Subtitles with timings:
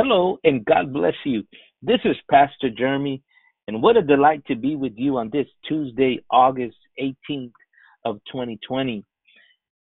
[0.00, 1.42] Hello and God bless you.
[1.82, 3.20] This is Pastor Jeremy,
[3.66, 7.50] and what a delight to be with you on this Tuesday, August 18th
[8.04, 9.04] of 2020.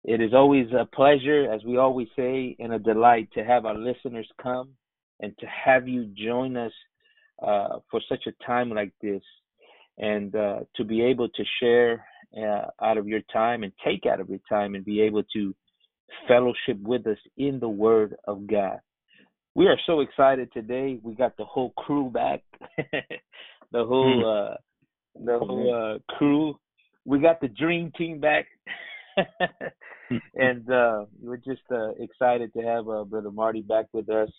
[0.06, 3.78] It is always a pleasure, as we always say, and a delight to have our
[3.78, 4.72] listeners come
[5.20, 6.74] and to have you join us
[7.46, 9.22] uh, for such a time like this,
[10.00, 12.04] and uh, to be able to share
[12.36, 15.54] uh, out of your time and take out of your time and be able to
[16.28, 18.80] fellowship with us in the Word of God.
[19.58, 21.00] We are so excited today.
[21.02, 22.44] We got the whole crew back,
[22.78, 24.54] the whole hmm.
[24.54, 26.60] uh, the whole uh, crew.
[27.06, 28.46] We got the dream team back,
[30.36, 34.30] and uh, we're just uh, excited to have uh, Brother Marty back with us.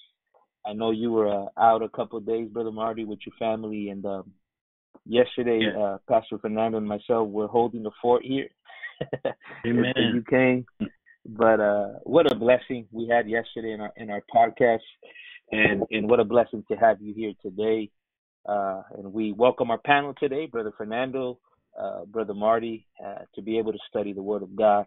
[0.64, 3.88] I know you were uh, out a couple of days, Brother Marty, with your family,
[3.88, 4.30] and um,
[5.04, 5.82] yesterday, yeah.
[5.82, 8.50] uh, Pastor Fernando and myself were holding the fort here
[9.66, 9.92] Amen.
[9.96, 10.88] you the UK.
[11.28, 14.78] But uh, what a blessing we had yesterday in our in our podcast,
[15.52, 17.90] and and what a blessing to have you here today.
[18.48, 21.38] Uh, and we welcome our panel today, Brother Fernando,
[21.78, 24.86] uh, Brother Marty, uh, to be able to study the Word of God.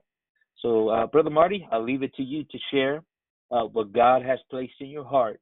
[0.61, 3.03] So, uh, Brother Marty, I'll leave it to you to share
[3.51, 5.41] uh, what God has placed in your heart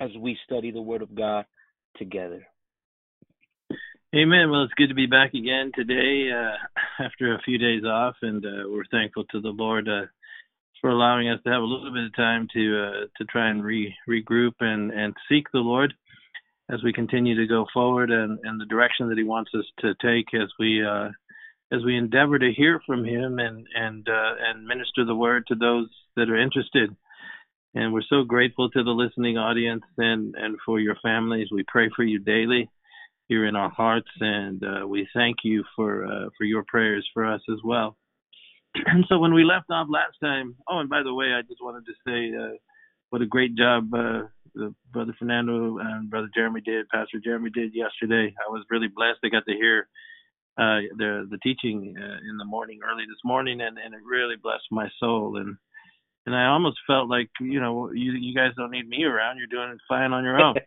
[0.00, 1.46] as we study the Word of God
[1.96, 2.46] together.
[4.16, 4.50] Amen.
[4.50, 6.56] Well, it's good to be back again today uh,
[7.04, 10.06] after a few days off, and uh, we're thankful to the Lord uh,
[10.80, 13.62] for allowing us to have a little bit of time to uh, to try and
[13.62, 15.92] re, regroup and and seek the Lord
[16.72, 19.92] as we continue to go forward and, and the direction that He wants us to
[20.00, 21.10] take as we uh,
[21.70, 25.56] as we endeavor to hear from Him and and uh, and minister the Word to
[25.56, 26.88] those that are interested.
[27.74, 31.48] And we're so grateful to the listening audience and and for your families.
[31.52, 32.70] We pray for you daily
[33.28, 37.24] here in our hearts, and uh, we thank you for uh, for your prayers for
[37.24, 37.96] us as well.
[38.74, 41.62] and so when we left off last time, oh, and by the way, I just
[41.62, 42.56] wanted to say uh,
[43.10, 44.22] what a great job uh,
[44.92, 48.34] Brother Fernando and Brother Jeremy did, Pastor Jeremy did yesterday.
[48.38, 49.18] I was really blessed.
[49.24, 49.88] I got to hear
[50.58, 54.36] uh, the the teaching uh, in the morning, early this morning, and, and it really
[54.42, 55.36] blessed my soul.
[55.36, 55.56] And
[56.26, 59.38] and I almost felt like you know you you guys don't need me around.
[59.38, 60.56] You're doing fine on your own.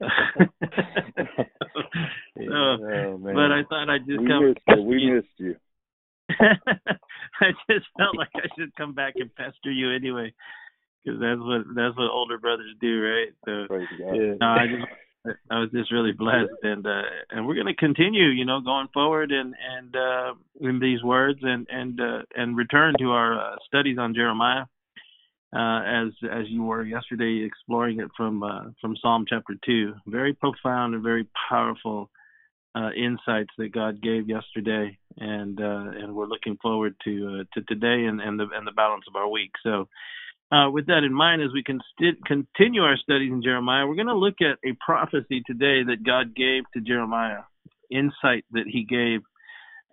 [2.36, 4.48] so, oh, but I thought I'd just we come.
[4.48, 4.82] Missed you.
[4.82, 5.56] We missed you.
[7.40, 10.32] I just felt like I should come back and pester you anyway,
[11.02, 13.32] because that's what that's what older brothers do, right?
[13.46, 14.34] So yeah.
[14.38, 18.44] no, I just I was just really blessed, and uh, and we're gonna continue, you
[18.44, 23.12] know, going forward and and uh, in these words and and uh, and return to
[23.12, 24.66] our uh, studies on Jeremiah
[25.54, 29.94] uh, as as you were yesterday, exploring it from uh, from Psalm chapter two.
[30.06, 32.10] Very profound and very powerful
[32.74, 37.64] uh, insights that God gave yesterday, and uh, and we're looking forward to uh, to
[37.66, 39.52] today and, and the and the balance of our week.
[39.62, 39.88] So.
[40.52, 43.94] Uh, with that in mind, as we can st- continue our studies in Jeremiah, we're
[43.94, 47.42] going to look at a prophecy today that God gave to Jeremiah,
[47.88, 49.20] insight that He gave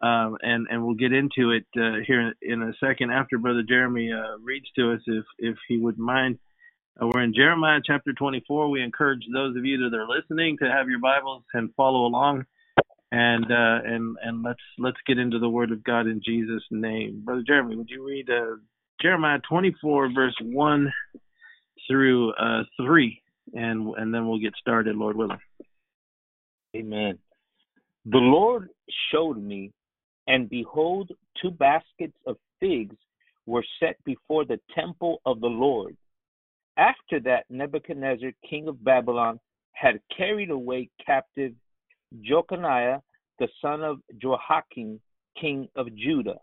[0.01, 4.11] um, and and we'll get into it uh, here in a second after Brother Jeremy
[4.11, 6.37] uh, reads to us, if if he would mind.
[7.01, 8.69] Uh, we're in Jeremiah chapter 24.
[8.69, 12.45] We encourage those of you that are listening to have your Bibles and follow along,
[13.11, 17.21] and uh, and and let's let's get into the Word of God in Jesus' name.
[17.25, 18.57] Brother Jeremy, would you read uh,
[19.01, 20.93] Jeremiah 24 verse 1
[21.89, 23.21] through uh, 3,
[23.55, 25.39] and and then we'll get started, Lord willing.
[26.75, 27.17] Amen.
[28.05, 28.69] The Lord
[29.11, 29.71] showed me
[30.27, 31.11] and behold,
[31.41, 32.95] two baskets of figs
[33.45, 35.95] were set before the temple of the Lord.
[36.77, 39.39] After that, Nebuchadnezzar, king of Babylon,
[39.71, 41.53] had carried away captive
[42.21, 43.01] Jeconiah,
[43.39, 44.99] the son of Jehoiakim,
[45.39, 46.39] king of Judah,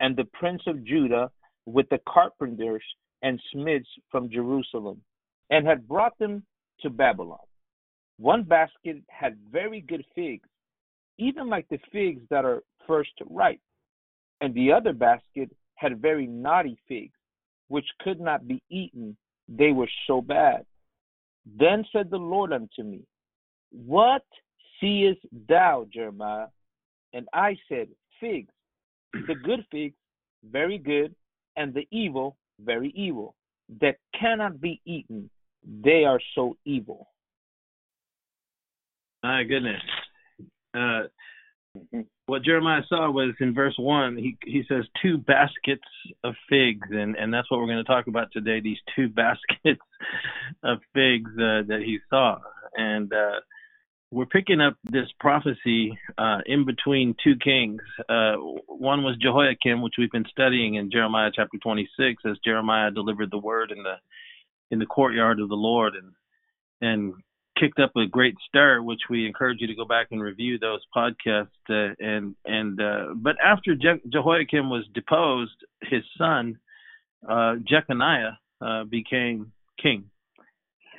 [0.00, 1.30] and the prince of Judah
[1.66, 2.82] with the carpenters
[3.22, 5.02] and smiths from Jerusalem,
[5.50, 6.44] and had brought them
[6.80, 7.38] to Babylon.
[8.18, 10.48] One basket had very good figs,
[11.18, 13.60] even like the figs that are first ripe.
[14.40, 17.16] And the other basket had very naughty figs,
[17.68, 19.16] which could not be eaten,
[19.48, 20.64] they were so bad.
[21.58, 23.02] Then said the Lord unto me,
[23.70, 24.24] What
[24.80, 26.46] seest thou, Jeremiah?
[27.12, 27.88] And I said,
[28.20, 28.52] Figs,
[29.12, 29.94] the good figs,
[30.50, 31.14] very good,
[31.56, 33.34] and the evil, very evil,
[33.80, 35.30] that cannot be eaten,
[35.82, 37.08] they are so evil.
[39.22, 39.82] My goodness.
[40.76, 41.02] Uh,
[42.26, 44.16] what Jeremiah saw was in verse one.
[44.16, 45.86] He he says two baskets
[46.24, 48.60] of figs, and and that's what we're going to talk about today.
[48.60, 49.82] These two baskets
[50.62, 52.38] of figs uh, that he saw,
[52.76, 53.40] and uh,
[54.10, 57.82] we're picking up this prophecy uh, in between two kings.
[58.08, 58.34] Uh,
[58.66, 63.38] one was Jehoiakim, which we've been studying in Jeremiah chapter 26, as Jeremiah delivered the
[63.38, 63.94] word in the
[64.70, 66.12] in the courtyard of the Lord, and
[66.80, 67.14] and
[67.58, 70.80] kicked up a great stir, which we encourage you to go back and review those
[70.94, 71.48] podcasts.
[71.68, 76.58] Uh, and and uh, but after Je- Jehoiakim was deposed, his son
[77.28, 80.04] uh, Jeconiah uh, became king,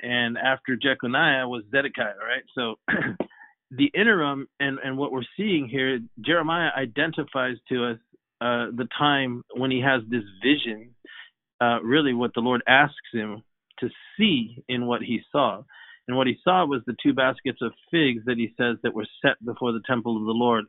[0.02, 2.14] and after Jeconiah was Zedekiah.
[2.18, 2.76] Right, so.
[3.70, 7.98] the interim and, and what we're seeing here, Jeremiah identifies to us
[8.40, 10.94] uh, the time when he has this vision,
[11.60, 13.42] uh, really what the Lord asks him
[13.80, 15.62] to see in what he saw.
[16.08, 19.06] And what he saw was the two baskets of figs that he says that were
[19.22, 20.64] set before the temple of the Lord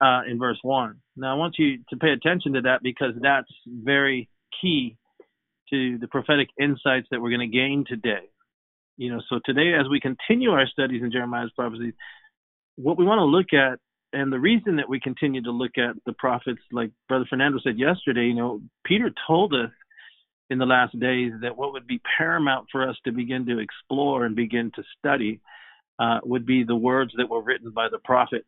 [0.00, 0.96] uh, in verse 1.
[1.16, 4.28] Now, I want you to pay attention to that because that's very
[4.60, 4.96] key
[5.68, 8.30] to the prophetic insights that we're going to gain today.
[8.96, 11.94] You know, so today, as we continue our studies in Jeremiah's prophecies,
[12.76, 13.78] what we want to look at,
[14.12, 17.78] and the reason that we continue to look at the prophets, like Brother Fernando said
[17.78, 19.70] yesterday, you know, Peter told us
[20.50, 24.26] in the last days that what would be paramount for us to begin to explore
[24.26, 25.40] and begin to study
[26.00, 28.46] uh, would be the words that were written by the prophets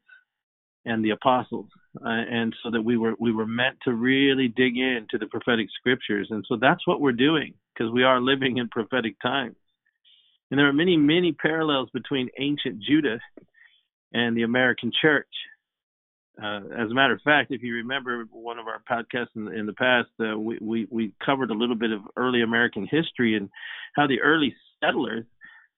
[0.85, 1.69] and the apostles,
[2.05, 5.69] uh, and so that we were we were meant to really dig into the prophetic
[5.79, 9.55] scriptures, and so that's what we're doing because we are living in prophetic times,
[10.51, 13.21] and there are many many parallels between ancient Judah
[14.13, 15.29] and the American church.
[16.43, 19.67] Uh, as a matter of fact, if you remember one of our podcasts in, in
[19.67, 23.51] the past, uh, we, we, we covered a little bit of early American history and
[23.95, 25.25] how the early settlers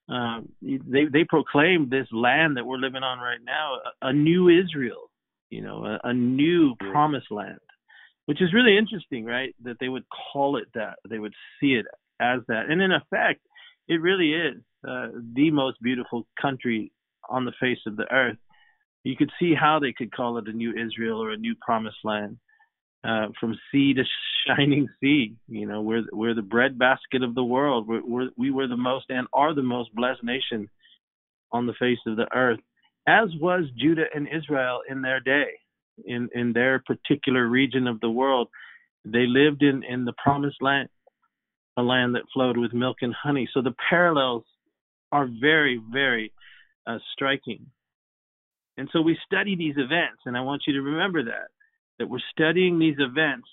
[0.08, 4.48] uh, they they proclaimed this land that we're living on right now a, a new
[4.50, 5.10] Israel,
[5.48, 7.58] you know, a, a new promised land,
[8.26, 9.54] which is really interesting, right?
[9.62, 11.86] That they would call it that, they would see it
[12.20, 13.40] as that, and in effect,
[13.88, 16.92] it really is uh, the most beautiful country
[17.30, 18.36] on the face of the earth
[19.04, 21.98] you could see how they could call it a new Israel or a new promised
[22.02, 22.38] land.
[23.06, 24.02] Uh, from sea to
[24.46, 27.86] shining sea, you know, we're we're the breadbasket of the world.
[27.86, 30.70] We're, we're, we were the most and are the most blessed nation
[31.52, 32.60] on the face of the earth,
[33.06, 35.48] as was Judah and Israel in their day,
[36.06, 38.48] in in their particular region of the world.
[39.04, 40.88] They lived in in the promised land,
[41.76, 43.46] a land that flowed with milk and honey.
[43.52, 44.44] So the parallels
[45.12, 46.32] are very very
[46.86, 47.66] uh, striking.
[48.76, 51.48] And so we study these events, and I want you to remember that,
[51.98, 53.48] that we're studying these events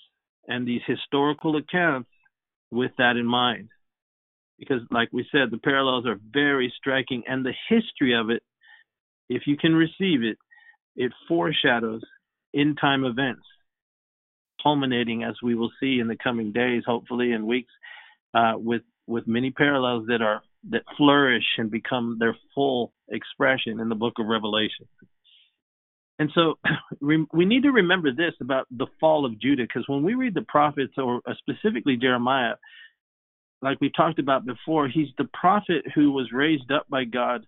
[0.48, 2.10] and these historical accounts
[2.70, 3.68] with that in mind.
[4.58, 8.42] Because, like we said, the parallels are very striking, and the history of it,
[9.28, 10.38] if you can receive it,
[10.96, 12.02] it foreshadows
[12.52, 13.42] in time events,
[14.62, 17.72] culminating, as we will see in the coming days, hopefully, and weeks,
[18.34, 23.88] uh, with, with many parallels that are that flourish and become their full expression in
[23.88, 24.86] the book of Revelation.
[26.18, 26.58] And so
[27.00, 30.46] we need to remember this about the fall of Judah, because when we read the
[30.48, 32.54] prophets, or uh, specifically Jeremiah,
[33.60, 37.46] like we talked about before, he's the prophet who was raised up by God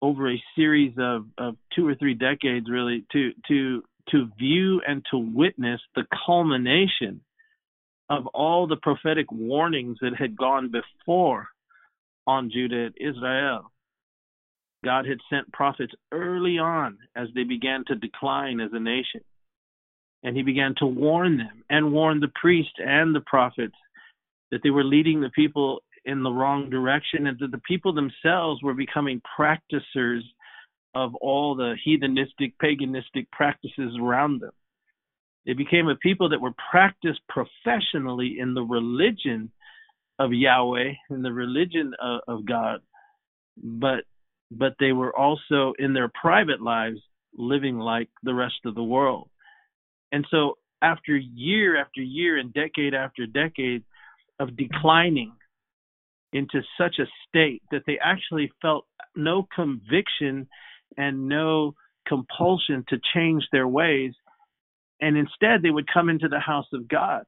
[0.00, 5.04] over a series of, of two or three decades, really, to to to view and
[5.10, 7.20] to witness the culmination
[8.10, 11.46] of all the prophetic warnings that had gone before
[12.26, 13.70] on Judah and Israel.
[14.84, 19.20] God had sent prophets early on as they began to decline as a nation.
[20.24, 23.74] And he began to warn them and warn the priests and the prophets
[24.50, 28.62] that they were leading the people in the wrong direction and that the people themselves
[28.62, 30.24] were becoming practicers
[30.94, 34.50] of all the heathenistic, paganistic practices around them.
[35.46, 39.50] They became a people that were practiced professionally in the religion
[40.18, 42.80] of Yahweh, in the religion of, of God,
[43.56, 44.04] but
[44.58, 47.00] but they were also in their private lives
[47.36, 49.28] living like the rest of the world.
[50.10, 53.84] And so, after year after year and decade after decade
[54.40, 55.32] of declining
[56.32, 60.48] into such a state that they actually felt no conviction
[60.96, 61.74] and no
[62.06, 64.12] compulsion to change their ways,
[65.00, 67.24] and instead they would come into the house of God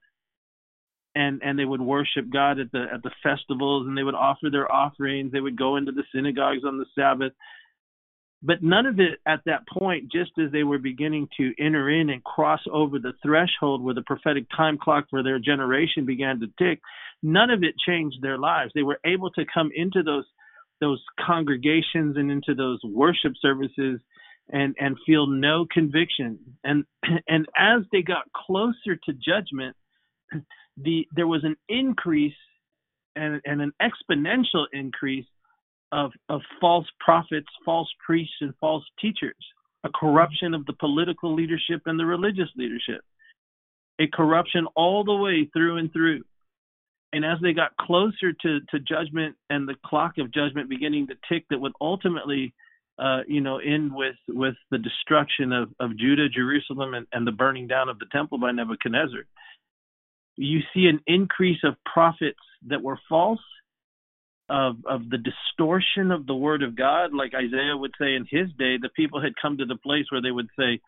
[1.14, 4.50] and and they would worship God at the at the festivals and they would offer
[4.50, 5.32] their offerings.
[5.32, 7.32] They would go into the synagogues on the sabbath.
[8.46, 12.10] But none of it at that point just as they were beginning to enter in
[12.10, 16.46] and cross over the threshold where the prophetic time clock for their generation began to
[16.58, 16.80] tick
[17.24, 18.70] none of it changed their lives.
[18.74, 20.26] They were able to come into those
[20.80, 24.00] those congregations and into those worship services
[24.50, 26.38] and and feel no conviction.
[26.62, 26.84] And
[27.26, 29.74] and as they got closer to judgment
[30.76, 32.34] the there was an increase
[33.16, 35.26] and, and an exponential increase
[35.92, 39.36] of, of false prophets, false priests, and false teachers,
[39.84, 43.02] a corruption of the political leadership and the religious leadership,
[44.00, 46.22] a corruption all the way through and through.
[47.12, 51.14] and as they got closer to, to judgment and the clock of judgment beginning to
[51.28, 52.52] tick that would ultimately
[52.98, 57.32] uh, you know end with with the destruction of, of Judah, Jerusalem and, and the
[57.32, 59.24] burning down of the temple by Nebuchadnezzar,
[60.36, 62.38] you see an increase of prophets
[62.68, 63.40] that were false,
[64.48, 68.48] of of the distortion of the word of God, like Isaiah would say in his
[68.58, 70.80] day, the people had come to the place where they would say,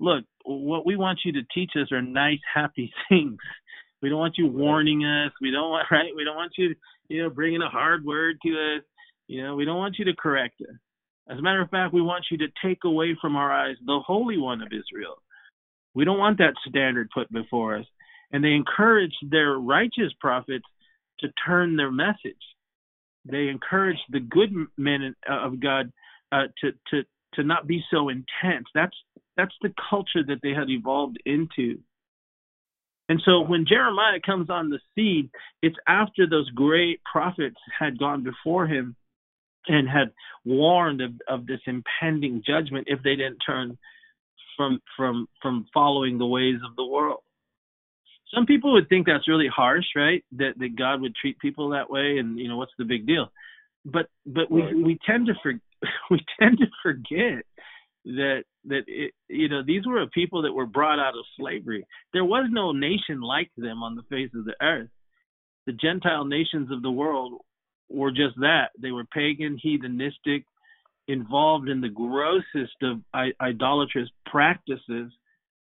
[0.00, 3.38] Look, what we want you to teach us are nice, happy things.
[4.02, 5.32] We don't want you warning us.
[5.40, 6.10] We don't want right.
[6.14, 6.74] We don't want you,
[7.08, 8.82] you know, bringing a hard word to us.
[9.28, 10.76] You know, we don't want you to correct us.
[11.28, 14.00] As a matter of fact, we want you to take away from our eyes the
[14.04, 15.22] Holy One of Israel.
[15.94, 17.86] We don't want that standard put before us.
[18.32, 20.64] And they encouraged their righteous prophets
[21.20, 22.36] to turn their message.
[23.24, 25.92] They encouraged the good men of God
[26.32, 27.04] uh, to to
[27.34, 28.66] to not be so intense.
[28.74, 28.96] That's
[29.36, 31.78] that's the culture that they had evolved into.
[33.08, 35.30] And so when Jeremiah comes on the scene,
[35.62, 38.96] it's after those great prophets had gone before him
[39.66, 40.10] and had
[40.44, 43.78] warned of, of this impending judgment if they didn't turn
[44.56, 47.20] from from from following the ways of the world.
[48.34, 50.24] Some people would think that's really harsh, right?
[50.32, 53.30] That that God would treat people that way, and you know what's the big deal?
[53.84, 55.52] But but we we tend to for,
[56.10, 57.44] we tend to forget
[58.04, 61.86] that that it, you know these were a people that were brought out of slavery.
[62.12, 64.90] There was no nation like them on the face of the earth.
[65.66, 67.40] The Gentile nations of the world
[67.88, 68.68] were just that.
[68.78, 70.44] They were pagan, heathenistic,
[71.08, 75.12] involved in the grossest of I- idolatrous practices,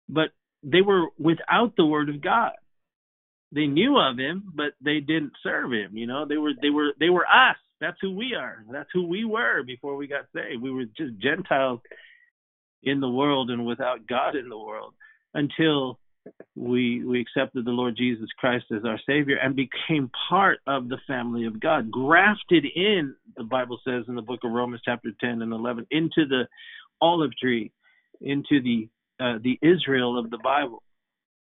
[0.08, 0.30] but
[0.64, 2.54] they were without the word of God.
[3.54, 5.98] They knew of him, but they didn't serve him.
[5.98, 7.58] You know, they were they were they were us.
[7.80, 8.64] That's who we are.
[8.72, 10.62] That's who we were before we got saved.
[10.62, 11.82] We were just Gentiles
[12.84, 14.94] in the world and without God in the world
[15.34, 16.00] until
[16.56, 21.00] we we accepted the Lord Jesus Christ as our Savior and became part of the
[21.08, 25.42] family of God, grafted in, the Bible says in the book of Romans chapter 10
[25.42, 26.48] and 11, into the
[27.02, 27.72] olive tree,
[28.22, 28.88] into the
[29.22, 30.82] uh, the Israel of the Bible.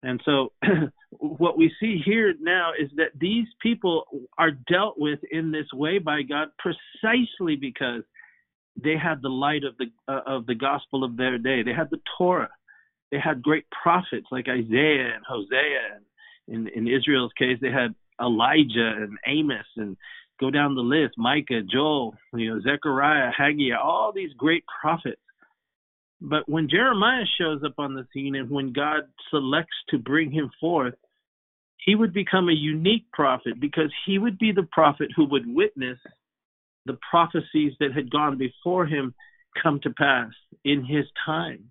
[0.04, 0.52] And so
[1.12, 4.06] what we see here now is that these people
[4.38, 8.04] are dealt with in this way by God precisely because
[8.82, 11.64] they had the light of the uh, of the gospel of their day.
[11.64, 12.50] They had the Torah.
[13.12, 15.98] They had great prophets like Isaiah and Hosea.
[16.48, 19.98] And in in Israel's case, they had Elijah and Amos and
[20.40, 25.22] go down the list, Micah, Joel, you know, Zechariah, Haggai, all these great prophets.
[26.22, 30.52] But when Jeremiah shows up on the scene and when God selects to bring him
[30.60, 30.96] forth,
[31.78, 35.98] he would become a unique prophet because he would be the prophet who would witness
[36.86, 39.14] the prophecies that had gone before him
[39.62, 40.32] come to pass
[40.66, 41.70] in his time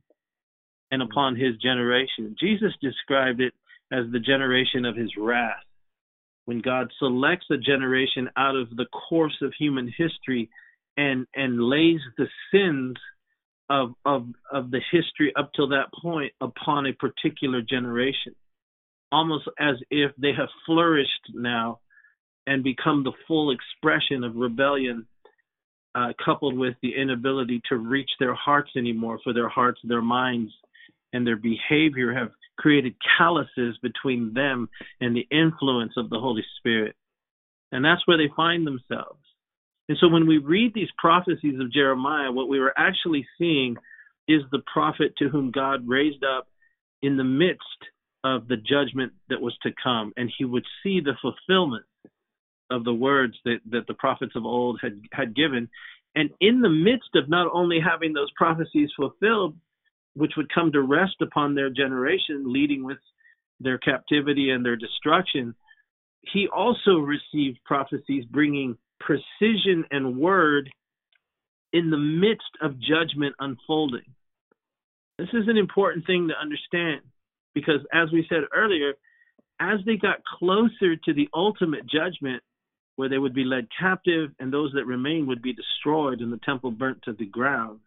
[0.91, 1.11] and mm-hmm.
[1.11, 2.37] upon his generation.
[2.41, 3.53] Jesus described it
[3.93, 5.65] as the generation of his wrath.
[6.47, 10.49] When God selects a generation out of the course of human history
[10.97, 12.97] and and lays the sins
[13.71, 18.35] of of of the history up till that point upon a particular generation
[19.11, 21.81] almost as if they have flourished now
[22.47, 25.07] and become the full expression of rebellion,
[25.95, 30.53] uh, coupled with the inability to reach their hearts anymore, for their hearts, their minds,
[31.13, 34.69] and their behavior have created calluses between them
[35.01, 36.95] and the influence of the Holy Spirit.
[37.73, 39.21] And that's where they find themselves.
[39.89, 43.77] And so when we read these prophecies of Jeremiah, what we were actually seeing
[44.27, 46.47] is the prophet to whom God raised up
[47.01, 47.63] in the midst
[48.25, 51.85] of the judgment that was to come, and he would see the fulfillment
[52.71, 55.71] of the words that, that the prophets of old had, had given.
[56.15, 59.57] And in the midst of not only having those prophecies fulfilled,
[60.15, 62.99] which would come to rest upon their generation, leading with
[63.61, 65.55] their captivity and their destruction,
[66.23, 70.71] he also received prophecies bringing precision and word
[71.73, 74.15] in the midst of judgment unfolding.
[75.19, 77.03] This is an important thing to understand
[77.55, 78.95] because, as we said earlier,
[79.61, 82.43] as they got closer to the ultimate judgment,
[82.97, 86.41] where they would be led captive and those that remained would be destroyed and the
[86.45, 87.79] temple burnt to the ground.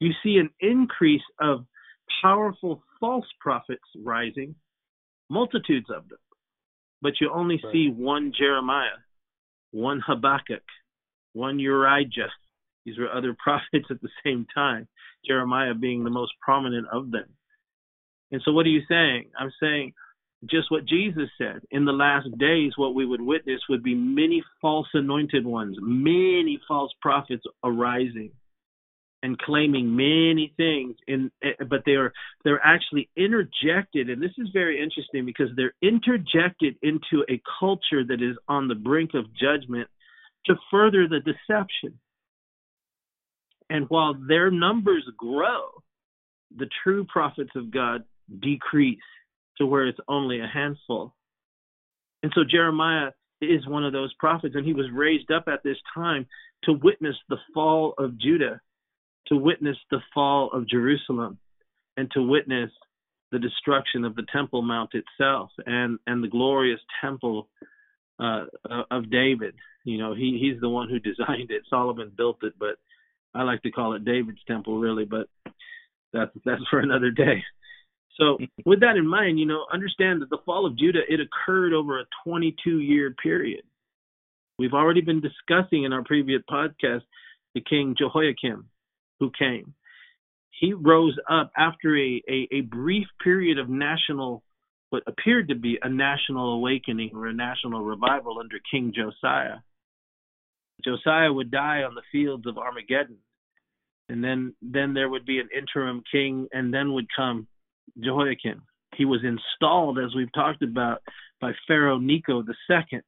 [0.00, 1.66] You see an increase of
[2.20, 4.56] powerful false prophets rising,
[5.30, 6.18] multitudes of them.
[7.00, 7.72] But you only right.
[7.72, 8.98] see one Jeremiah,
[9.74, 10.62] one Habakkuk,
[11.32, 12.06] one Uriah.
[12.86, 14.88] These were other prophets at the same time,
[15.26, 17.26] Jeremiah being the most prominent of them.
[18.30, 19.26] And so, what are you saying?
[19.38, 19.92] I'm saying
[20.50, 21.60] just what Jesus said.
[21.70, 26.60] In the last days, what we would witness would be many false anointed ones, many
[26.68, 28.30] false prophets arising.
[29.24, 32.12] And claiming many things in eh, but they are
[32.44, 38.20] they're actually interjected and this is very interesting because they're interjected into a culture that
[38.20, 39.88] is on the brink of judgment
[40.46, 41.98] to further the deception.
[43.70, 45.70] And while their numbers grow
[46.54, 48.04] the true prophets of God
[48.42, 48.98] decrease
[49.56, 51.14] to where it's only a handful.
[52.22, 55.78] And so Jeremiah is one of those prophets and he was raised up at this
[55.94, 56.26] time
[56.64, 58.60] to witness the fall of Judah
[59.28, 61.38] to witness the fall of Jerusalem
[61.96, 62.70] and to witness
[63.32, 67.48] the destruction of the Temple Mount itself and and the glorious temple
[68.20, 68.44] uh,
[68.90, 69.54] of David.
[69.84, 71.62] You know, he he's the one who designed it.
[71.68, 72.76] Solomon built it, but
[73.34, 75.04] I like to call it David's temple, really.
[75.04, 75.28] But
[76.12, 77.42] that's that's for another day.
[78.18, 81.72] So, with that in mind, you know, understand that the fall of Judah it occurred
[81.72, 83.64] over a 22 year period.
[84.58, 87.02] We've already been discussing in our previous podcast
[87.54, 88.68] the king Jehoiakim,
[89.24, 89.74] who came.
[90.60, 94.42] He rose up after a, a, a brief period of national,
[94.90, 99.58] what appeared to be a national awakening or a national revival under King Josiah.
[100.84, 103.18] Josiah would die on the fields of Armageddon.
[104.08, 107.46] And then, then there would be an interim king, and then would come
[107.98, 108.62] Jehoiakim.
[108.96, 110.98] He was installed, as we've talked about,
[111.40, 113.00] by Pharaoh Necho II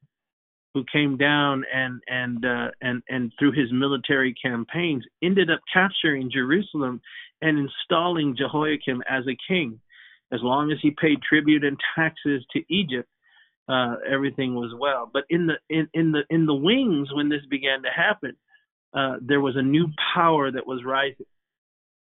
[0.77, 6.31] who came down and and uh, and and through his military campaigns ended up capturing
[6.31, 7.01] Jerusalem
[7.41, 9.81] and installing Jehoiakim as a king.
[10.31, 13.09] As long as he paid tribute and taxes to Egypt,
[13.71, 15.09] uh, everything was well.
[15.11, 18.37] But in the in, in the in the wings when this began to happen,
[18.95, 21.25] uh, there was a new power that was rising,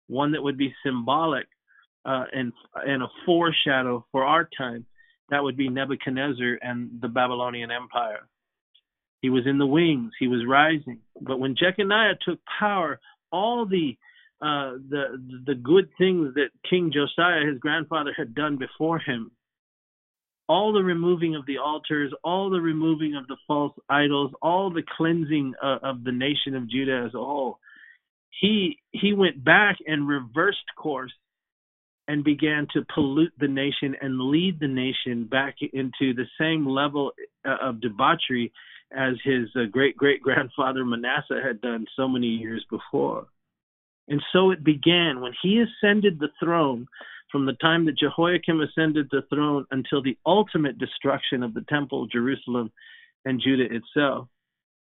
[0.07, 1.47] one that would be symbolic
[2.03, 4.85] uh, and and a foreshadow for our time.
[5.29, 8.27] That would be Nebuchadnezzar and the Babylonian Empire.
[9.21, 10.11] He was in the wings.
[10.19, 10.99] He was rising.
[11.19, 12.99] But when Jeconiah took power,
[13.31, 13.97] all the
[14.39, 19.31] uh, the the good things that King Josiah, his grandfather, had done before him,
[20.47, 24.83] all the removing of the altars, all the removing of the false idols, all the
[24.95, 27.57] cleansing uh, of the nation of Judah as a whole,
[28.39, 31.13] he he went back and reversed course
[32.07, 37.11] and began to pollute the nation and lead the nation back into the same level
[37.45, 38.53] uh, of debauchery
[38.95, 43.27] as his uh, great great grandfather Manasseh had done so many years before.
[44.07, 46.87] And so it began when he ascended the throne
[47.31, 52.07] from the time that Jehoiakim ascended the throne until the ultimate destruction of the temple,
[52.07, 52.71] Jerusalem,
[53.25, 54.29] and Judah itself.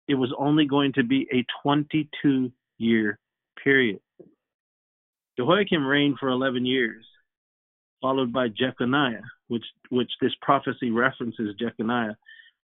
[0.09, 3.19] It was only going to be a 22 year
[3.63, 3.99] period.
[5.37, 7.05] Jehoiakim reigned for 11 years,
[8.01, 12.17] followed by Jeconiah, which, which this prophecy references Jeconiah,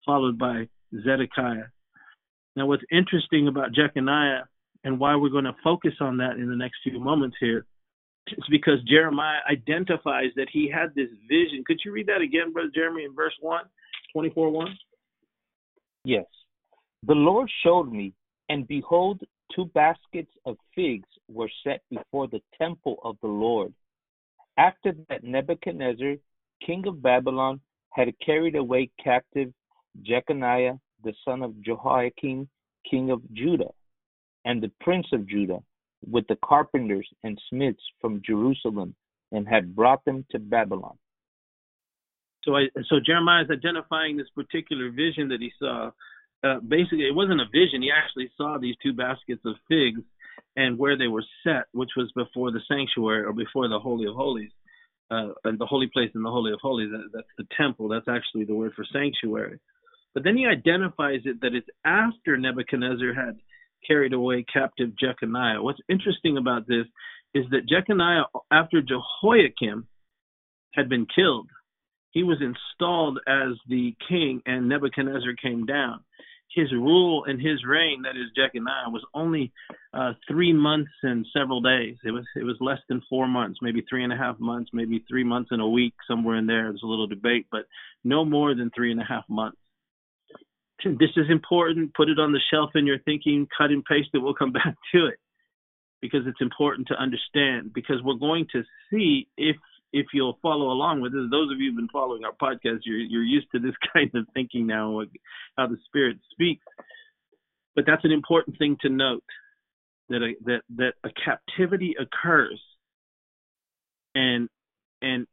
[0.05, 1.69] followed by Zedekiah.
[2.57, 4.45] Now, what's interesting about Jeconiah
[4.85, 7.67] and why we're going to focus on that in the next few moments here
[8.29, 11.65] is because Jeremiah identifies that he had this vision.
[11.67, 13.65] Could you read that again, Brother Jeremy, in verse 1,
[14.13, 14.79] 24 1?
[16.05, 16.27] Yes.
[17.07, 18.13] The Lord showed me,
[18.49, 19.23] and behold,
[19.55, 23.73] two baskets of figs were set before the temple of the Lord.
[24.59, 26.17] After that, Nebuchadnezzar,
[26.65, 27.61] king of Babylon,
[27.93, 29.53] had carried away captive
[30.03, 32.49] Jeconiah the son of Jehoiakim,
[32.89, 33.71] king of Judah,
[34.45, 35.61] and the prince of Judah,
[36.09, 38.95] with the carpenters and smiths from Jerusalem,
[39.33, 40.97] and had brought them to Babylon.
[42.45, 45.91] So, I, so Jeremiah is identifying this particular vision that he saw.
[46.43, 47.83] Uh, basically, it wasn't a vision.
[47.83, 50.01] He actually saw these two baskets of figs
[50.57, 54.15] and where they were set, which was before the sanctuary or before the Holy of
[54.15, 54.51] Holies.
[55.11, 57.89] Uh, and the holy place and the Holy of Holies, that, that's the temple.
[57.89, 59.59] That's actually the word for sanctuary.
[60.15, 63.39] But then he identifies it that it's after Nebuchadnezzar had
[63.87, 65.63] carried away captive Jeconiah.
[65.63, 66.87] What's interesting about this
[67.35, 69.87] is that Jeconiah, after Jehoiakim
[70.75, 71.49] had been killed,
[72.11, 76.01] he was installed as the king, and Nebuchadnezzar came down.
[76.53, 79.53] His rule and his reign, that is Jeconiah, was only
[79.95, 81.97] uh, three months and several days.
[82.05, 85.05] It was it was less than four months, maybe three and a half months, maybe
[85.09, 86.65] three months and a week, somewhere in there.
[86.65, 87.67] There's a little debate, but
[88.03, 89.59] no more than three and a half months
[90.85, 91.95] this is important.
[91.95, 94.19] Put it on the shelf in your thinking, cut and paste it.
[94.19, 95.19] We'll come back to it
[96.01, 99.57] because it's important to understand because we're going to see if
[99.93, 101.23] if you'll follow along with this.
[101.31, 104.27] Those of you who've been following our podcast, you're you're used to this kind of
[104.35, 105.03] thinking now,
[105.57, 106.65] how the Spirit speaks.
[107.75, 109.25] But that's an important thing to note
[110.09, 112.61] that a, that that a captivity occurs,
[114.15, 114.49] and
[115.03, 115.27] and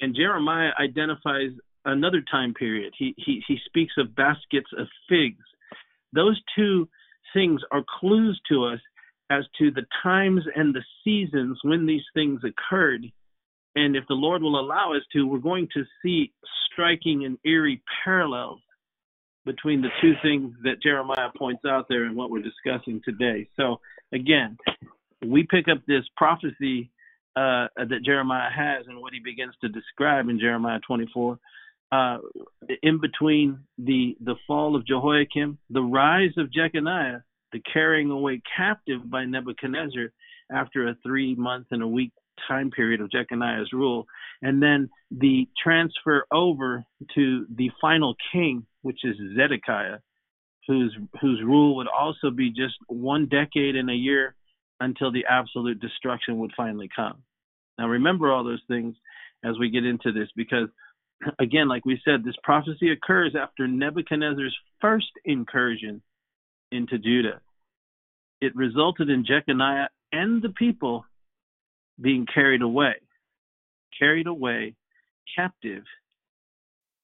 [0.00, 1.50] and Jeremiah identifies
[1.92, 2.94] another time period.
[2.98, 5.44] He, he, he speaks of baskets of figs.
[6.12, 6.88] Those two
[7.34, 8.80] things are clues to us
[9.30, 13.04] as to the times and the seasons when these things occurred.
[13.74, 16.32] And if the Lord will allow us to, we're going to see
[16.72, 18.60] striking and eerie parallels
[19.44, 23.48] between the two things that Jeremiah points out there and what we're discussing today.
[23.56, 23.80] So,
[24.12, 24.56] again,
[25.24, 26.90] we pick up this prophecy
[27.36, 31.38] uh, that Jeremiah has and what he begins to describe in Jeremiah 24.
[31.90, 32.18] Uh,
[32.82, 37.22] in between the the fall of Jehoiakim, the rise of Jeconiah,
[37.52, 40.12] the carrying away captive by Nebuchadnezzar
[40.52, 42.12] after a three month and a week
[42.46, 44.06] time period of Jeconiah's rule,
[44.42, 49.98] and then the transfer over to the final king, which is Zedekiah,
[50.66, 54.34] whose whose rule would also be just one decade and a year
[54.80, 57.22] until the absolute destruction would finally come.
[57.78, 58.94] Now remember all those things
[59.44, 60.68] as we get into this because
[61.38, 66.02] again like we said this prophecy occurs after Nebuchadnezzar's first incursion
[66.70, 67.40] into Judah.
[68.40, 71.04] It resulted in Jeconiah and the people
[72.00, 72.94] being carried away,
[73.98, 74.74] carried away
[75.34, 75.82] captive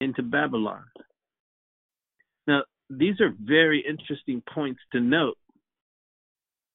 [0.00, 0.84] into Babylon.
[2.46, 5.38] Now, these are very interesting points to note.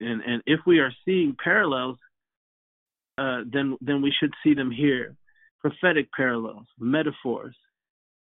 [0.01, 1.97] And, and if we are seeing parallels,
[3.17, 5.15] uh, then, then we should see them here
[5.61, 7.55] prophetic parallels, metaphors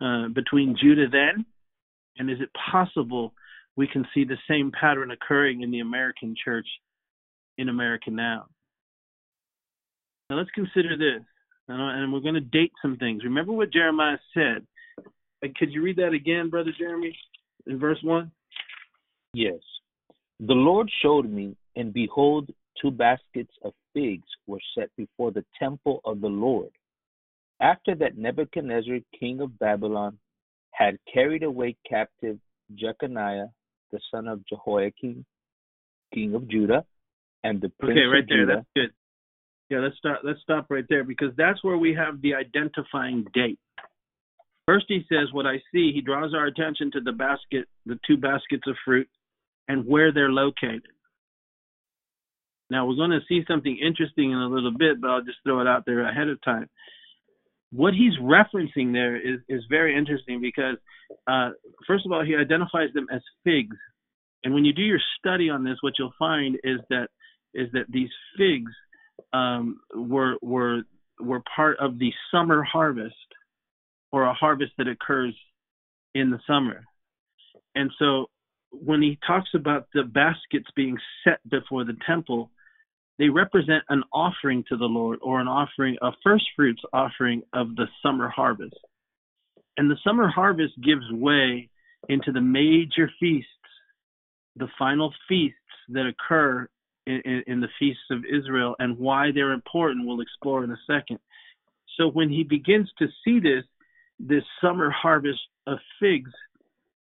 [0.01, 1.45] uh, between Judah then,
[2.17, 3.33] and is it possible
[3.75, 6.67] we can see the same pattern occurring in the American church
[7.57, 8.47] in America now?
[10.29, 11.25] Now let's consider this,
[11.67, 13.23] and we're going to date some things.
[13.23, 14.65] Remember what Jeremiah said.
[15.57, 17.17] Could you read that again, Brother Jeremy,
[17.65, 18.31] in verse 1?
[19.33, 19.59] Yes.
[20.39, 22.49] The Lord showed me, and behold,
[22.81, 26.69] two baskets of figs were set before the temple of the Lord.
[27.61, 30.17] After that, Nebuchadnezzar, king of Babylon,
[30.71, 32.37] had carried away captive
[32.75, 33.47] Jeconiah,
[33.91, 35.25] the son of Jehoiakim,
[36.13, 36.85] king of Judah,
[37.43, 38.41] and the prince okay, right there.
[38.41, 38.55] Judah.
[38.55, 38.93] That's good.
[39.69, 40.19] Yeah, let's start.
[40.23, 43.59] Let's stop right there because that's where we have the identifying date.
[44.65, 48.17] First, he says, "What I see." He draws our attention to the basket, the two
[48.17, 49.07] baskets of fruit,
[49.67, 50.83] and where they're located.
[52.69, 55.59] Now we're going to see something interesting in a little bit, but I'll just throw
[55.61, 56.69] it out there ahead of time.
[57.71, 60.77] What he's referencing there is is very interesting because,
[61.27, 61.51] uh,
[61.85, 63.77] first of all, he identifies them as figs,
[64.43, 67.07] and when you do your study on this, what you'll find is that
[67.53, 68.71] is that these figs
[69.33, 70.81] um, were were
[71.19, 73.15] were part of the summer harvest,
[74.11, 75.35] or a harvest that occurs
[76.15, 76.83] in the summer.
[77.75, 78.27] And so,
[78.71, 82.51] when he talks about the baskets being set before the temple,
[83.19, 87.75] they represent an offering to the Lord, or an offering, a first fruits offering of
[87.75, 88.79] the summer harvest.
[89.77, 91.69] And the summer harvest gives way
[92.07, 93.49] into the major feasts,
[94.55, 95.57] the final feasts
[95.89, 96.67] that occur
[97.05, 101.19] in, in, the feasts of Israel and why they're important, we'll explore in a second.
[101.97, 103.65] So when he begins to see this,
[104.19, 106.31] this summer harvest of figs,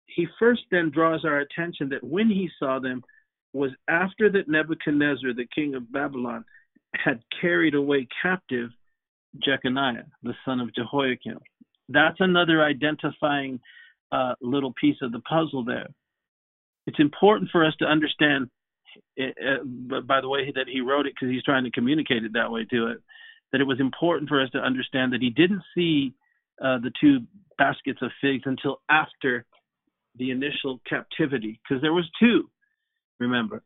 [0.06, 3.02] he first then draws our attention that when he saw them
[3.52, 6.44] was after that Nebuchadnezzar, the king of Babylon,
[6.94, 8.70] had carried away captive
[9.42, 11.38] Jeconiah, the son of Jehoiakim.
[11.88, 13.60] That's another identifying
[14.10, 15.88] uh, little piece of the puzzle there.
[16.86, 18.50] It's important for us to understand
[19.18, 22.50] uh, by the way that he wrote it because he's trying to communicate it that
[22.50, 22.98] way to it,
[23.52, 26.14] that it was important for us to understand that he didn't see
[26.62, 27.20] uh, the two
[27.58, 29.44] baskets of figs until after
[30.16, 32.50] the initial captivity, because there was two.
[33.20, 33.62] Remember,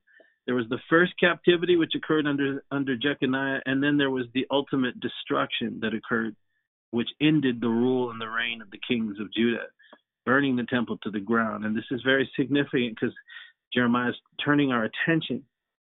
[0.46, 4.46] there was the first captivity which occurred under under Jeconiah, and then there was the
[4.50, 6.36] ultimate destruction that occurred,
[6.90, 9.66] which ended the rule and the reign of the kings of Judah,
[10.24, 11.64] burning the temple to the ground.
[11.64, 13.14] And this is very significant because
[13.74, 15.42] Jeremiah is turning our attention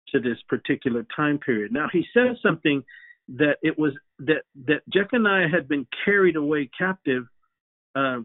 [0.10, 1.72] to this particular time period.
[1.72, 2.84] Now he says something
[3.30, 7.24] that it was that that Jeconiah had been carried away captive
[7.96, 8.20] uh,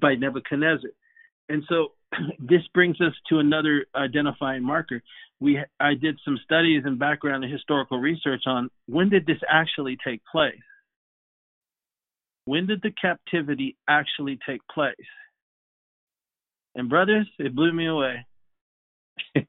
[0.00, 0.90] by Nebuchadnezzar,
[1.50, 1.92] and so
[2.38, 5.02] this brings us to another identifying marker.
[5.40, 9.98] We I did some studies and background and historical research on when did this actually
[10.06, 10.54] take place.
[12.46, 14.94] When did the captivity actually take place?
[16.74, 18.26] And brothers, it blew me away.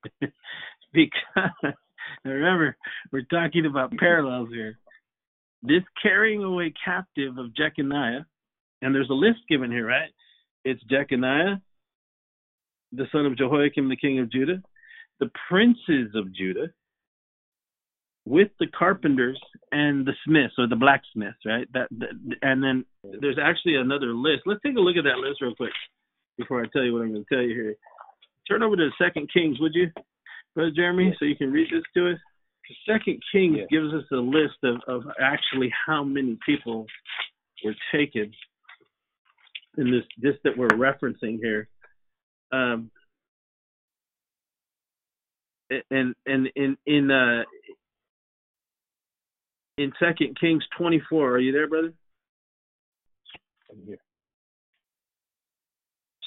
[0.93, 1.73] because
[2.23, 2.77] remember,
[3.11, 4.77] we're talking about parallels here.
[5.63, 8.25] This carrying away captive of Jeconiah,
[8.81, 10.11] and there's a list given here, right?
[10.63, 11.61] It's Jeconiah,
[12.95, 14.61] the son of Jehoiakim, the king of Judah,
[15.19, 16.67] the princes of Judah,
[18.25, 19.39] with the carpenters
[19.71, 21.67] and the smiths or the blacksmiths, right?
[21.73, 22.09] That, that,
[22.41, 22.85] and then
[23.21, 24.43] there's actually another list.
[24.45, 25.73] Let's take a look at that list real quick
[26.37, 27.75] before I tell you what I'm going to tell you here.
[28.49, 29.89] Turn over to Second Kings, would you?
[30.55, 32.19] Brother Jeremy, so you can read this to us?
[32.89, 33.65] Second Kings yeah.
[33.69, 36.87] gives us a list of, of actually how many people
[37.63, 38.31] were taken
[39.77, 41.67] in this this that we're referencing here.
[42.51, 42.91] Um,
[45.89, 47.43] and and in in uh
[49.77, 51.93] in Second Kings twenty four, are you there, brother?
[53.71, 53.97] I'm here.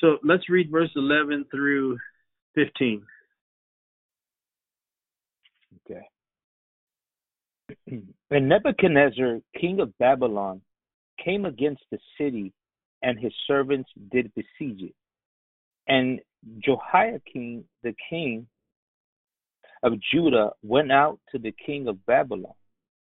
[0.01, 1.99] So let's read verse eleven through
[2.55, 3.03] fifteen.
[5.91, 6.03] Okay.
[8.31, 10.61] And Nebuchadnezzar, king of Babylon,
[11.25, 12.53] came against the city,
[13.03, 14.95] and his servants did besiege it.
[15.89, 16.21] And
[16.63, 18.47] Jehoiachin, the king
[19.83, 22.53] of Judah, went out to the king of Babylon,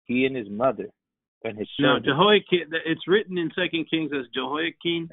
[0.06, 0.90] he and his mother
[1.44, 2.08] and his servants.
[2.08, 2.74] No, Jehoiakim.
[2.86, 5.10] It's written in Second Kings as Jehoiachin,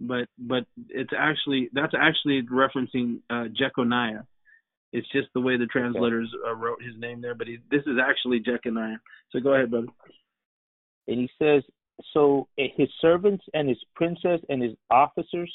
[0.00, 4.24] but but it's actually that's actually referencing uh, Jeconiah.
[4.92, 7.96] It's just the way the translators uh, wrote his name there, but he, this is
[8.02, 8.98] actually Jeconiah.
[9.30, 9.86] So go ahead, brother.
[11.06, 11.62] And he says,
[12.12, 15.52] so his servants and his princes and his officers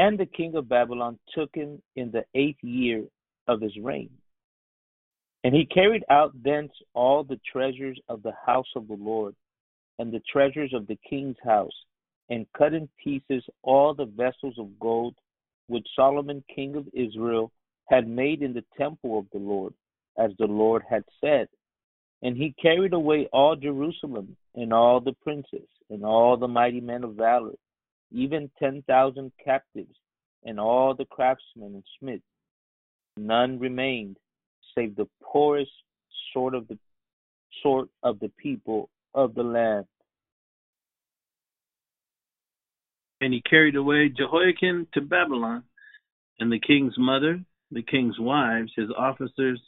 [0.00, 3.04] and the king of Babylon took him in the eighth year
[3.48, 4.08] of his reign.
[5.44, 9.34] And he carried out thence all the treasures of the house of the Lord
[9.98, 11.78] and the treasures of the king's house,
[12.30, 15.14] and cut in pieces all the vessels of gold
[15.66, 17.52] which Solomon king of Israel
[17.90, 19.74] had made in the temple of the Lord,
[20.18, 21.46] as the Lord had said.
[22.22, 27.04] And he carried away all Jerusalem, and all the princes, and all the mighty men
[27.04, 27.52] of valor,
[28.10, 29.94] even ten thousand captives,
[30.44, 32.22] and all the craftsmen and smiths.
[33.16, 34.16] None remained,
[34.74, 35.70] save the poorest
[36.32, 36.78] sort of the
[37.62, 39.86] sort of the people of the land.
[43.20, 45.64] And he carried away Jehoiachin to Babylon,
[46.38, 49.60] and the king's mother, the king's wives, his officers,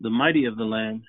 [0.00, 1.02] the mighty of the land.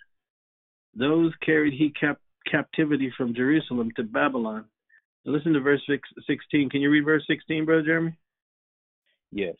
[0.95, 4.65] Those carried he cap- captivity from Jerusalem to Babylon.
[5.30, 5.82] Listen to verse
[6.28, 6.70] 16.
[6.72, 8.18] Can you read verse 16, Brother Jeremy?
[9.32, 9.56] Yes.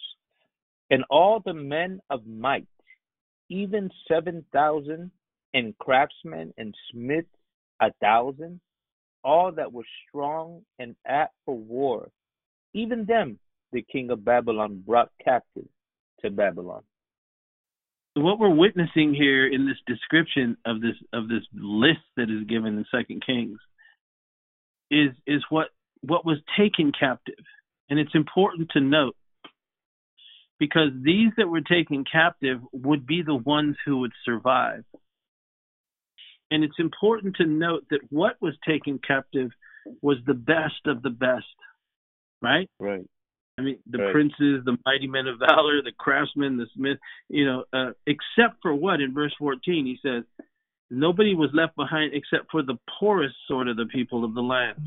[0.89, 2.67] And all the men of might,
[3.49, 5.12] even 7,000,
[5.53, 7.27] and craftsmen and smiths
[7.82, 8.60] a thousand,
[9.23, 12.10] all that were strong and apt for war,
[12.73, 13.38] even them
[13.71, 15.67] the king of Babylon brought captive
[16.21, 16.82] to Babylon.
[18.15, 22.77] What we're witnessing here in this description of this of this list that is given
[22.77, 23.60] in Second Kings
[24.91, 25.67] is is what
[26.02, 27.43] what was taken captive,
[27.89, 29.15] and it's important to note
[30.60, 34.84] because these that were taken captive would be the ones who would survive.
[36.52, 39.52] And it's important to note that what was taken captive
[40.02, 41.45] was the best of the best,
[42.41, 42.69] right?
[42.80, 43.06] Right.
[43.58, 44.12] I mean, the right.
[44.13, 46.97] princes, the mighty men of valor, the craftsmen, the smith,
[47.28, 50.23] you know, uh, except for what in verse 14 he says,
[50.89, 54.80] nobody was left behind except for the poorest sort of the people of the land.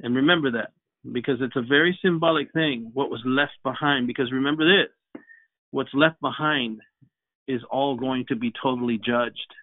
[0.00, 0.72] And remember that
[1.12, 4.06] because it's a very symbolic thing, what was left behind.
[4.06, 4.92] Because remember this
[5.70, 6.80] what's left behind
[7.46, 9.54] is all going to be totally judged.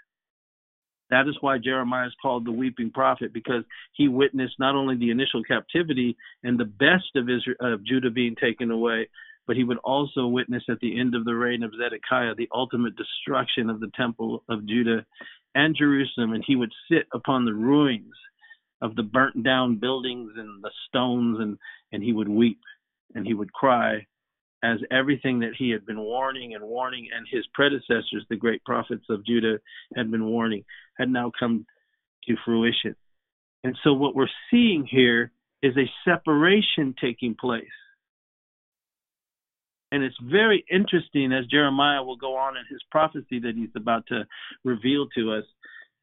[1.11, 5.11] That is why Jeremiah is called the weeping prophet because he witnessed not only the
[5.11, 9.09] initial captivity and the best of Israel, of Judah being taken away,
[9.47, 12.95] but he would also witness at the end of the reign of Zedekiah the ultimate
[12.95, 15.05] destruction of the temple of Judah
[15.53, 18.13] and Jerusalem, and he would sit upon the ruins
[18.81, 21.57] of the burnt down buildings and the stones, and
[21.91, 22.59] and he would weep
[23.13, 24.05] and he would cry
[24.63, 29.05] as everything that he had been warning and warning, and his predecessors, the great prophets
[29.09, 29.59] of Judah,
[29.95, 30.63] had been warning,
[30.97, 31.65] had now come
[32.27, 32.95] to fruition.
[33.63, 35.31] And so, what we're seeing here
[35.61, 37.65] is a separation taking place.
[39.95, 44.05] And it's very interesting as Jeremiah will go on in his prophecy that he's about
[44.07, 44.25] to
[44.65, 45.45] reveal to us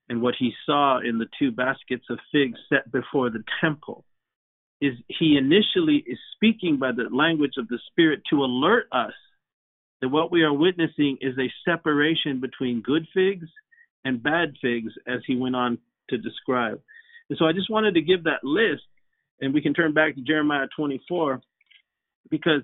[0.09, 4.07] and what he saw in the two baskets of figs set before the temple
[4.81, 9.13] is he initially is speaking by the language of the Spirit to alert us
[10.01, 13.47] that what we are witnessing is a separation between good figs
[14.07, 15.77] and bad figs, as he went on
[16.09, 16.81] to describe.
[17.29, 18.85] And so I just wanted to give that list,
[19.43, 21.43] and we can turn back to Jeremiah 24,
[22.31, 22.63] because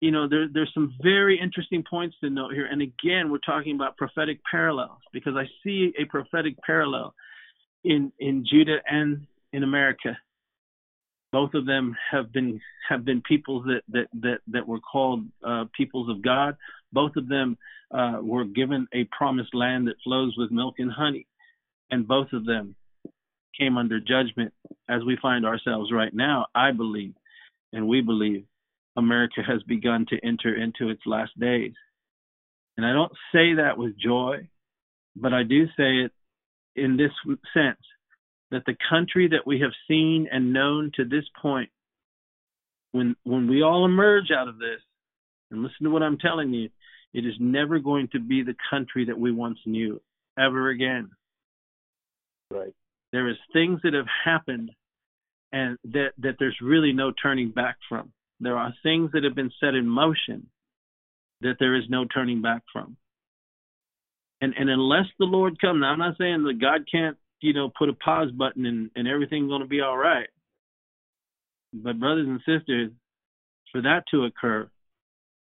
[0.00, 2.66] you know there, there's some very interesting points to note here.
[2.66, 7.14] And again, we're talking about prophetic parallels because I see a prophetic parallel
[7.84, 10.16] in in Judah and in America
[11.36, 15.64] both of them have been have been peoples that that that, that were called uh,
[15.76, 16.56] peoples of God.
[16.92, 17.58] Both of them
[17.92, 21.26] uh, were given a promised land that flows with milk and honey,
[21.90, 22.74] and both of them
[23.58, 24.52] came under judgment
[24.88, 26.46] as we find ourselves right now.
[26.54, 27.14] I believe,
[27.72, 28.44] and we believe,
[28.96, 31.74] America has begun to enter into its last days.
[32.76, 34.48] And I don't say that with joy,
[35.14, 36.12] but I do say it
[36.74, 37.10] in this
[37.54, 37.80] sense
[38.50, 41.70] that the country that we have seen and known to this point,
[42.92, 44.80] when when we all emerge out of this,
[45.50, 46.68] and listen to what I'm telling you,
[47.12, 50.00] it is never going to be the country that we once knew
[50.38, 51.10] ever again.
[52.50, 52.74] Right.
[53.12, 54.70] There is things that have happened
[55.52, 58.12] and that that there's really no turning back from.
[58.40, 60.48] There are things that have been set in motion
[61.40, 62.96] that there is no turning back from.
[64.40, 67.70] And and unless the Lord comes, now I'm not saying that God can't, you know,
[67.76, 70.28] put a pause button and, and everything's gonna be all right.
[71.72, 72.90] But brothers and sisters,
[73.72, 74.70] for that to occur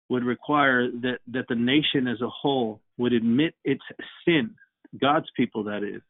[0.08, 3.82] would require that, that the nation as a whole would admit its
[4.24, 4.54] sin,
[5.00, 6.02] God's people that is,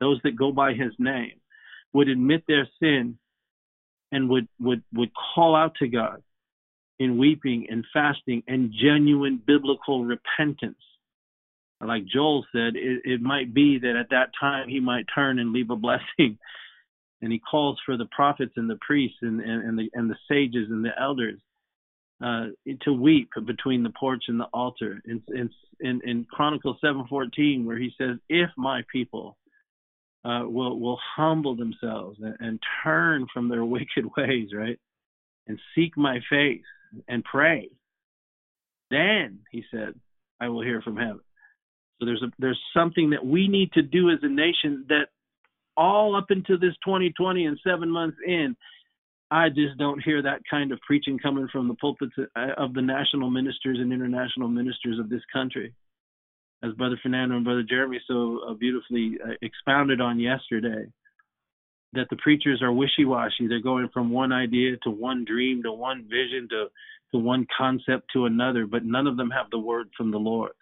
[0.00, 1.40] those that go by his name,
[1.92, 3.18] would admit their sin
[4.12, 6.22] and would, would, would call out to God
[6.98, 10.78] in weeping and fasting and genuine biblical repentance.
[11.80, 15.52] Like Joel said, it, it might be that at that time he might turn and
[15.52, 16.38] leave a blessing.
[17.22, 20.16] And he calls for the prophets and the priests and, and, and the and the
[20.28, 21.40] sages and the elders
[22.22, 22.46] uh,
[22.82, 25.00] to weep between the porch and the altar.
[25.06, 25.22] In,
[25.80, 29.36] in, in, Chronicles 7:14, where he says, "If my people
[30.26, 34.78] uh, will will humble themselves and, and turn from their wicked ways, right,
[35.46, 36.64] and seek my face
[37.08, 37.70] and pray,
[38.90, 39.94] then," he said,
[40.40, 41.20] "I will hear from heaven."
[41.98, 45.06] So there's a there's something that we need to do as a nation that
[45.76, 48.56] all up into this 2020 and seven months in,
[49.30, 52.82] I just don't hear that kind of preaching coming from the pulpits uh, of the
[52.82, 55.74] national ministers and international ministers of this country.
[56.62, 60.86] As Brother Fernando and Brother Jeremy so uh, beautifully uh, expounded on yesterday,
[61.92, 63.46] that the preachers are wishy-washy.
[63.46, 66.66] They're going from one idea to one dream to one vision to
[67.12, 70.52] to one concept to another, but none of them have the word from the Lord.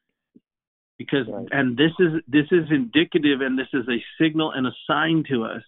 [0.98, 1.46] Because right.
[1.50, 5.44] and this is this is indicative and this is a signal and a sign to
[5.44, 5.62] us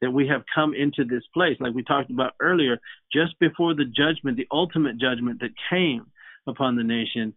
[0.00, 2.78] that we have come into this place, like we talked about earlier,
[3.12, 6.04] just before the judgment, the ultimate judgment that came
[6.46, 7.32] upon the nation,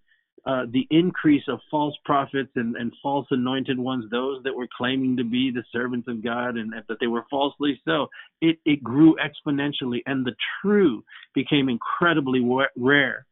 [0.45, 5.17] uh, the increase of false prophets and, and false anointed ones, those that were claiming
[5.17, 8.07] to be the servants of God and that they were falsely so,
[8.41, 11.03] it, it grew exponentially, and the true
[11.33, 12.41] became incredibly
[12.75, 13.25] rare.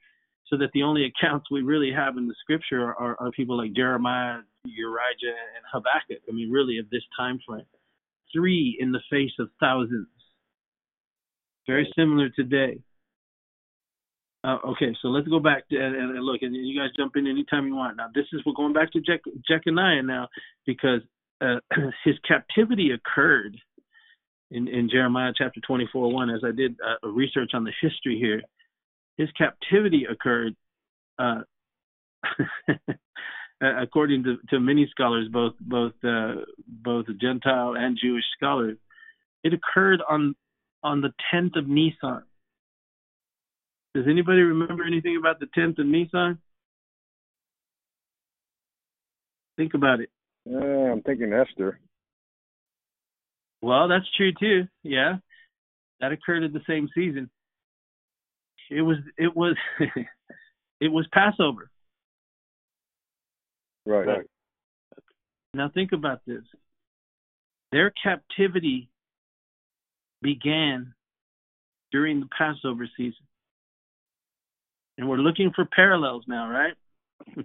[0.48, 3.58] So that the only accounts we really have in the scripture are, are, are people
[3.58, 6.22] like Jeremiah, Urijah, and Habakkuk.
[6.30, 7.66] I mean, really, of this time frame
[8.34, 10.08] three in the face of thousands.
[11.68, 12.80] Very similar today.
[14.44, 17.28] Uh, okay, so let's go back to, and, and, look, and you guys jump in
[17.28, 17.96] anytime you want.
[17.96, 20.28] Now, this is we're going back to Je- Jeconiah now
[20.66, 21.00] because
[21.40, 21.60] uh,
[22.04, 23.58] his captivity occurred
[24.52, 26.30] in, in Jeremiah chapter 24 1.
[26.30, 28.42] As I did uh, research on the history here,
[29.18, 30.56] his captivity occurred
[31.18, 31.42] uh,
[33.62, 36.34] according to, to many scholars, both both uh,
[36.68, 38.78] both Gentile and Jewish scholars,
[39.44, 40.36] it occurred on
[40.84, 42.24] on the 10th of Nisan.
[43.94, 46.40] Does anybody remember anything about the 10th of Nisan?
[49.56, 50.10] Think about it.
[50.52, 51.80] Uh, I'm thinking Esther.
[53.62, 54.68] Well, that's true too.
[54.84, 55.18] Yeah,
[56.02, 57.30] that occurred in the same season.
[58.70, 59.56] It was it was
[60.82, 61.70] it was Passover.
[63.86, 64.08] Right.
[64.08, 64.26] right.
[65.54, 66.42] Now think about this.
[67.72, 68.90] Their captivity
[70.22, 70.94] began
[71.92, 73.26] during the Passover season.
[74.98, 76.74] And we're looking for parallels now, right?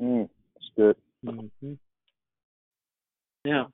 [0.00, 0.96] mm, that's good.
[1.24, 1.72] Mm-hmm.
[3.44, 3.64] Yeah.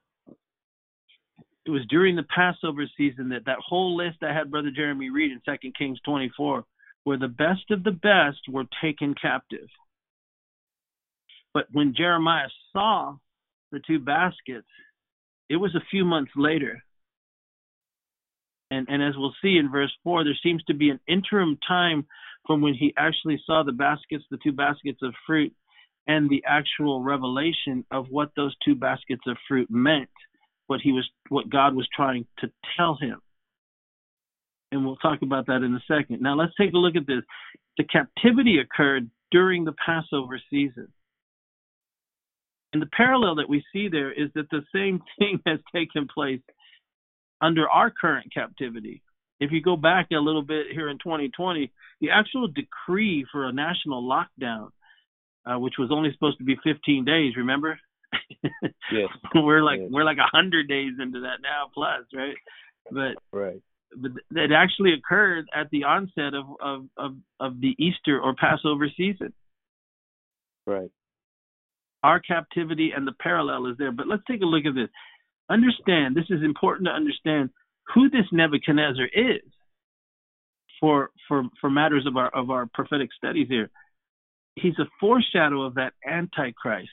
[1.66, 5.32] It was during the Passover season that that whole list I had Brother Jeremy read
[5.32, 6.64] in Second Kings 24,
[7.04, 9.68] where the best of the best were taken captive.
[11.54, 13.16] But when Jeremiah saw
[13.72, 14.66] the two baskets,
[15.48, 16.83] it was a few months later.
[18.70, 22.06] And, and as we'll see in verse 4, there seems to be an interim time
[22.46, 25.52] from when he actually saw the baskets, the two baskets of fruit,
[26.06, 30.10] and the actual revelation of what those two baskets of fruit meant,
[30.66, 33.20] what he was what God was trying to tell him.
[34.70, 36.20] And we'll talk about that in a second.
[36.20, 37.22] Now let's take a look at this.
[37.78, 40.88] The captivity occurred during the Passover season.
[42.72, 46.40] And the parallel that we see there is that the same thing has taken place
[47.40, 49.02] under our current captivity.
[49.40, 51.70] If you go back a little bit here in 2020,
[52.00, 54.70] the actual decree for a national lockdown,
[55.44, 57.78] uh, which was only supposed to be 15 days, remember?
[58.92, 59.08] yes.
[59.34, 59.88] we're like yes.
[59.90, 62.36] we're like a hundred days into that now plus, right?
[62.90, 63.60] But right.
[63.96, 68.88] But it actually occurred at the onset of, of, of, of the Easter or Passover
[68.96, 69.32] season.
[70.66, 70.90] Right.
[72.02, 73.92] Our captivity and the parallel is there.
[73.92, 74.88] But let's take a look at this.
[75.50, 77.50] Understand, this is important to understand
[77.94, 79.42] who this Nebuchadnezzar is
[80.80, 83.70] for for for matters of our of our prophetic studies here.
[84.56, 86.88] He's a foreshadow of that antichrist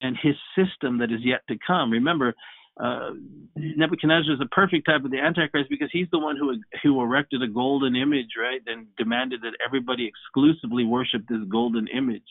[0.00, 1.90] and his system that is yet to come.
[1.90, 2.34] Remember,
[2.80, 3.10] uh,
[3.56, 7.42] Nebuchadnezzar is the perfect type of the Antichrist because he's the one who who erected
[7.42, 12.22] a golden image, right, and demanded that everybody exclusively worship this golden image.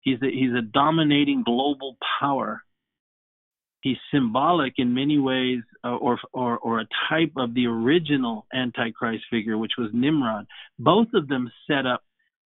[0.00, 2.62] He's a, he's a dominating global power.
[3.82, 9.24] He's symbolic in many ways, uh, or or or a type of the original Antichrist
[9.30, 10.46] figure, which was Nimrod.
[10.78, 12.02] Both of them set up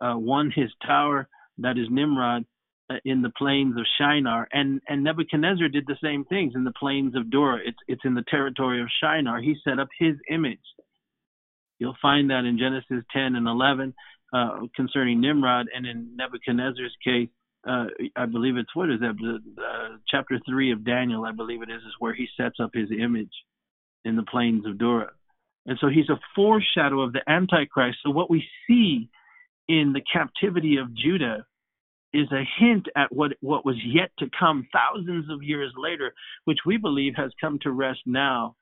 [0.01, 2.45] uh, one his tower, that is Nimrod,
[2.89, 6.73] uh, in the plains of Shinar, and and Nebuchadnezzar did the same things in the
[6.77, 7.59] plains of Dura.
[7.65, 9.41] It's it's in the territory of Shinar.
[9.41, 10.59] He set up his image.
[11.79, 13.93] You'll find that in Genesis 10 and 11
[14.33, 17.29] uh, concerning Nimrod, and in Nebuchadnezzar's case,
[17.67, 17.85] uh,
[18.15, 19.15] I believe it's what is that?
[19.57, 22.89] Uh, chapter three of Daniel, I believe it is, is where he sets up his
[22.91, 23.31] image
[24.03, 25.11] in the plains of Dura.
[25.65, 27.99] And so he's a foreshadow of the Antichrist.
[28.03, 29.09] So what we see
[29.69, 31.45] in the captivity of Judah
[32.13, 36.13] is a hint at what, what was yet to come thousands of years later,
[36.45, 38.55] which we believe has come to rest now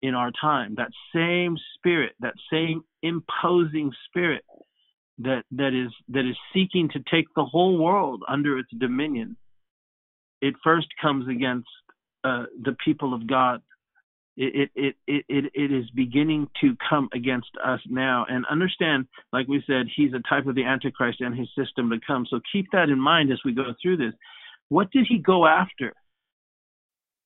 [0.00, 0.76] in our time.
[0.76, 4.44] That same spirit, that same imposing spirit
[5.18, 9.36] that, that is that is seeking to take the whole world under its dominion.
[10.40, 11.68] It first comes against
[12.24, 13.62] uh, the people of God
[14.36, 18.26] it, it, it, it, it is beginning to come against us now.
[18.28, 21.98] And understand, like we said, he's a type of the Antichrist and his system to
[22.04, 22.26] come.
[22.28, 24.12] So keep that in mind as we go through this.
[24.70, 25.92] What did he go after?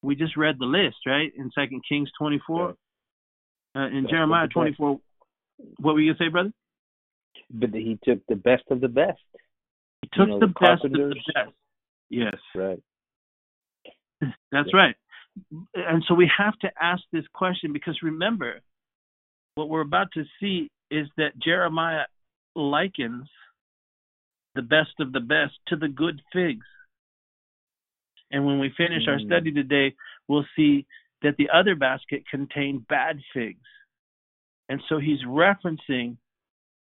[0.03, 1.33] We just read the list, right?
[1.37, 2.75] In Second Kings 24.
[3.75, 5.01] Uh, in Jeremiah 24.
[5.79, 6.53] What were you going to say, brother?
[7.51, 9.21] But he took the best of the best.
[10.03, 11.55] He took you know, the, the best of the best.
[12.11, 12.37] Yes.
[12.55, 12.81] Right.
[14.53, 14.77] That's yeah.
[14.77, 14.97] right
[15.75, 18.61] and so we have to ask this question because remember,
[19.55, 22.05] what we're about to see is that Jeremiah
[22.55, 23.29] likens
[24.55, 26.67] the best of the best to the good figs.
[28.31, 29.09] And when we finish mm.
[29.09, 29.95] our study today,
[30.27, 30.87] we'll see
[31.23, 33.67] that the other basket contained bad figs.
[34.69, 36.17] And so he's referencing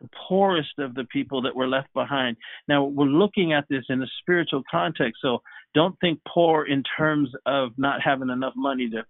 [0.02, 2.38] the poorest of the people that were left behind.
[2.68, 5.40] Now, we're looking at this in a spiritual context, so
[5.74, 9.06] don't think poor in terms of not having enough money to,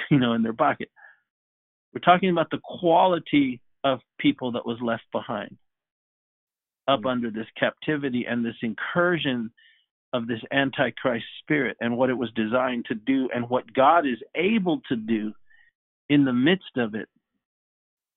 [0.10, 0.88] you know, in their pocket.
[1.94, 5.56] We're talking about the quality of people that was left behind
[6.88, 7.08] up mm-hmm.
[7.08, 9.50] under this captivity and this incursion
[10.12, 14.18] of this antichrist spirit and what it was designed to do and what God is
[14.34, 15.32] able to do
[16.08, 17.08] in the midst of it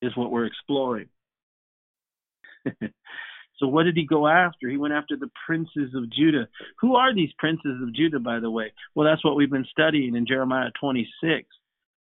[0.02, 1.08] is what we're exploring.
[3.58, 4.70] so what did he go after?
[4.70, 6.48] He went after the princes of Judah.
[6.80, 8.74] Who are these princes of Judah, by the way?
[8.94, 11.48] Well, that's what we've been studying in Jeremiah 26.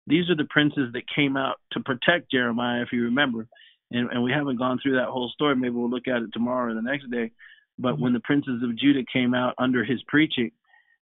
[0.06, 3.46] These are the princes that came out to protect Jeremiah, if you remember.
[3.90, 5.56] And, and we haven't gone through that whole story.
[5.56, 7.32] Maybe we'll look at it tomorrow or the next day.
[7.78, 10.52] But when the princes of Judah came out under his preaching,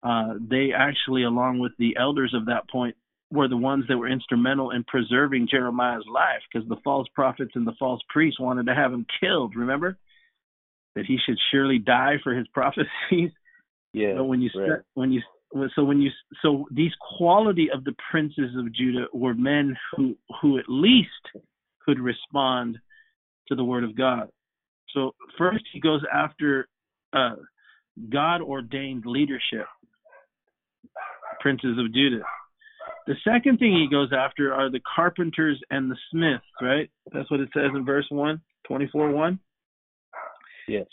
[0.03, 2.95] uh, they actually, along with the elders of that point,
[3.31, 7.67] were the ones that were instrumental in preserving Jeremiah's life because the false prophets and
[7.67, 9.55] the false priests wanted to have him killed.
[9.55, 9.97] Remember
[10.95, 13.31] that he should surely die for his prophecies.
[13.93, 14.13] Yeah.
[14.17, 14.81] But when you right.
[14.93, 15.21] when you
[15.75, 16.11] so when you
[16.41, 21.09] so these quality of the princes of Judah were men who who at least
[21.83, 22.77] could respond
[23.47, 24.29] to the word of God.
[24.93, 26.67] So first he goes after
[27.13, 27.35] uh,
[28.11, 29.65] God ordained leadership,
[31.39, 32.23] princes of Judah.
[33.07, 36.89] The second thing he goes after are the carpenters and the smiths, right?
[37.13, 39.39] That's what it says in verse 1, 24 1.
[40.67, 40.85] Yes.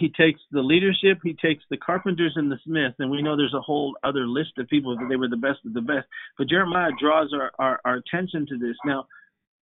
[0.00, 3.54] He takes the leadership, he takes the carpenters and the smiths, and we know there's
[3.54, 6.06] a whole other list of people that they were the best of the best.
[6.38, 8.74] But Jeremiah draws our, our, our attention to this.
[8.84, 9.06] Now,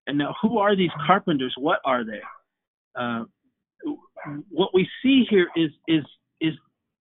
[0.07, 1.55] and now who are these carpenters?
[1.59, 2.21] What are they?
[2.99, 3.25] Uh,
[4.49, 6.05] what we see here is is
[6.41, 6.55] is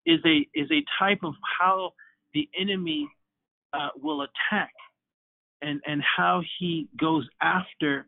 [0.06, 1.94] is a is a type of how
[2.34, 3.08] the enemy
[3.74, 4.72] uh, will attack
[5.62, 8.08] and, and how he goes after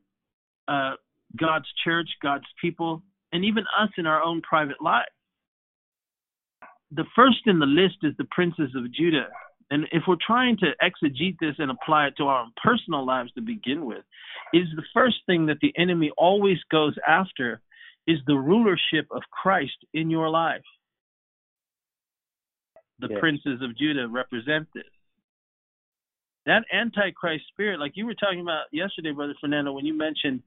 [0.67, 0.93] uh,
[1.39, 5.05] God's church, God's people, and even us in our own private life.
[6.91, 9.27] The first in the list is the princes of Judah.
[9.69, 13.31] And if we're trying to exegete this and apply it to our own personal lives
[13.33, 14.03] to begin with,
[14.53, 17.61] is the first thing that the enemy always goes after
[18.05, 20.61] is the rulership of Christ in your life.
[22.99, 23.19] The yes.
[23.21, 24.83] princes of Judah represent this
[26.45, 30.41] that antichrist spirit, like you were talking about yesterday, brother Fernando, when you mentioned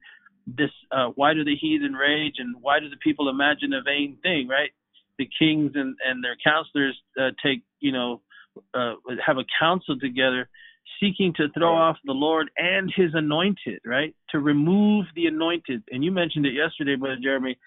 [0.45, 4.17] this, uh, why do the heathen rage and why do the people imagine a vain
[4.21, 4.69] thing, right?
[5.17, 8.21] the kings and and their counselors uh, take you know
[8.73, 8.93] uh,
[9.25, 10.49] have a council together
[10.99, 14.15] seeking to throw off the Lord and his anointed, right?
[14.29, 15.83] To remove the anointed.
[15.91, 17.57] And you mentioned it yesterday, Brother Jeremy,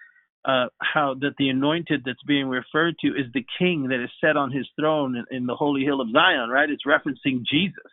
[0.46, 4.38] uh, how that the anointed that's being referred to is the king that is set
[4.38, 6.70] on his throne in, in the holy hill of Zion, right?
[6.70, 7.92] It's referencing Jesus.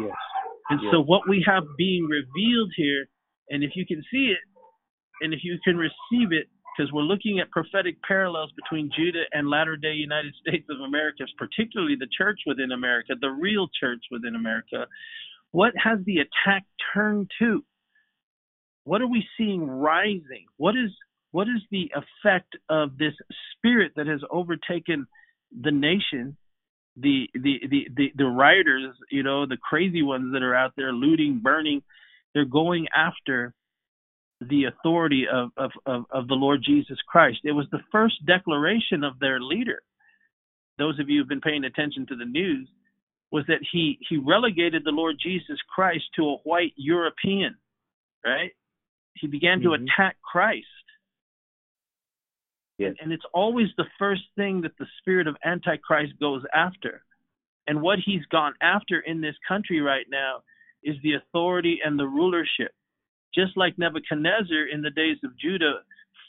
[0.00, 0.16] Yes.
[0.70, 0.92] And yes.
[0.92, 3.08] so what we have being revealed here,
[3.50, 4.38] and if you can see it,
[5.20, 6.46] and if you can receive it,
[6.76, 11.24] because we're looking at prophetic parallels between Judah and latter day United States of America,
[11.36, 14.86] particularly the church within America, the real church within America.
[15.52, 17.64] What has the attack turned to?
[18.84, 20.46] What are we seeing rising?
[20.56, 20.90] What is
[21.32, 23.14] what is the effect of this
[23.52, 25.06] spirit that has overtaken
[25.60, 26.36] the nation
[26.96, 30.92] the the the the, the rioters you know the crazy ones that are out there
[30.92, 31.82] looting burning
[32.34, 33.54] they're going after
[34.40, 37.40] the authority of, of, of, of, the Lord Jesus Christ.
[37.44, 39.82] It was the first declaration of their leader.
[40.78, 42.66] Those of you who've been paying attention to the news,
[43.30, 47.56] was that he he relegated the Lord Jesus Christ to a white European,
[48.24, 48.50] right?
[49.14, 49.84] He began mm-hmm.
[49.84, 50.66] to attack Christ.
[52.80, 52.94] Yes.
[53.00, 57.02] And it's always the first thing that the spirit of Antichrist goes after.
[57.66, 60.42] And what he's gone after in this country right now
[60.82, 62.72] is the authority and the rulership
[63.34, 65.80] just like Nebuchadnezzar in the days of Judah,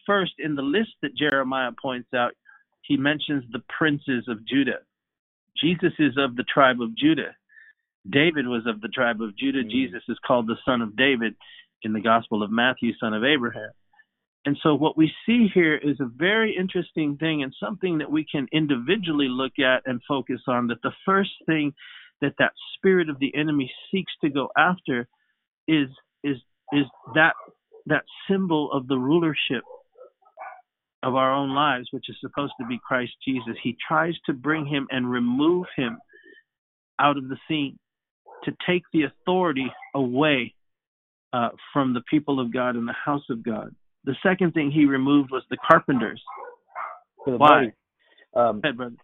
[0.06, 2.34] first in the list that Jeremiah points out,
[2.84, 4.80] he mentions the princes of Judah.
[5.60, 7.36] Jesus is of the tribe of Judah.
[8.10, 9.64] David was of the tribe of Judah.
[9.64, 9.70] Mm.
[9.70, 11.36] Jesus is called the son of David
[11.84, 13.72] in the Gospel of Matthew, son of Abraham.
[14.46, 18.26] And so, what we see here is a very interesting thing and something that we
[18.30, 20.68] can individually look at and focus on.
[20.68, 21.74] That the first thing
[22.22, 25.08] that that spirit of the enemy seeks to go after
[25.68, 25.90] is
[26.24, 26.38] is
[26.74, 27.34] is that
[27.86, 29.64] that symbol of the rulership
[31.04, 33.56] of our own lives, which is supposed to be Christ Jesus.
[33.62, 35.98] He tries to bring him and remove him
[37.00, 37.80] out of the scene,
[38.44, 40.54] to take the authority away
[41.34, 43.74] uh, from the people of God and the house of God.
[44.06, 46.22] The second thing he removed was the carpenters.
[47.26, 47.74] Why?
[48.36, 48.96] Um, Head, brother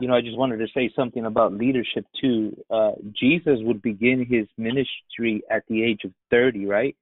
[0.00, 2.56] you know, I just wanted to say something about leadership too.
[2.70, 6.96] Uh, Jesus would begin his ministry at the age of 30, right?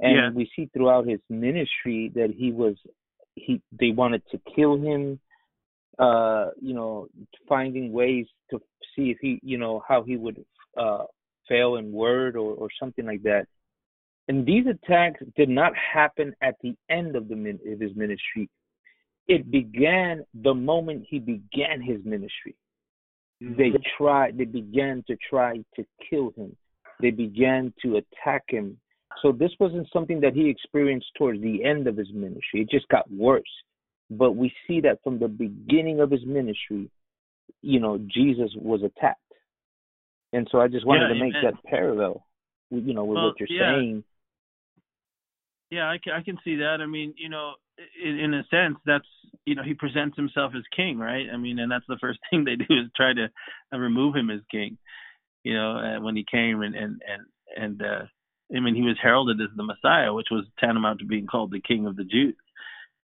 [0.00, 0.30] And yeah.
[0.32, 2.76] we see throughout his ministry that he was
[3.36, 5.18] he they wanted to kill him
[5.98, 7.08] uh you know
[7.48, 8.60] finding ways to
[8.94, 10.44] see if he you know how he would
[10.76, 11.04] uh
[11.48, 13.46] fail in word or or something like that
[14.28, 18.48] and these attacks did not happen at the end of the of his ministry
[19.26, 22.54] it began the moment he began his ministry.
[23.42, 23.56] Mm-hmm.
[23.56, 26.56] They tried, they began to try to kill him.
[27.00, 28.78] They began to attack him.
[29.22, 32.60] So this wasn't something that he experienced towards the end of his ministry.
[32.60, 33.42] It just got worse.
[34.10, 36.90] But we see that from the beginning of his ministry,
[37.62, 39.20] you know, Jesus was attacked.
[40.32, 42.26] And so I just wanted yeah, to make that parallel,
[42.70, 43.76] you know, with well, what you're yeah.
[43.78, 44.04] saying.
[45.74, 46.78] Yeah, I can, I can see that.
[46.80, 47.54] I mean, you know,
[48.02, 49.06] in, in a sense, that's
[49.44, 51.26] you know he presents himself as king, right?
[51.32, 53.26] I mean, and that's the first thing they do is try to
[53.72, 54.78] uh, remove him as king.
[55.42, 57.22] You know, uh, when he came and and and
[57.56, 58.04] and uh,
[58.54, 61.60] I mean, he was heralded as the Messiah, which was tantamount to being called the
[61.60, 62.36] King of the Jews.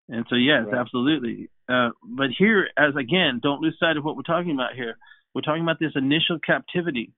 [0.09, 0.79] And so, yes, right.
[0.79, 1.49] absolutely.
[1.67, 4.97] Uh, but here, as again, don't lose sight of what we're talking about here.
[5.33, 7.11] We're talking about this initial captivity,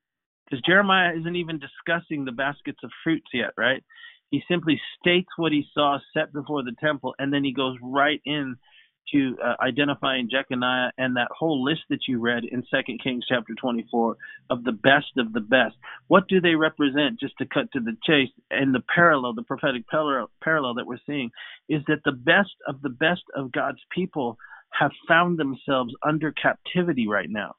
[0.46, 3.84] because Jeremiah isn't even discussing the baskets of fruits yet, right?
[4.32, 8.22] He simply states what he saw set before the temple, and then he goes right
[8.26, 8.58] in
[9.14, 13.54] to uh, identifying Jeconiah and that whole list that you read in Second Kings chapter
[13.54, 14.18] 24
[14.50, 15.76] of the best of the best.
[16.08, 17.20] What do they represent?
[17.20, 20.98] Just to cut to the chase, and the parallel, the prophetic parallel, parallel that we're
[21.06, 21.30] seeing,
[21.70, 24.38] is that the best of the best of God's people
[24.72, 27.56] have found themselves under captivity right now,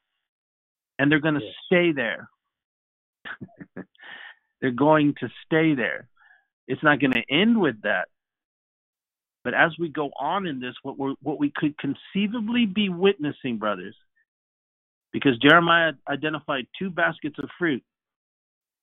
[0.99, 1.55] and they're going to yes.
[1.67, 2.29] stay there.
[4.61, 6.09] they're going to stay there.
[6.69, 8.09] It's not going to end with that.
[9.45, 13.59] But as we go on in this, what we what we could conceivably be witnessing,
[13.59, 13.95] brothers,
[15.13, 17.85] because Jeremiah identified two baskets of fruit.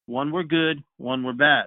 [0.05, 1.65] One were good, one were bad.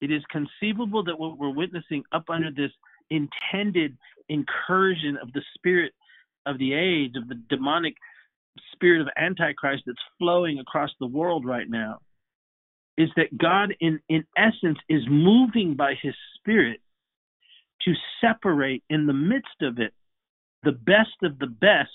[0.00, 2.70] It is conceivable that what we're witnessing up under this
[3.10, 3.96] intended
[4.28, 5.92] incursion of the spirit
[6.44, 7.94] of the age, of the demonic
[8.72, 11.98] spirit of Antichrist that's flowing across the world right now,
[12.98, 16.80] is that God, in, in essence, is moving by his spirit
[17.82, 19.92] to separate in the midst of it
[20.62, 21.90] the best of the best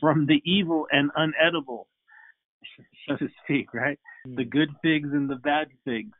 [0.00, 1.84] from the evil and unedible,
[3.08, 3.98] so to speak, right?
[4.24, 6.16] The good figs and the bad figs.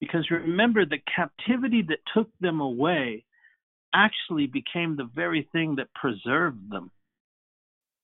[0.00, 3.24] Because remember, the captivity that took them away
[3.94, 6.90] actually became the very thing that preserved them.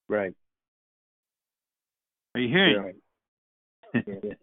[0.09, 0.35] Right.
[2.35, 2.95] Are you hearing?
[3.95, 4.05] Right.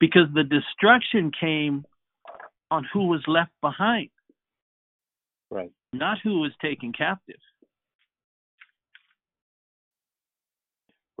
[0.00, 1.84] because the destruction came
[2.70, 4.10] on who was left behind.
[5.50, 5.72] Right.
[5.92, 7.40] Not who was taken captive.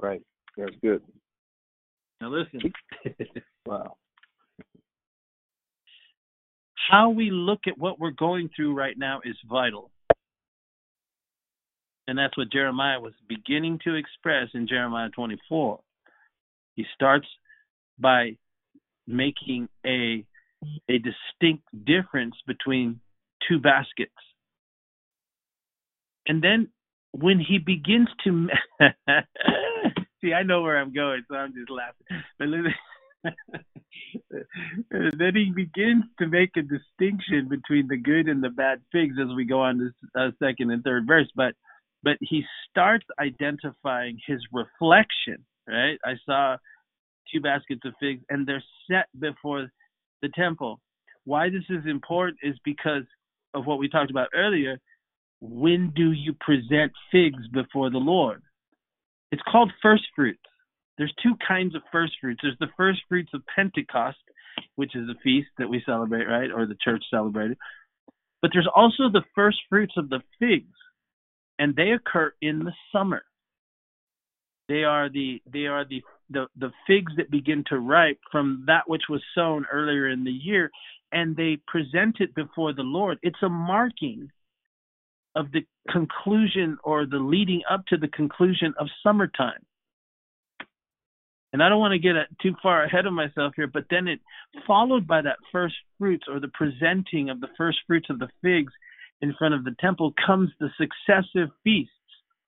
[0.00, 0.22] Right.
[0.56, 1.02] That's good.
[2.20, 2.60] Now listen.
[3.66, 3.96] wow.
[6.90, 9.90] How we look at what we're going through right now is vital.
[12.08, 15.78] And that's what Jeremiah was beginning to express in Jeremiah 24.
[16.74, 17.26] He starts
[17.98, 18.38] by
[19.06, 20.24] making a
[20.88, 23.00] a distinct difference between
[23.46, 24.10] two baskets.
[26.26, 26.68] And then
[27.12, 28.48] when he begins to
[30.20, 32.06] see, I know where I'm going, so I'm just laughing.
[34.90, 39.28] then he begins to make a distinction between the good and the bad figs as
[39.36, 41.28] we go on this uh, second and third verse.
[41.36, 41.54] But
[42.02, 45.44] but he starts identifying his reflection.
[45.66, 46.56] Right, I saw
[47.32, 49.68] two baskets of figs, and they're set before
[50.22, 50.80] the temple.
[51.24, 53.04] Why this is important is because
[53.54, 54.78] of what we talked about earlier.
[55.40, 58.42] When do you present figs before the Lord?
[59.30, 60.40] It's called first fruits.
[60.96, 62.40] There's two kinds of first fruits.
[62.42, 64.18] There's the first fruits of Pentecost,
[64.76, 66.50] which is a feast that we celebrate, right?
[66.50, 67.56] Or the church celebrated.
[68.42, 70.74] But there's also the first fruits of the figs,
[71.58, 73.22] and they occur in the summer.
[74.68, 78.88] They are the they are the the, the figs that begin to ripe from that
[78.88, 80.70] which was sown earlier in the year,
[81.10, 83.18] and they present it before the Lord.
[83.22, 84.30] It's a marking
[85.34, 89.64] of the conclusion or the leading up to the conclusion of summertime.
[91.52, 94.20] And I don't want to get too far ahead of myself here, but then it
[94.66, 98.72] followed by that first fruits or the presenting of the first fruits of the figs
[99.20, 101.92] in front of the temple comes the successive feasts,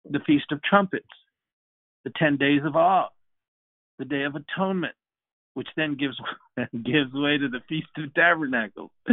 [0.08, 1.06] the Feast of Trumpets,
[2.04, 3.08] the 10 days of awe,
[3.98, 4.94] the Day of Atonement,
[5.54, 6.16] which then gives
[6.72, 8.90] gives way to the Feast of Tabernacles.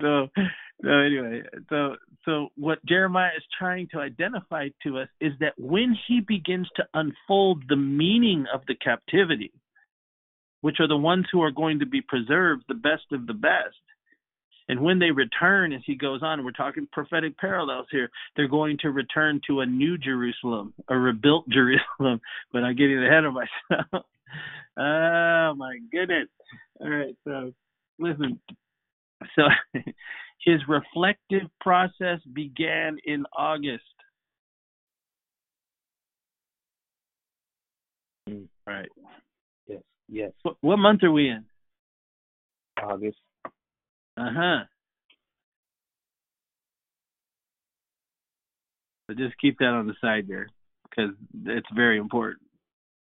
[0.00, 0.28] so,
[0.82, 5.96] so anyway, so so what Jeremiah is trying to identify to us is that when
[6.08, 9.52] he begins to unfold the meaning of the captivity,
[10.60, 13.76] which are the ones who are going to be preserved, the best of the best,
[14.70, 18.78] and when they return, as he goes on, we're talking prophetic parallels here, they're going
[18.82, 22.20] to return to a new Jerusalem, a rebuilt Jerusalem.
[22.52, 23.86] But I'm getting ahead of myself.
[24.78, 26.28] oh, my goodness.
[26.80, 27.52] All right, so
[27.98, 28.38] listen.
[29.34, 29.42] So
[30.44, 33.82] his reflective process began in August.
[38.28, 38.46] Mm.
[38.68, 38.88] Right.
[39.66, 39.82] Yes.
[40.08, 40.30] Yes.
[40.44, 41.44] What, what month are we in?
[42.80, 43.18] August.
[44.20, 44.58] Uh huh.
[49.08, 50.48] So just keep that on the side there
[50.88, 51.12] because
[51.46, 52.42] it's very important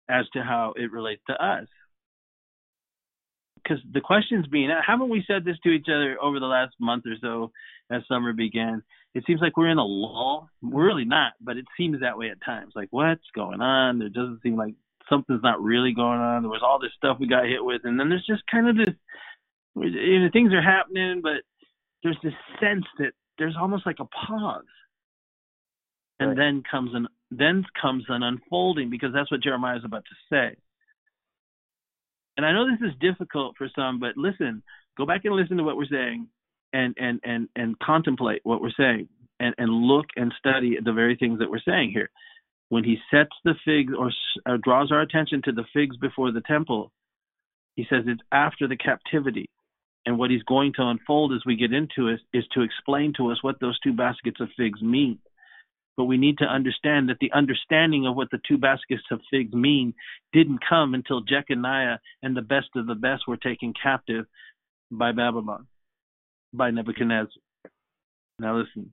[0.09, 1.67] as to how it relates to us.
[3.57, 7.05] Because the question's being haven't we said this to each other over the last month
[7.07, 7.51] or so
[7.91, 8.83] as summer began?
[9.13, 10.49] It seems like we're in a lull.
[10.63, 12.75] We're really not, but it seems that way at times.
[12.77, 13.99] Like, what's going on?
[13.99, 14.75] There doesn't seem like
[15.09, 16.43] something's not really going on.
[16.43, 18.77] There was all this stuff we got hit with, and then there's just kind of
[18.77, 18.95] this
[19.77, 21.43] you know, things are happening, but
[22.03, 24.65] there's this sense that there's almost like a pause,
[26.19, 26.37] and right.
[26.37, 30.57] then comes an then comes an unfolding because that's what Jeremiah is about to say.
[32.37, 34.63] And I know this is difficult for some, but listen,
[34.97, 36.29] go back and listen to what we're saying,
[36.73, 39.09] and and and and contemplate what we're saying,
[39.39, 42.11] and and look and study the very things that we're saying here.
[42.69, 44.13] When he sets the figs or,
[44.47, 46.93] or uh, draws our attention to the figs before the temple,
[47.75, 49.51] he says it's after the captivity.
[50.07, 53.31] And what he's going to unfold as we get into it is to explain to
[53.31, 55.19] us what those two baskets of figs mean.
[55.97, 59.53] But we need to understand that the understanding of what the two baskets of figs
[59.53, 59.93] mean
[60.33, 64.25] didn't come until Jeconiah and the best of the best were taken captive
[64.91, 65.67] by Babylon,
[66.53, 67.29] by Nebuchadnezzar.
[68.39, 68.93] Now listen.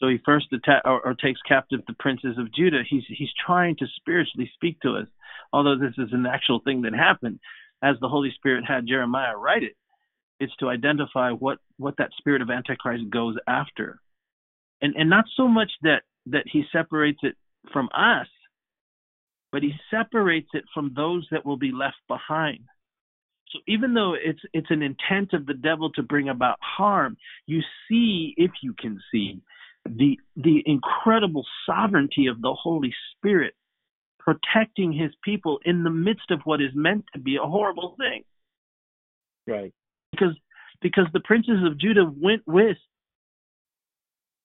[0.00, 0.46] So he first
[0.84, 2.82] or, or, takes captive the princes of Judah.
[2.88, 5.06] He's he's trying to spiritually speak to us,
[5.52, 7.38] although this is an actual thing that happened,
[7.82, 9.76] as the Holy Spirit had Jeremiah write it.
[10.40, 14.00] It's to identify what what that spirit of antichrist goes after,
[14.80, 17.36] and and not so much that that he separates it
[17.72, 18.26] from us,
[19.52, 22.60] but he separates it from those that will be left behind.
[23.50, 27.16] So even though it's it's an intent of the devil to bring about harm,
[27.46, 29.40] you see, if you can see,
[29.84, 33.54] the the incredible sovereignty of the Holy Spirit
[34.18, 38.22] protecting his people in the midst of what is meant to be a horrible thing.
[39.46, 39.72] Right.
[40.20, 40.36] Because
[40.82, 42.76] because the princes of Judah went with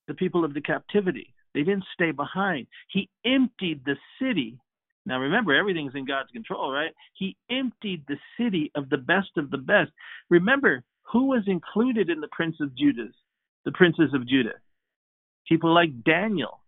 [0.07, 1.33] the people of the captivity.
[1.53, 2.67] They didn't stay behind.
[2.89, 4.59] He emptied the city.
[5.05, 6.91] Now remember, everything's in God's control, right?
[7.13, 9.91] He emptied the city of the best of the best.
[10.29, 13.13] Remember, who was included in the prince of Judah's,
[13.63, 14.55] the princes of Judah?
[15.47, 16.59] People like Daniel,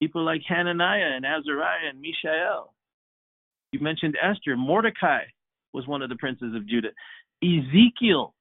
[0.00, 2.74] people like Hananiah and Azariah and Mishael.
[3.72, 4.56] You mentioned Esther.
[4.56, 5.22] Mordecai
[5.72, 6.90] was one of the princes of Judah.
[7.42, 8.34] Ezekiel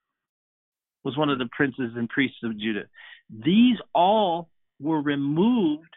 [1.03, 2.85] was one of the princes and priests of Judah.
[3.29, 5.93] These all were removed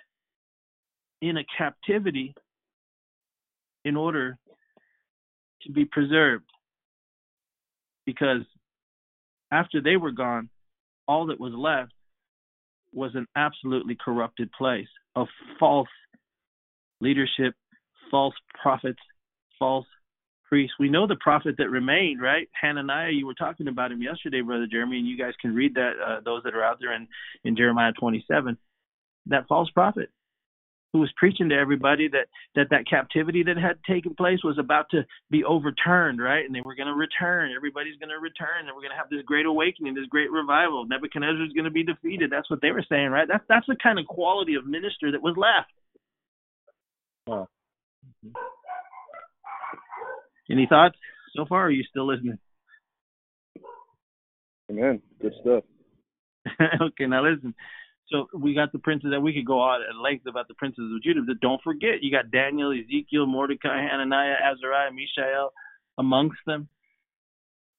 [1.20, 2.34] in a captivity
[3.84, 4.38] in order
[5.62, 6.44] to be preserved.
[8.06, 8.42] Because
[9.50, 10.50] after they were gone,
[11.06, 11.92] all that was left
[12.92, 15.26] was an absolutely corrupted place of
[15.58, 15.88] false
[17.00, 17.54] leadership,
[18.10, 19.00] false prophets,
[19.58, 19.86] false
[20.48, 20.74] priests.
[20.78, 22.48] We know the prophet that remained, right?
[22.60, 25.92] Hananiah, you were talking about him yesterday, Brother Jeremy, and you guys can read that,
[26.04, 27.08] uh, those that are out there in,
[27.44, 28.56] in Jeremiah 27.
[29.26, 30.10] That false prophet
[30.92, 34.88] who was preaching to everybody that that that captivity that had taken place was about
[34.90, 36.44] to be overturned, right?
[36.44, 37.52] And they were going to return.
[37.54, 40.86] Everybody's going to return, and we're going to have this great awakening, this great revival.
[40.86, 42.30] Nebuchadnezzar is going to be defeated.
[42.30, 43.28] That's what they were saying, right?
[43.28, 45.72] That's that's the kind of quality of minister that was left.
[47.26, 47.48] Wow.
[50.50, 50.96] Any thoughts
[51.34, 51.66] so far?
[51.66, 52.38] are you still listening?
[54.70, 55.00] Amen.
[55.20, 55.64] Good stuff.
[56.82, 57.54] okay, now listen.
[58.10, 60.90] So we got the princes that we could go on at length about the princes
[60.94, 61.20] of Judah.
[61.26, 65.52] But don't forget, you got Daniel, Ezekiel, Mordecai, Hananiah, Azariah, Mishael
[65.98, 66.68] amongst them.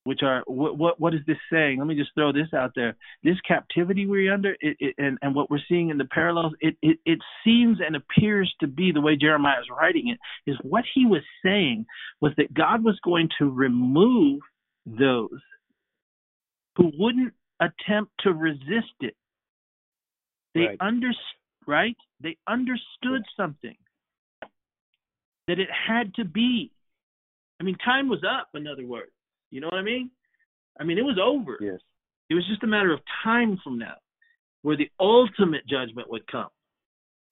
[0.10, 1.78] Which are what, what what is this saying?
[1.78, 2.96] Let me just throw this out there.
[3.24, 6.76] This captivity we're under, it, it, and and what we're seeing in the parallels, it,
[6.82, 10.18] it it seems and appears to be the way Jeremiah is writing it.
[10.50, 11.86] Is what he was saying
[12.22, 14.40] was that God was going to remove
[14.88, 15.30] those
[16.76, 19.16] who wouldn't attempt to resist it
[20.56, 20.78] they right.
[20.80, 21.12] under
[21.68, 21.96] right?
[22.22, 23.76] They understood something
[25.48, 26.72] that it had to be.
[27.60, 28.50] I mean, time was up.
[28.56, 29.12] In other words,
[29.52, 30.12] you know what I mean?
[30.80, 31.58] I mean, it was over.
[31.60, 31.80] Yes.
[32.30, 33.96] It was just a matter of time from now,
[34.62, 36.50] where the ultimate judgment would come.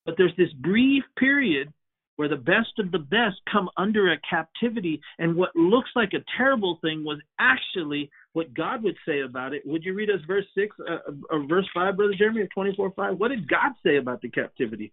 [0.05, 1.71] But there's this brief period
[2.15, 6.23] where the best of the best come under a captivity, and what looks like a
[6.35, 9.61] terrible thing was actually what God would say about it.
[9.65, 12.91] Would you read us verse six uh, or verse five, brother Jeremy, of twenty four
[12.95, 13.17] five?
[13.17, 14.91] What did God say about the captivity?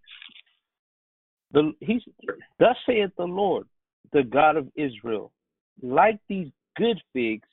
[1.52, 2.02] The he's
[2.58, 3.66] thus saith the Lord,
[4.12, 5.32] the God of Israel,
[5.82, 7.48] like these good figs,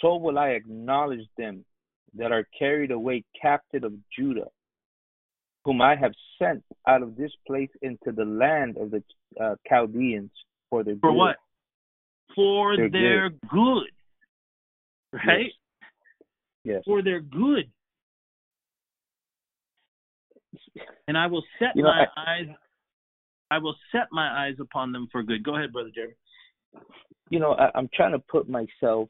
[0.00, 1.64] so will I acknowledge them
[2.14, 4.48] that are carried away captive of Judah
[5.64, 9.02] whom I have sent out of this place into the land of the
[9.40, 10.30] uh, Chaldeans
[10.68, 11.16] for their for good.
[11.16, 11.36] what?
[12.34, 13.40] For their, their good.
[15.12, 15.20] good.
[15.26, 15.52] right?
[16.64, 16.76] Yes.
[16.76, 16.82] yes.
[16.86, 17.70] For their good.
[21.08, 22.46] And I will set you know, my I, eyes.
[23.50, 25.42] I will set my eyes upon them for good.
[25.42, 26.14] Go ahead, brother Jerry.
[27.30, 29.08] You know, I, I'm trying to put myself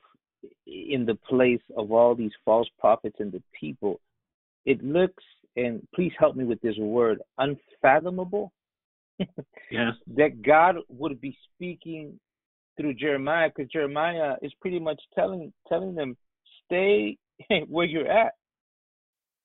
[0.67, 4.01] in the place of all these false prophets and the people.
[4.65, 5.25] It looks
[5.57, 8.53] and please help me with this word, unfathomable.
[9.19, 9.95] yes.
[10.17, 12.19] That God would be speaking
[12.77, 16.17] through Jeremiah, because Jeremiah is pretty much telling telling them,
[16.65, 17.19] stay
[17.69, 18.35] where you're at.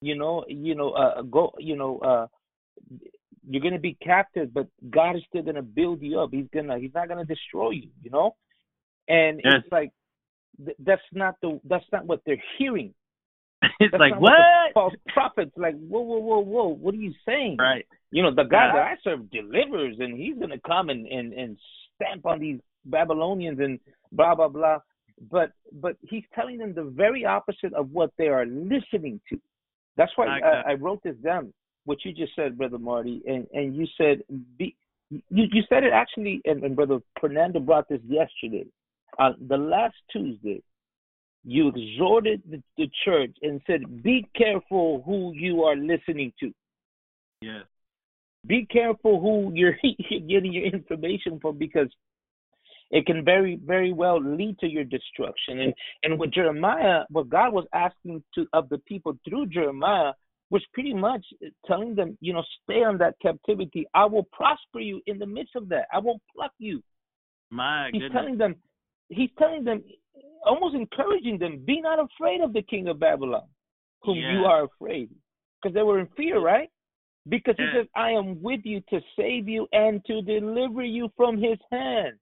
[0.02, 1.54] You know, you know, uh, go.
[1.58, 2.28] You know, uh,
[3.48, 6.30] you're gonna be captive, but God is still gonna build you up.
[6.32, 6.80] He's gonna.
[6.80, 7.90] He's not gonna destroy you.
[8.04, 8.36] You know,
[9.08, 9.56] and yes.
[9.64, 9.92] it's like
[10.80, 12.94] that's not the that's not what they're hearing.
[13.80, 14.34] it's That's like what?
[14.74, 16.68] False prophets, like whoa, whoa, whoa, whoa.
[16.68, 17.58] What are you saying?
[17.60, 17.86] Right.
[18.12, 18.74] You know, the God yeah.
[18.74, 21.58] that I serve delivers, and He's gonna come and and and
[21.96, 23.80] stamp on these Babylonians and
[24.12, 24.80] blah blah blah.
[25.32, 29.40] But but He's telling them the very opposite of what they are listening to.
[29.98, 31.54] That's why I, I, I wrote this down.
[31.86, 34.22] What you just said, brother Marty, and and you said
[34.58, 34.76] be.
[35.12, 38.66] You, you said it actually, and, and brother Fernando brought this yesterday.
[39.20, 40.64] On uh, the last Tuesday,
[41.46, 46.52] you exhorted the, the church and said, Be careful who you are listening to.
[47.42, 47.64] Yes.
[48.46, 49.78] Be careful who you're
[50.28, 51.88] getting your information from because
[52.92, 55.60] it can very, very well lead to your destruction.
[55.60, 55.74] And
[56.04, 60.14] and what Jeremiah, what God was asking to of the people through Jeremiah
[60.52, 61.26] was pretty much
[61.66, 63.86] telling them, you know, stay on that captivity.
[63.94, 65.88] I will prosper you in the midst of that.
[65.92, 66.82] I won't pluck you.
[67.50, 68.20] My he's goodness.
[68.20, 68.56] telling them
[69.10, 69.84] he's telling them
[70.46, 73.48] almost encouraging them, be not afraid of the king of Babylon,
[74.04, 74.34] whom yeah.
[74.34, 75.10] you are afraid.
[75.62, 76.70] Because they were in fear, right?
[77.28, 81.38] Because he says, I am with you to save you and to deliver you from
[81.38, 82.14] his hand.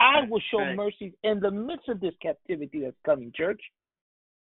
[0.00, 0.74] I will show right.
[0.74, 3.60] mercy in the midst of this captivity that's coming, church.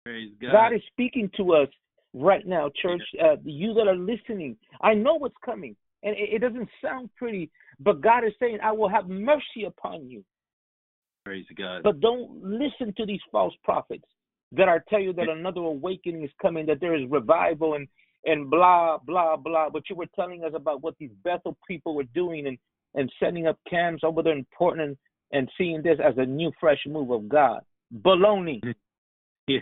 [0.05, 0.51] Praise God.
[0.51, 1.67] God is speaking to us
[2.15, 3.01] right now, church.
[3.21, 7.51] Uh, you that are listening, I know what's coming, and it, it doesn't sound pretty,
[7.79, 10.23] but God is saying, "I will have mercy upon you."
[11.25, 11.83] Praise God.
[11.83, 14.05] But don't listen to these false prophets
[14.51, 17.87] that are tell you that another awakening is coming, that there is revival and
[18.25, 19.69] and blah blah blah.
[19.69, 22.57] But you were telling us about what these Bethel people were doing and
[22.93, 24.97] and setting up camps over there in Portland
[25.31, 27.61] and seeing this as a new fresh move of God.
[28.01, 28.61] Baloney.
[29.47, 29.61] Yeah.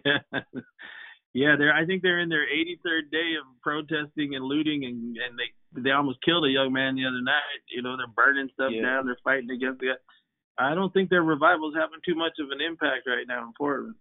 [1.33, 1.73] Yeah, they're.
[1.73, 5.91] I think they're in their 83rd day of protesting and looting, and and they they
[5.91, 7.65] almost killed a young man the other night.
[7.69, 8.83] You know, they're burning stuff yeah.
[8.83, 9.05] down.
[9.05, 9.97] They're fighting against the.
[10.57, 13.53] I don't think their revival is having too much of an impact right now in
[13.57, 13.95] Portland,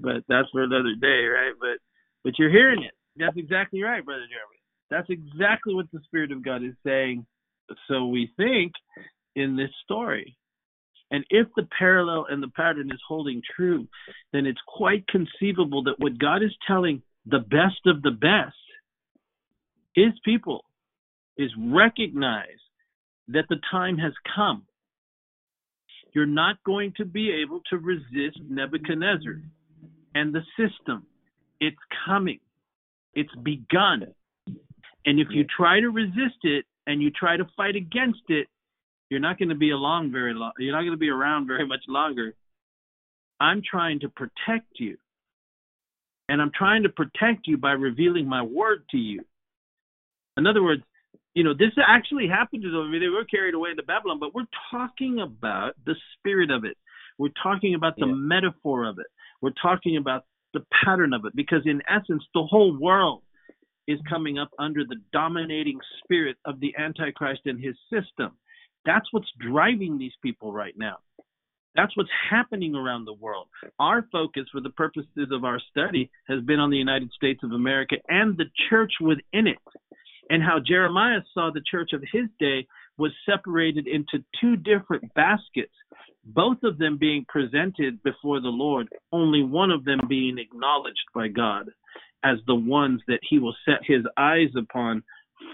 [0.00, 1.52] but that's for another day, right?
[1.60, 1.76] But
[2.24, 2.96] but you're hearing it.
[3.16, 4.60] That's exactly right, brother Jeremy.
[4.88, 7.26] That's exactly what the Spirit of God is saying.
[7.88, 8.72] So we think
[9.36, 10.36] in this story.
[11.12, 13.86] And if the parallel and the pattern is holding true,
[14.32, 18.56] then it's quite conceivable that what God is telling the best of the best,
[19.94, 20.64] his people,
[21.36, 22.46] is recognize
[23.28, 24.62] that the time has come.
[26.14, 29.34] You're not going to be able to resist Nebuchadnezzar
[30.14, 31.06] and the system.
[31.60, 32.40] It's coming.
[33.14, 34.06] It's begun.
[35.04, 38.48] And if you try to resist it and you try to fight against it,
[39.12, 40.52] you're not going to be along very long.
[40.58, 42.34] You're not going to be around very much longer.
[43.38, 44.96] I'm trying to protect you.
[46.30, 49.20] And I'm trying to protect you by revealing my word to you.
[50.38, 50.82] In other words,
[51.34, 52.86] you know, this actually happened to them.
[52.88, 56.64] I mean, they were carried away to Babylon, but we're talking about the spirit of
[56.64, 56.78] it.
[57.18, 58.14] We're talking about the yeah.
[58.14, 59.08] metaphor of it.
[59.42, 61.36] We're talking about the pattern of it.
[61.36, 63.24] Because in essence, the whole world
[63.86, 68.32] is coming up under the dominating spirit of the Antichrist and his system.
[68.84, 70.98] That's what's driving these people right now.
[71.74, 73.46] That's what's happening around the world.
[73.78, 77.52] Our focus, for the purposes of our study, has been on the United States of
[77.52, 79.58] America and the church within it,
[80.28, 82.66] and how Jeremiah saw the church of his day
[82.98, 85.72] was separated into two different baskets,
[86.24, 91.28] both of them being presented before the Lord, only one of them being acknowledged by
[91.28, 91.70] God
[92.22, 95.02] as the ones that he will set his eyes upon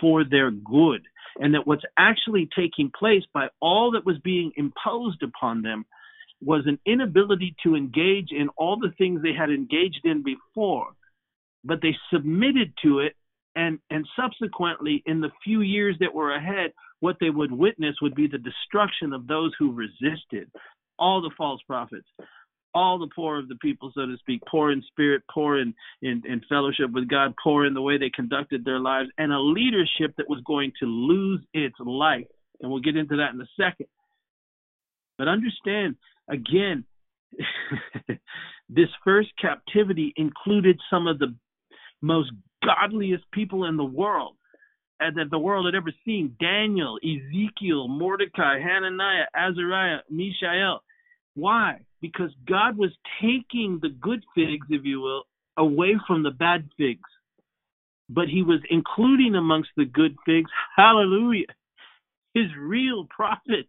[0.00, 1.02] for their good
[1.38, 5.84] and that what's actually taking place by all that was being imposed upon them
[6.40, 10.92] was an inability to engage in all the things they had engaged in before,
[11.64, 13.14] but they submitted to it,
[13.56, 18.14] and and subsequently, in the few years that were ahead, what they would witness would
[18.14, 20.50] be the destruction of those who resisted,
[20.98, 22.06] all the false prophets,
[22.74, 26.22] all the poor of the people, so to speak, poor in spirit, poor in, in,
[26.26, 30.14] in fellowship with God, poor in the way they conducted their lives, and a leadership
[30.16, 32.26] that was going to lose its life.
[32.60, 33.86] And we'll get into that in a second.
[35.16, 35.96] But understand,
[36.28, 36.84] again,
[38.68, 41.34] this first captivity included some of the
[42.00, 42.30] most
[42.64, 44.34] godliest people in the world
[45.00, 50.80] that the world had ever seen Daniel, Ezekiel, Mordecai, Hananiah, Azariah, Mishael.
[51.38, 51.80] Why?
[52.00, 55.24] because God was taking the good figs, if you will,
[55.56, 57.08] away from the bad figs.
[58.08, 61.46] But he was including amongst the good figs, hallelujah,
[62.32, 63.68] his real prophets,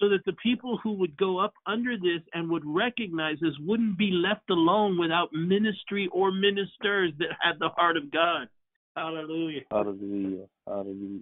[0.00, 3.96] so that the people who would go up under this and would recognize this wouldn't
[3.96, 8.48] be left alone without ministry or ministers that had the heart of God.
[8.96, 9.60] Hallelujah.
[9.70, 10.46] Hallelujah.
[10.66, 11.20] Hallelujah.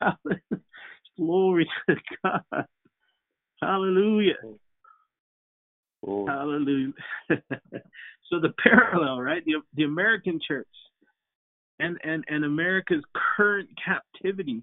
[1.16, 2.66] Glory to God.
[3.60, 4.34] Hallelujah.
[4.44, 4.58] Oh.
[6.06, 6.26] oh.
[6.26, 6.92] Hallelujah.
[7.30, 9.44] so the parallel, right?
[9.44, 10.66] The the American church
[11.78, 13.02] and and and America's
[13.36, 14.62] current captivity.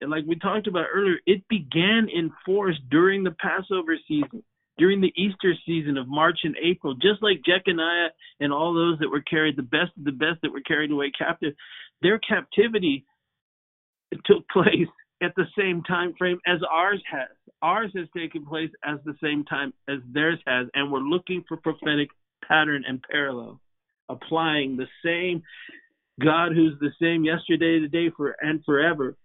[0.00, 4.42] And like we talked about earlier, it began in force during the Passover season,
[4.78, 8.08] during the Easter season of March and April, just like Jeconiah
[8.40, 11.12] and all those that were carried, the best of the best that were carried away
[11.16, 11.52] captive.
[12.00, 13.04] Their captivity
[14.24, 14.88] took place
[15.22, 17.28] at the same time frame as ours has.
[17.62, 21.56] Ours has taken place at the same time as theirs has, and we're looking for
[21.58, 22.08] prophetic
[22.46, 23.60] pattern and parallel,
[24.08, 25.42] applying the same
[26.20, 29.16] God who's the same yesterday, today, for and forever,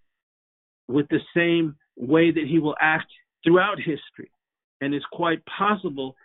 [0.87, 3.07] with the same way that He will act
[3.43, 4.31] throughout history.
[4.81, 6.15] And it's quite possible.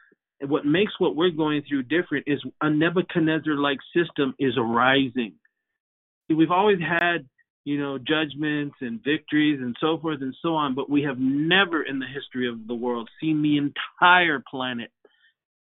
[0.41, 5.35] What makes what we're going through different is a Nebuchadnezzar-like system is arising.
[6.29, 7.27] We've always had
[7.65, 11.83] you know, judgments and victories and so forth and so on, but we have never
[11.83, 14.91] in the history of the world seen the entire planet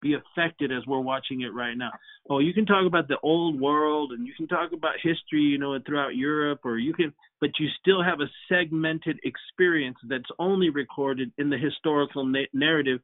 [0.01, 1.91] be affected as we're watching it right now.
[2.29, 5.57] Oh, you can talk about the old world and you can talk about history, you
[5.57, 10.69] know, throughout Europe, or you can, but you still have a segmented experience that's only
[10.69, 13.01] recorded in the historical na- narrative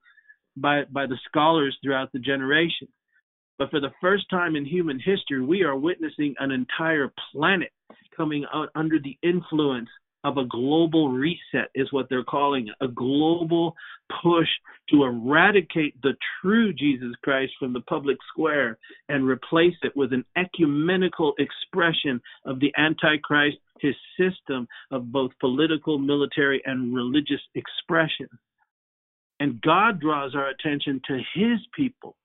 [0.56, 2.88] by by the scholars throughout the generation.
[3.58, 7.72] But for the first time in human history, we are witnessing an entire planet
[8.16, 8.46] coming
[8.76, 9.90] under the influence
[10.26, 13.76] of a global reset, is what they're calling it a global
[14.24, 14.48] push
[14.90, 18.78] to eradicate the true Jesus Christ from the public square
[19.08, 26.00] and replace it with an ecumenical expression of the Antichrist, his system of both political,
[26.00, 28.28] military, and religious expression.
[29.40, 32.16] And God draws our attention to his people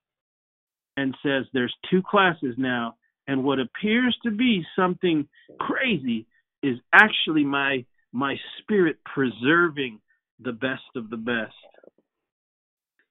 [1.00, 2.96] and says there's two classes now,
[3.26, 5.26] and what appears to be something
[5.58, 6.26] crazy
[6.62, 10.00] is actually my my spirit preserving
[10.40, 11.54] the best of the best.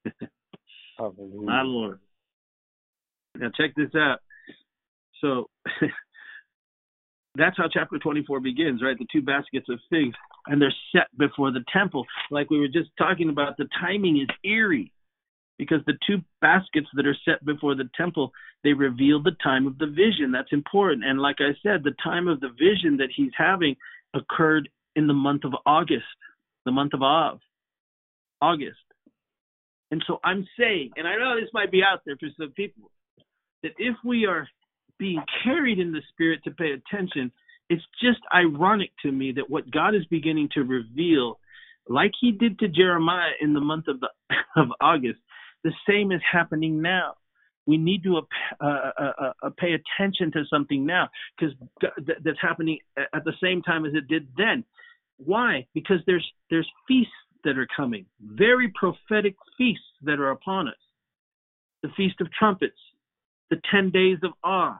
[0.98, 1.98] my Lord.
[3.36, 4.18] Now check this out.
[5.20, 5.48] So
[7.34, 8.98] that's how chapter 24 begins, right?
[8.98, 10.16] The two baskets of figs,
[10.46, 12.06] and they're set before the temple.
[12.30, 14.92] Like we were just talking about, the timing is eerie
[15.60, 18.32] because the two baskets that are set before the temple
[18.64, 20.32] they reveal the time of the vision.
[20.32, 21.04] That's important.
[21.04, 23.76] And like i said the time of the vision that he's having
[24.14, 26.04] occurred in the month of august
[26.64, 27.40] the month of av
[28.40, 28.78] august.
[29.90, 32.90] And so i'm saying and i know this might be out there for some people
[33.62, 34.48] that if we are
[34.98, 37.30] being carried in the spirit to pay attention
[37.68, 41.38] it's just ironic to me that what god is beginning to reveal
[41.88, 44.08] like he did to jeremiah in the month of the
[44.56, 45.20] of august
[45.64, 47.14] the same is happening now.
[47.66, 51.08] We need to uh, uh, uh, uh pay attention to something now
[51.38, 54.64] because th- that's happening at the same time as it did then.
[55.18, 55.66] Why?
[55.74, 57.12] Because there's there's feasts
[57.44, 60.74] that are coming, very prophetic feasts that are upon us.
[61.82, 62.74] The Feast of Trumpets,
[63.48, 64.78] the 10 days of awe,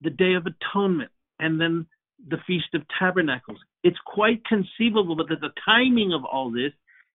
[0.00, 1.86] the Day of Atonement, and then
[2.28, 3.58] the Feast of Tabernacles.
[3.84, 6.72] It's quite conceivable that the timing of all this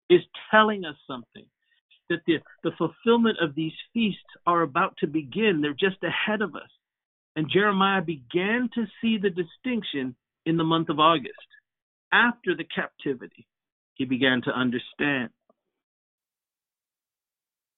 [0.10, 0.22] is
[0.52, 1.46] telling us something
[2.10, 5.62] that the, the fulfillment of these feasts are about to begin.
[5.62, 6.70] They're just ahead of us.
[7.36, 11.34] And Jeremiah began to see the distinction in the month of August.
[12.12, 13.46] After the captivity,
[13.96, 15.30] he began to understand.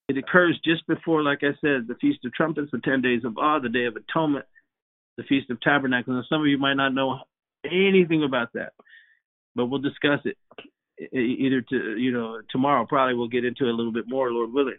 [0.08, 3.38] It occurs just before, like I said, the Feast of Trumpets, the 10 days of
[3.38, 4.46] awe, the Day of Atonement,
[5.16, 6.16] the Feast of Tabernacles.
[6.16, 7.20] And some of you might not know
[7.64, 8.72] anything about that,
[9.54, 10.36] but we'll discuss it
[11.12, 14.52] either to you know tomorrow probably we'll get into it a little bit more, Lord
[14.52, 14.78] willing.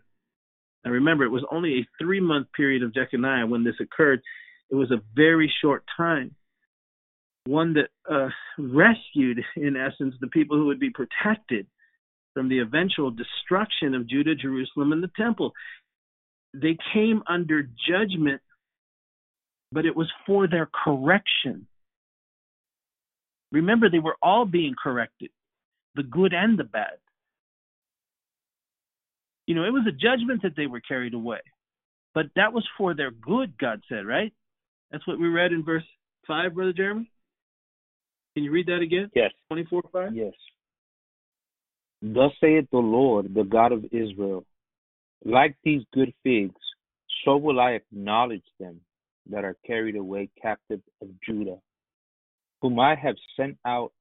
[0.83, 4.21] And remember, it was only a three month period of Jeconiah when this occurred.
[4.69, 6.33] It was a very short time,
[7.45, 11.67] one that uh, rescued, in essence, the people who would be protected
[12.33, 15.51] from the eventual destruction of Judah, Jerusalem, and the temple.
[16.53, 18.41] They came under judgment,
[19.71, 21.67] but it was for their correction.
[23.51, 25.29] Remember, they were all being corrected
[25.95, 26.97] the good and the bad.
[29.47, 31.39] You know, it was a judgment that they were carried away,
[32.13, 34.33] but that was for their good, God said, right?
[34.91, 35.83] That's what we read in verse
[36.27, 37.11] 5, Brother Jeremy.
[38.35, 39.09] Can you read that again?
[39.13, 39.31] Yes.
[39.49, 40.15] 24 5?
[40.15, 40.33] Yes.
[42.01, 44.45] Thus saith the Lord, the God of Israel
[45.23, 46.55] Like these good figs,
[47.23, 48.81] so will I acknowledge them
[49.29, 51.57] that are carried away captive of Judah,
[52.61, 53.91] whom I have sent out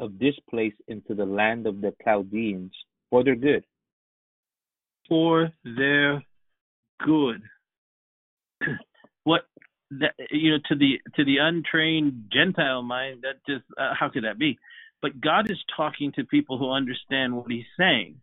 [0.00, 2.72] of this place into the land of the Chaldeans
[3.10, 3.64] for their good.
[5.08, 6.24] For their
[7.00, 7.42] good.
[9.24, 9.42] what
[9.90, 14.24] that you know to the to the untrained Gentile mind that just uh, how could
[14.24, 14.58] that be?
[15.02, 18.16] But God is talking to people who understand what He's saying,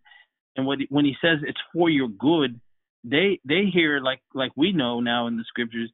[0.58, 2.60] and what he, when He says it's for your good,
[3.04, 5.90] they they hear like like we know now in the scriptures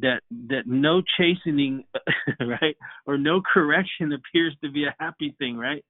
[0.00, 1.84] that that no chastening
[2.40, 2.76] right
[3.06, 5.84] or no correction appears to be a happy thing right?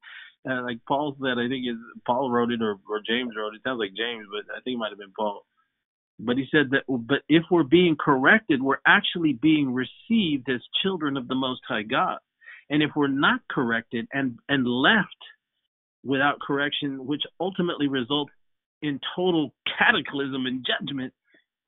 [0.48, 3.56] Uh, like paul said i think is paul wrote it or, or james wrote it.
[3.56, 5.44] it sounds like james but i think it might have been paul.
[6.18, 11.16] But he said that but if we're being corrected we're actually being received as children
[11.16, 12.18] of the most high god.
[12.70, 15.08] And if we're not corrected and and left
[16.04, 18.32] without correction which ultimately results
[18.82, 21.12] in total cataclysm and judgment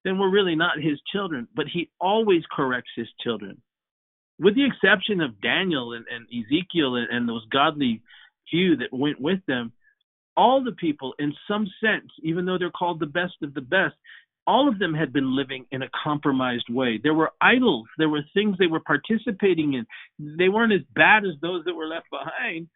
[0.05, 1.49] then we're really not his children.
[1.55, 3.61] But he always corrects his children.
[4.39, 8.03] With the exception of Daniel and, and Ezekiel and, and those godly
[8.51, 9.73] few that went with them,
[10.37, 13.95] all the people, in some sense, even though they're called the best of the best,
[14.47, 17.01] all of them had been living in a compromised way.
[17.03, 19.87] There were idols, there were things they were participating in.
[20.19, 22.69] They weren't as bad as those that were left behind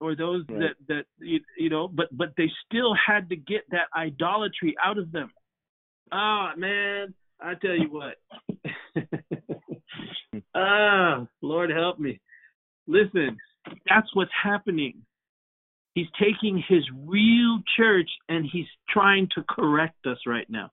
[0.00, 0.60] or those right.
[0.60, 4.98] that that you, you know, but but they still had to get that idolatry out
[4.98, 5.30] of them
[6.16, 8.14] Oh man, I tell you what.
[10.54, 12.20] ah, Lord help me.
[12.86, 13.36] Listen,
[13.88, 15.02] that's what's happening.
[15.94, 20.70] He's taking his real church and he's trying to correct us right now.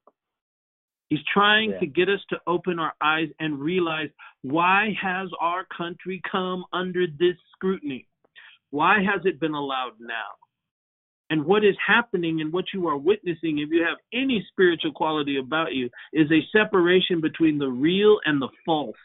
[1.09, 1.79] He's trying yeah.
[1.79, 4.09] to get us to open our eyes and realize
[4.43, 8.07] why has our country come under this scrutiny?
[8.69, 10.40] Why has it been allowed now?
[11.31, 15.37] And what is happening and what you are witnessing, if you have any spiritual quality
[15.37, 18.97] about you, is a separation between the real and the false.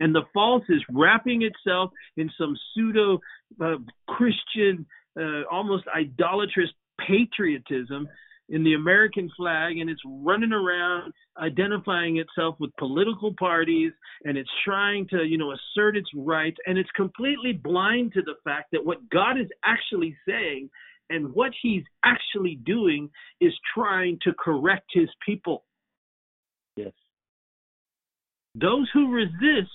[0.00, 3.20] And the false is wrapping itself in some pseudo
[3.58, 3.76] uh,
[4.06, 4.84] Christian,
[5.18, 6.68] uh, almost idolatrous
[7.06, 8.06] patriotism
[8.50, 13.92] in the American flag and it's running around identifying itself with political parties
[14.24, 18.34] and it's trying to, you know, assert its rights and it's completely blind to the
[18.44, 20.68] fact that what God is actually saying
[21.10, 25.64] and what he's actually doing is trying to correct his people.
[26.76, 26.92] Yes.
[28.54, 29.70] Those who resist,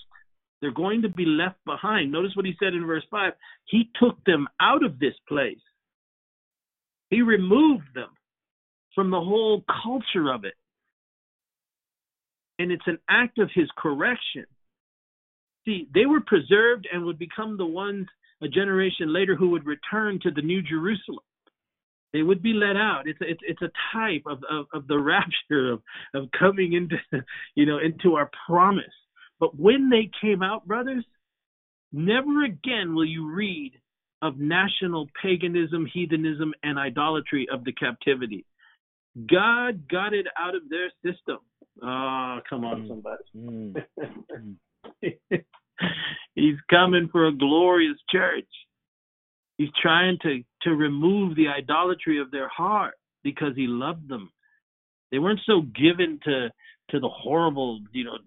[0.60, 2.10] they're going to be left behind.
[2.10, 3.32] Notice what he said in verse 5
[3.66, 5.60] He took them out of this place,
[7.10, 8.10] he removed them
[8.94, 10.54] from the whole culture of it.
[12.58, 14.46] And it's an act of his correction.
[15.66, 18.06] See, they were preserved and would become the ones
[18.42, 21.24] a generation later who would return to the New Jerusalem.
[22.12, 23.02] They would be let out.
[23.06, 25.82] It's a, it's it's a type of, of, of the rapture of,
[26.14, 26.96] of coming into
[27.54, 28.84] you know into our promise.
[29.38, 31.04] But when they came out, brothers,
[31.92, 33.72] never again will you read
[34.22, 38.46] of national paganism, heathenism, and idolatry of the captivity.
[39.30, 41.38] God got it out of their system.
[41.82, 42.88] Oh, come on, mm.
[42.88, 43.24] somebody.
[43.36, 43.84] Mm.
[46.34, 48.48] He's coming for a glorious church.
[49.58, 54.30] He's trying to, to remove the idolatry of their heart because he loved them.
[55.10, 56.50] They weren't so given to
[56.90, 58.18] to the horrible, you know,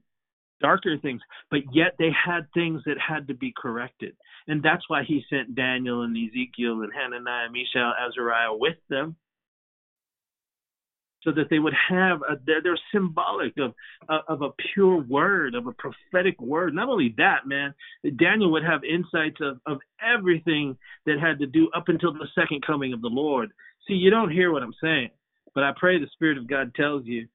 [0.59, 4.17] darker things, but yet they had things that had to be corrected.
[4.47, 9.15] And that's why he sent Daniel and Ezekiel and Hananiah, Mishael, Azariah with them
[11.24, 13.74] so that they would have a, they're, they're symbolic of
[14.07, 16.74] uh, of a pure word of a prophetic word.
[16.74, 17.74] Not only that man
[18.17, 22.65] daniel would have insights of of everything that had to do up until the second
[22.65, 23.51] coming of the lord.
[23.88, 25.09] See you don't hear what i'm saying
[25.55, 27.28] but i pray the spirit of god tells you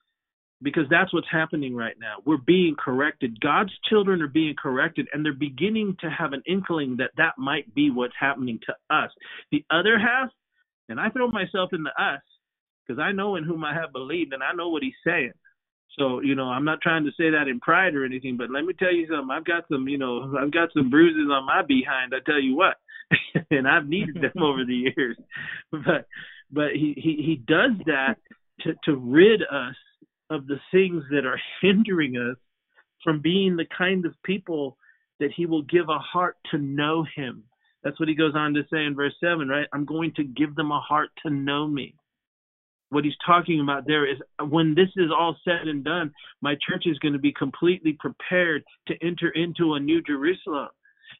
[0.62, 2.14] because that's what's happening right now.
[2.24, 3.38] We're being corrected.
[3.40, 7.74] God's children are being corrected and they're beginning to have an inkling that that might
[7.74, 9.10] be what's happening to us.
[9.52, 10.30] The other half
[10.88, 12.20] and i throw myself in the us
[12.86, 15.32] because I know in whom I have believed and I know what he's saying.
[15.98, 18.64] So, you know, I'm not trying to say that in pride or anything, but let
[18.64, 19.30] me tell you something.
[19.30, 22.56] I've got some, you know, I've got some bruises on my behind, I tell you
[22.56, 22.76] what.
[23.50, 25.16] and I've needed them over the years.
[25.70, 26.06] But
[26.50, 28.14] but he, he, he does that
[28.60, 29.74] to, to rid us
[30.30, 32.36] of the things that are hindering us
[33.02, 34.76] from being the kind of people
[35.20, 37.44] that he will give a heart to know him.
[37.82, 39.66] That's what he goes on to say in verse 7, right?
[39.72, 41.94] I'm going to give them a heart to know me
[42.94, 44.18] what he's talking about there is
[44.48, 48.62] when this is all said and done, my church is going to be completely prepared
[48.86, 50.68] to enter into a new Jerusalem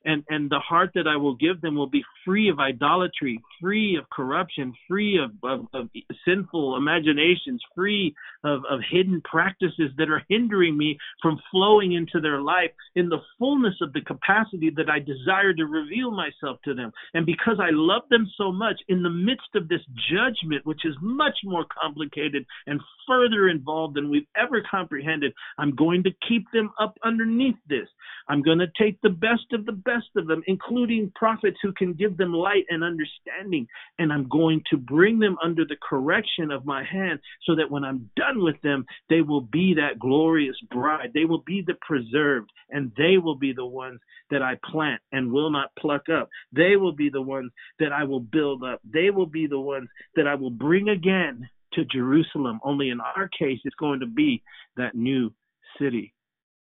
[0.05, 3.97] and and the heart that I will give them will be free of idolatry, free
[3.97, 5.89] of corruption, free of, of, of
[6.26, 8.14] sinful imaginations, free
[8.45, 13.18] of, of hidden practices that are hindering me from flowing into their life in the
[13.39, 16.93] fullness of the capacity that I desire to reveal myself to them.
[17.14, 20.95] And because I love them so much, in the midst of this judgment, which is
[21.01, 26.71] much more complicated and further involved than we've ever comprehended, I'm going to keep them
[26.80, 27.88] up underneath this.
[28.29, 31.92] I'm going to take the best of the best of them, including prophets who can
[31.92, 33.67] give them light and understanding.
[33.99, 37.84] And I'm going to bring them under the correction of my hand so that when
[37.84, 41.11] I'm done with them, they will be that glorious bride.
[41.14, 45.33] They will be the preserved, and they will be the ones that I plant and
[45.33, 46.29] will not pluck up.
[46.53, 48.80] They will be the ones that I will build up.
[48.84, 52.61] They will be the ones that I will bring again to Jerusalem.
[52.64, 54.42] Only in our case, it's going to be
[54.76, 55.33] that new
[55.79, 56.14] city,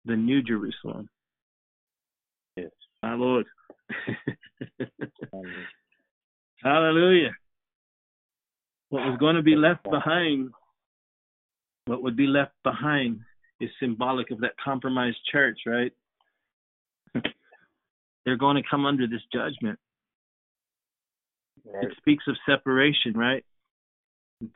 [0.05, 1.09] the new Jerusalem.
[3.03, 3.47] My Lord.
[6.63, 7.31] Hallelujah.
[8.91, 10.51] What was going to be left behind,
[11.87, 13.21] what would be left behind
[13.61, 15.93] is symbolic of that compromised church, right?
[18.25, 19.79] They're going to come under this judgment.
[21.65, 21.85] Right.
[21.85, 23.45] It speaks of separation, right?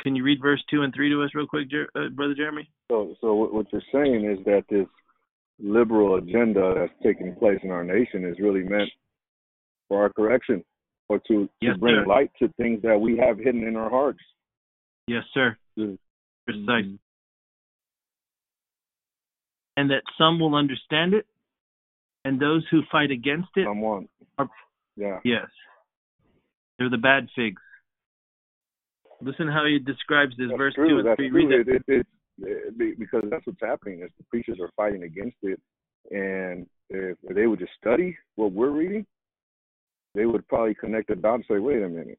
[0.00, 2.68] Can you read verse two and three to us real quick, uh, brother Jeremy?
[2.90, 4.86] So, so what you're saying is that this
[5.62, 8.90] liberal agenda that's taking place in our nation is really meant
[9.88, 10.64] for our correction
[11.08, 12.06] or to, yes, to bring sir.
[12.06, 14.20] light to things that we have hidden in our hearts.
[15.06, 15.56] Yes, sir.
[15.78, 15.94] Mm-hmm.
[16.46, 16.98] Precise.
[19.76, 21.26] and that some will understand it,
[22.24, 24.08] and those who fight against it Someone.
[24.38, 24.48] are
[24.96, 25.18] yeah.
[25.24, 25.46] Yes.
[26.78, 27.62] They're the bad figs.
[29.20, 30.88] Listen how he describes this that's verse true.
[30.88, 31.30] two and that's three.
[31.30, 31.48] True.
[31.48, 32.06] Read it, it, it,
[32.40, 35.60] Eh, because that's what's happening is the preachers are fighting against it
[36.10, 39.06] and if, they would just study what we're reading,
[40.14, 42.18] they would probably connect the dots and say, wait a minute.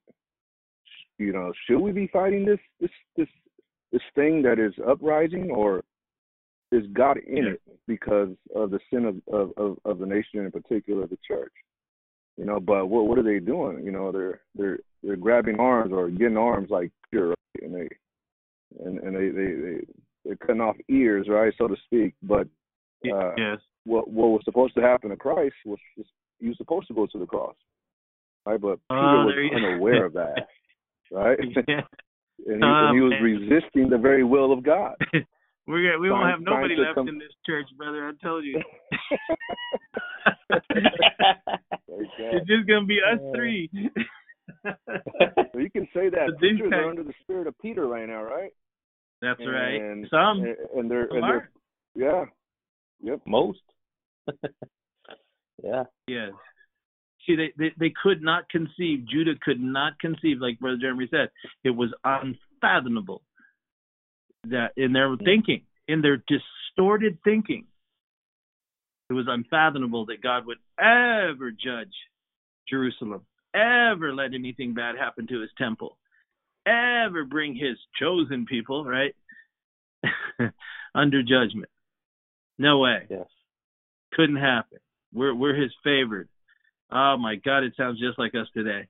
[1.20, 3.28] You know, should we be fighting this this this
[3.92, 5.84] this thing that is uprising or
[6.72, 10.52] is God in it because of the sin of, of, of, of the nation in
[10.52, 11.54] particular the church?
[12.36, 13.86] You know, but what what are they doing?
[13.86, 17.38] You know, they're they're they're grabbing arms or getting arms like right?
[17.62, 17.88] and they
[18.84, 19.80] and and they they they
[20.26, 22.14] they're cutting off ears, right, so to speak.
[22.24, 22.48] But
[23.06, 26.06] uh, yes, what what was supposed to happen to Christ was, was
[26.40, 27.56] he was supposed to go to the cross,
[28.46, 28.60] right?
[28.60, 30.48] But Peter oh, was unaware of that,
[31.12, 31.40] right?
[31.68, 31.82] Yeah.
[32.48, 34.96] and, he, oh, and he was resisting the very will of God.
[35.66, 38.06] Gonna, we won't have nobody left come- in this church, brother.
[38.06, 38.62] I told you.
[41.88, 43.70] It's just gonna be us three.
[44.66, 47.88] So you can say that But these preachers guys- are under the spirit of Peter
[47.88, 48.52] right now, right?
[49.24, 49.82] That's right.
[49.82, 51.50] And, Some, and, and they're some and they're are.
[51.96, 52.26] yeah,
[53.02, 53.22] yep.
[53.26, 53.62] Most.
[55.64, 55.84] yeah.
[56.08, 56.32] Yes.
[57.26, 59.08] See, they, they they could not conceive.
[59.08, 61.30] Judah could not conceive, like Brother Jeremy said.
[61.64, 63.22] It was unfathomable
[64.50, 65.24] that in their hmm.
[65.24, 67.66] thinking, in their distorted thinking,
[69.10, 71.94] it was unfathomable that God would ever judge
[72.70, 73.22] Jerusalem,
[73.56, 75.98] ever let anything bad happen to His temple,
[76.66, 79.16] ever bring His chosen people, right,
[80.96, 81.70] under judgment.
[82.58, 83.28] No way Yes.
[84.14, 84.80] couldn't happen.
[85.14, 86.30] We're we're his favored.
[86.92, 88.88] Oh my God, it sounds just like us today.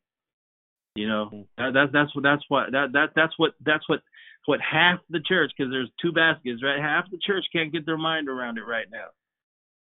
[0.95, 1.45] You know, mm.
[1.57, 4.01] that, that's that's what that's what that that that's what that's what
[4.45, 6.79] what half the church because there's two baskets, right?
[6.79, 9.07] Half the church can't get their mind around it right now.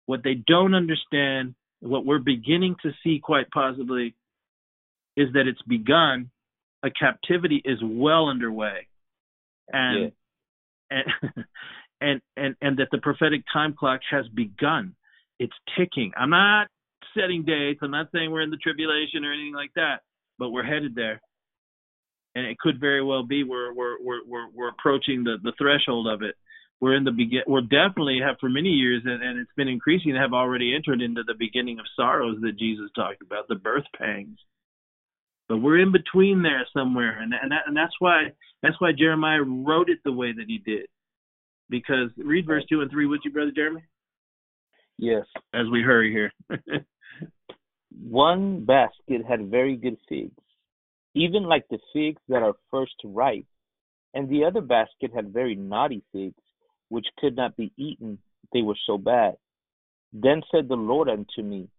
[0.06, 4.14] What they don't understand, what we're beginning to see quite possibly,
[5.16, 6.30] is that it's begun.
[6.82, 8.86] A captivity is well underway,
[9.70, 10.12] and
[10.90, 11.04] and
[12.00, 14.94] and and and that the prophetic time clock has begun.
[15.38, 16.12] It's ticking.
[16.16, 16.68] I'm not
[17.14, 17.80] setting dates.
[17.82, 20.00] I'm not saying we're in the tribulation or anything like that,
[20.38, 21.20] but we're headed there.
[22.34, 26.06] And it could very well be we're we're we're we're, we're approaching the the threshold
[26.06, 26.34] of it.
[26.80, 27.42] We're in the begin.
[27.46, 30.14] We're definitely have for many years, and, and it's been increasing.
[30.14, 34.38] Have already entered into the beginning of sorrows that Jesus talked about, the birth pangs.
[35.50, 38.28] But we're in between there somewhere, and and that, and that's why
[38.62, 40.86] that's why Jeremiah wrote it the way that he did.
[41.68, 43.82] Because read verse two and three, would you, brother Jeremy?
[44.96, 45.24] Yes.
[45.52, 46.32] As we hurry here.
[48.00, 50.40] One basket had very good figs,
[51.16, 53.46] even like the figs that are first ripe,
[54.14, 56.40] and the other basket had very naughty figs,
[56.90, 58.18] which could not be eaten,
[58.52, 59.34] they were so bad.
[60.12, 61.70] Then said the Lord unto me,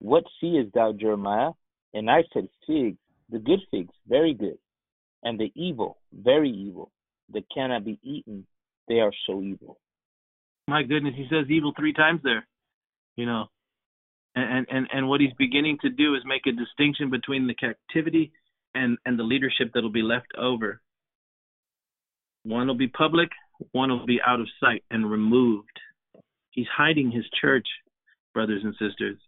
[0.00, 1.52] What seest thou, Jeremiah?
[1.94, 2.98] And I said, Figs,
[3.32, 4.58] the good figs, very good,
[5.24, 6.92] and the evil, very evil,
[7.32, 8.46] that cannot be eaten,
[8.88, 9.78] they are so evil.
[10.68, 12.46] My goodness, he says evil three times there.
[13.16, 13.46] You know.
[14.34, 18.32] And and and what he's beginning to do is make a distinction between the captivity
[18.74, 20.80] and and the leadership that'll be left over.
[22.44, 23.28] One will be public,
[23.72, 25.78] one will be out of sight and removed.
[26.50, 27.66] He's hiding his church,
[28.32, 29.18] brothers and sisters.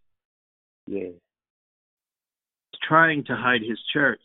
[0.87, 1.11] Yeah.
[2.85, 4.21] He's trying to hide his church.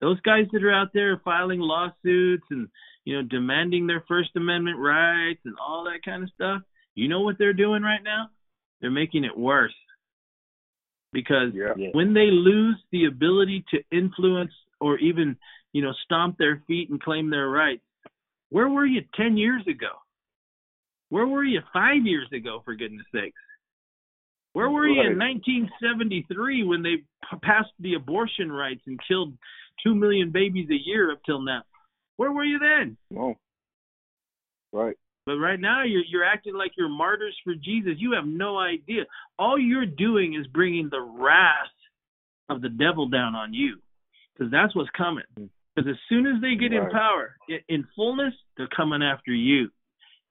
[0.00, 2.68] Those guys that are out there filing lawsuits and
[3.04, 6.62] you know demanding their First Amendment rights and all that kind of stuff,
[6.94, 8.28] you know what they're doing right now?
[8.80, 9.74] They're making it worse.
[11.12, 11.72] Because Yeah.
[11.76, 11.88] Yeah.
[11.92, 15.36] when they lose the ability to influence or even,
[15.72, 17.82] you know, stomp their feet and claim their rights,
[18.50, 19.92] where were you 10 years ago?
[21.08, 23.40] Where were you five years ago, for goodness sakes?
[24.52, 29.34] Where were you in 1973 when they p- passed the abortion rights and killed
[29.84, 31.62] 2 million babies a year up till now?
[32.16, 32.96] Where were you then?
[33.10, 33.36] No.
[34.72, 34.96] Right.
[35.26, 37.96] But right now you're you're acting like you're martyrs for Jesus.
[37.98, 39.04] You have no idea.
[39.38, 41.68] All you're doing is bringing the wrath
[42.48, 43.76] of the devil down on you,
[44.32, 45.24] because that's what's coming.
[45.36, 45.44] Hmm.
[45.76, 47.36] Because as soon as they get in power,
[47.68, 49.68] in fullness, they're coming after you,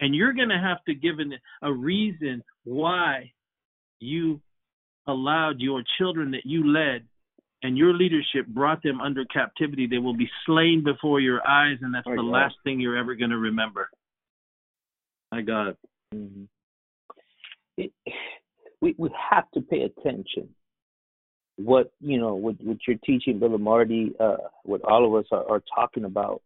[0.01, 3.31] and you're going to have to give an, a reason why
[3.99, 4.41] you
[5.07, 7.05] allowed your children that you led
[7.63, 9.87] and your leadership brought them under captivity.
[9.87, 12.27] They will be slain before your eyes, and that's My the God.
[12.27, 13.89] last thing you're ever going to remember.
[15.31, 15.77] My God.
[16.13, 16.43] hmm
[17.77, 17.91] It,
[18.81, 20.49] we we have to pay attention.
[21.57, 25.49] What you know, what what you're teaching, Brother Marty, uh, what all of us are,
[25.49, 26.43] are talking about,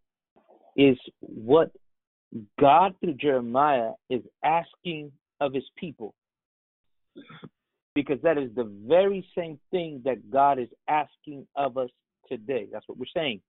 [0.77, 1.71] is what
[2.59, 5.11] God through Jeremiah is asking
[5.41, 6.13] of his people.
[7.93, 11.89] Because that is the very same thing that God is asking of us
[12.29, 12.67] today.
[12.71, 13.41] That's what we're saying.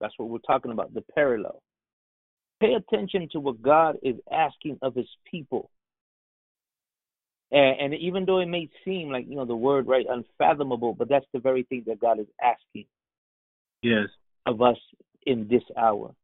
[0.00, 1.62] That's what we're talking about, the parallel.
[2.60, 5.70] Pay attention to what God is asking of his people.
[7.50, 11.08] And, and even though it may seem like, you know, the word, right, unfathomable, but
[11.08, 12.86] that's the very thing that God is asking.
[13.82, 14.08] Yes.
[14.46, 14.76] Of us
[15.24, 16.14] in this hour.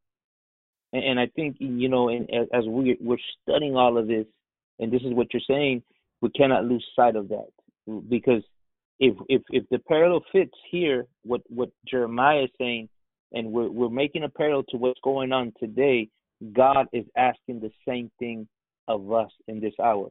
[0.92, 4.26] And, and I think, you know, and as we, we're studying all of this,
[4.78, 5.82] and this is what you're saying,
[6.20, 7.48] we cannot lose sight of that.
[8.08, 8.42] Because
[9.00, 12.88] if if if the parallel fits here, what what Jeremiah is saying,
[13.32, 16.08] and we're we're making a parallel to what's going on today,
[16.52, 18.48] God is asking the same thing
[18.88, 20.08] of us in this hour.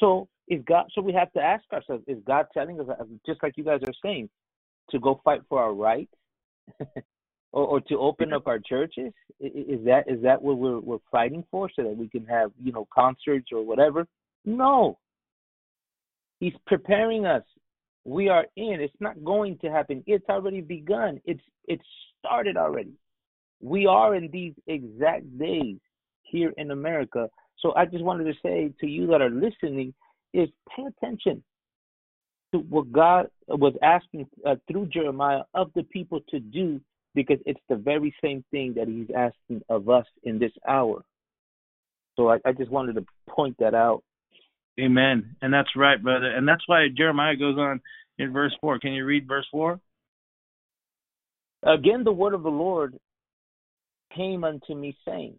[0.00, 0.86] So is God?
[0.94, 2.86] So we have to ask ourselves: Is God telling us,
[3.24, 4.28] just like you guys are saying,
[4.90, 6.12] to go fight for our rights,
[7.52, 9.12] or, or to open up our churches?
[9.40, 12.72] Is that is that what we're we're fighting for, so that we can have you
[12.72, 14.06] know concerts or whatever?
[14.44, 14.98] No.
[16.40, 17.42] He's preparing us.
[18.04, 18.80] We are in.
[18.80, 20.04] It's not going to happen.
[20.06, 21.20] It's already begun.
[21.24, 21.84] It's it's
[22.18, 22.92] started already.
[23.60, 25.76] We are in these exact days
[26.22, 27.28] here in America.
[27.58, 29.94] So I just wanted to say to you that are listening
[30.32, 31.42] is pay attention
[32.52, 36.80] to what God was asking uh, through Jeremiah of the people to do
[37.14, 41.02] because it's the very same thing that he's asking of us in this hour.
[42.14, 44.02] So I, I just wanted to point that out.
[44.80, 45.36] Amen.
[45.40, 46.30] And that's right, brother.
[46.30, 47.80] And that's why Jeremiah goes on
[48.18, 48.78] in verse 4.
[48.78, 49.80] Can you read verse 4?
[51.62, 52.98] Again, the word of the Lord
[54.14, 55.38] came unto me saying.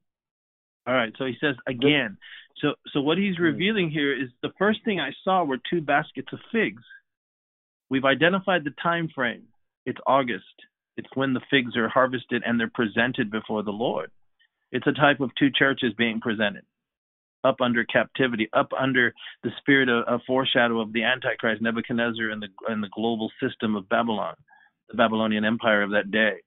[0.88, 2.18] All right, so he says again.
[2.62, 3.44] So so what he's hmm.
[3.44, 6.84] revealing here is the first thing I saw were two baskets of figs.
[7.90, 9.44] We've identified the time frame.
[9.86, 10.46] It's August.
[10.98, 14.12] It's when the figs are harvested and they're presented before the Lord.
[14.72, 16.64] It's a type of two churches being presented
[17.44, 22.42] up under captivity, up under the spirit of, of foreshadow of the Antichrist, Nebuchadnezzar, and
[22.42, 24.36] the and the global system of Babylon,
[24.90, 26.38] the Babylonian Empire of that day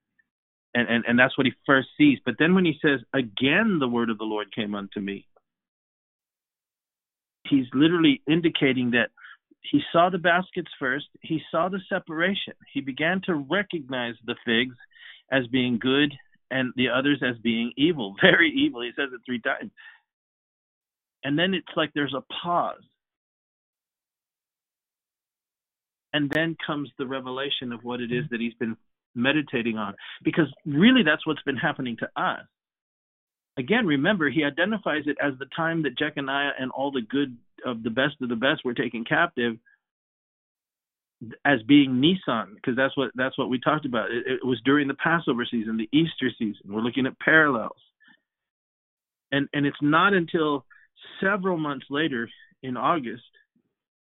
[0.75, 2.19] and, and, and that's what he first sees.
[2.25, 5.27] But then when he says, Again the word of the Lord came unto me,
[7.49, 9.11] he's literally indicating that
[9.63, 12.55] he saw the baskets first, he saw the separation.
[12.73, 14.77] He began to recognize the figs
[15.31, 16.13] as being good
[16.51, 18.83] and the others as being evil, very evil.
[18.83, 19.71] He says it three times.
[21.25, 22.83] And then it's like there's a pause.
[26.13, 28.77] And then comes the revelation of what it is that he's been
[29.15, 29.95] meditating on
[30.25, 32.47] because really that's what's been happening to us
[33.57, 37.37] again remember he identifies it as the time that jeconiah and all the good
[37.67, 39.57] of the best of the best were taken captive
[41.45, 44.11] as being Nisan, because that's what that's what we talked about.
[44.11, 46.73] It, it was during the Passover season, the Easter season.
[46.73, 47.77] We're looking at parallels,
[49.31, 50.65] and and it's not until
[51.21, 52.29] several months later
[52.63, 53.23] in August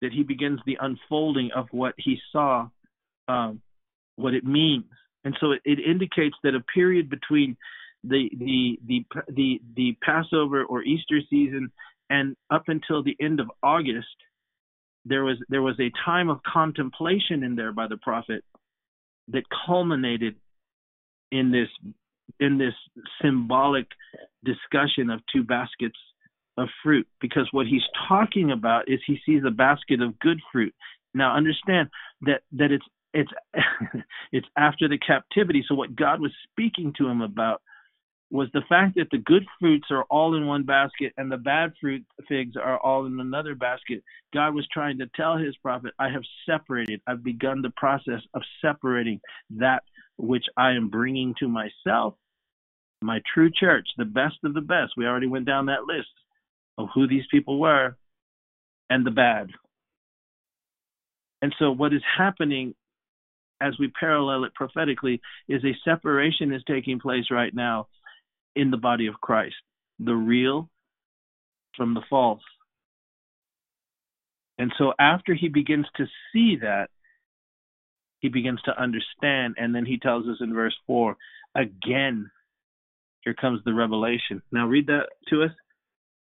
[0.01, 2.67] that he begins the unfolding of what he saw
[3.27, 3.61] um,
[4.15, 4.85] what it means.
[5.23, 7.55] And so it, it indicates that a period between
[8.03, 11.71] the, the the the the Passover or Easter season
[12.09, 14.07] and up until the end of August,
[15.05, 18.43] there was there was a time of contemplation in there by the prophet
[19.29, 20.35] that culminated
[21.31, 21.69] in this
[22.39, 22.73] in this
[23.21, 23.87] symbolic
[24.43, 25.97] discussion of two baskets
[26.57, 30.73] of fruit because what he's talking about is he sees a basket of good fruit
[31.13, 31.89] now understand
[32.21, 33.31] that that it's it's
[34.31, 35.63] it's after the captivity.
[35.67, 37.61] So what God was speaking to him about
[38.31, 41.71] was the fact that the good fruits are all in one basket and the bad
[41.79, 44.03] fruit figs are all in another basket.
[44.33, 48.41] God was trying to tell his prophet, I have separated, I've begun the process of
[48.59, 49.21] separating
[49.51, 49.83] that
[50.17, 52.15] which I am bringing to myself,
[53.03, 54.93] my true church, the best of the best.
[54.97, 56.07] We already went down that list
[56.77, 57.95] of who these people were
[58.89, 59.49] and the bad.
[61.41, 62.75] And so what is happening
[63.63, 67.87] as we parallel it prophetically, is a separation is taking place right now
[68.55, 69.55] in the body of Christ.
[69.99, 70.69] The real
[71.77, 72.41] from the false.
[74.57, 76.89] And so after he begins to see that,
[78.19, 79.55] he begins to understand.
[79.57, 81.15] And then he tells us in verse 4
[81.55, 82.29] again,
[83.21, 84.41] here comes the revelation.
[84.51, 85.51] Now read that to us,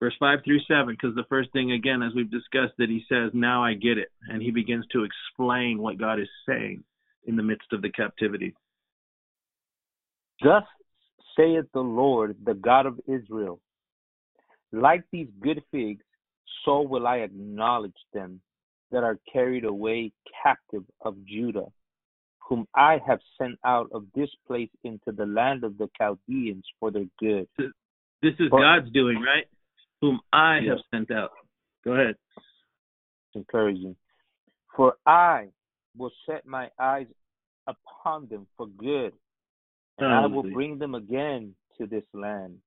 [0.01, 3.31] verse 5 through 7, because the first thing, again, as we've discussed, that he says,
[3.32, 4.09] Now I get it.
[4.28, 6.85] And he begins to explain what God is saying
[7.24, 8.55] in the midst of the captivity.
[10.43, 10.64] Thus
[11.36, 13.60] saith the Lord, the God of Israel
[14.73, 16.05] Like these good figs,
[16.64, 18.40] so will I acknowledge them
[18.90, 20.12] that are carried away
[20.43, 21.66] captive of Judah,
[22.48, 26.90] whom I have sent out of this place into the land of the Chaldeans for
[26.90, 27.48] their good.
[28.23, 29.47] This is for, God's doing, right?
[30.01, 30.77] Whom I yes.
[30.77, 31.31] have sent out.
[31.85, 32.16] Go ahead.
[33.35, 33.97] Encouraging.
[34.74, 35.48] For I
[35.97, 37.06] will set my eyes
[37.66, 39.12] upon them for good,
[39.98, 42.59] and I will bring them again to this land.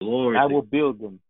[0.00, 0.36] Lord.
[0.36, 1.20] I will build them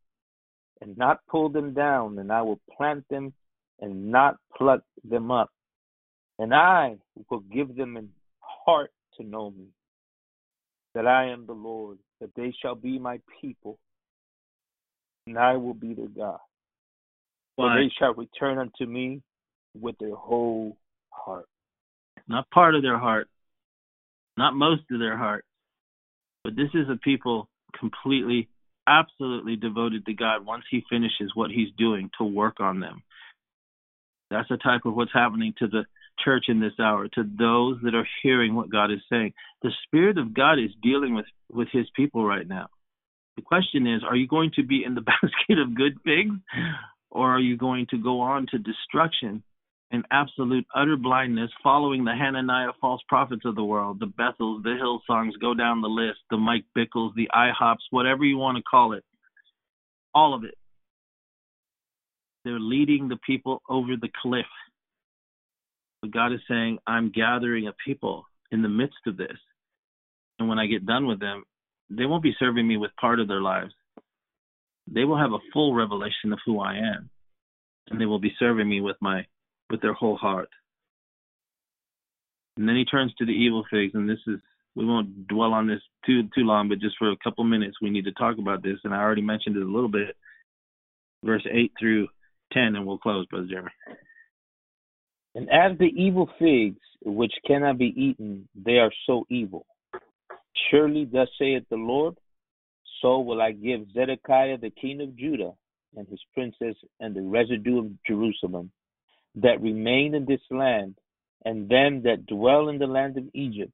[0.81, 3.33] and not pull them down, and I will plant them
[3.81, 5.51] and not pluck them up.
[6.39, 6.97] And I
[7.31, 8.03] will give them a
[8.41, 9.67] heart to know me,
[10.95, 13.79] that I am the Lord, that they shall be my people,
[15.29, 16.39] and I will be their God.
[17.57, 19.21] For they shall return unto me
[19.79, 20.77] with their whole
[21.11, 21.47] heart.
[22.29, 23.29] Not part of their heart,
[24.37, 25.45] not most of their heart,
[26.45, 27.49] but this is a people
[27.79, 28.49] completely,
[28.87, 33.03] absolutely devoted to God once He finishes what He's doing to work on them.
[34.31, 35.85] That's the type of what's happening to the
[36.25, 39.33] church in this hour, to those that are hearing what God is saying.
[39.63, 42.69] The Spirit of God is dealing with, with His people right now.
[43.39, 46.35] The question is, are you going to be in the basket of good figs,
[47.09, 49.45] or are you going to go on to destruction
[49.93, 54.71] and absolute utter blindness, following the Hananiah false prophets of the world, the Bethels, the
[54.71, 58.93] Hillsongs, go down the list, the Mike Bickles, the IHOPs, whatever you want to call
[58.93, 59.05] it,
[60.13, 60.57] all of it.
[62.45, 64.47] They're leading the people over the cliff.
[66.03, 69.39] But God is saying, I'm gathering a people in the midst of this.
[70.41, 71.45] And when I get done with them,
[71.91, 73.73] they won't be serving me with part of their lives.
[74.87, 77.11] They will have a full revelation of who I am.
[77.91, 79.27] And they will be serving me with my
[79.71, 80.49] with their whole heart.
[82.57, 84.41] And then he turns to the evil figs, and this is
[84.75, 87.89] we won't dwell on this too too long, but just for a couple minutes we
[87.89, 88.79] need to talk about this.
[88.85, 90.17] And I already mentioned it a little bit,
[91.25, 92.09] verse eight through
[92.53, 93.71] ten, and we'll close, Brother Jeremy.
[95.35, 99.65] And as the evil figs which cannot be eaten, they are so evil.
[100.71, 102.17] Surely thus saith the Lord,
[103.01, 105.53] so will I give Zedekiah the king of Judah
[105.97, 108.71] and his princes and the residue of Jerusalem
[109.37, 110.97] that remain in this land,
[111.45, 113.73] and them that dwell in the land of Egypt,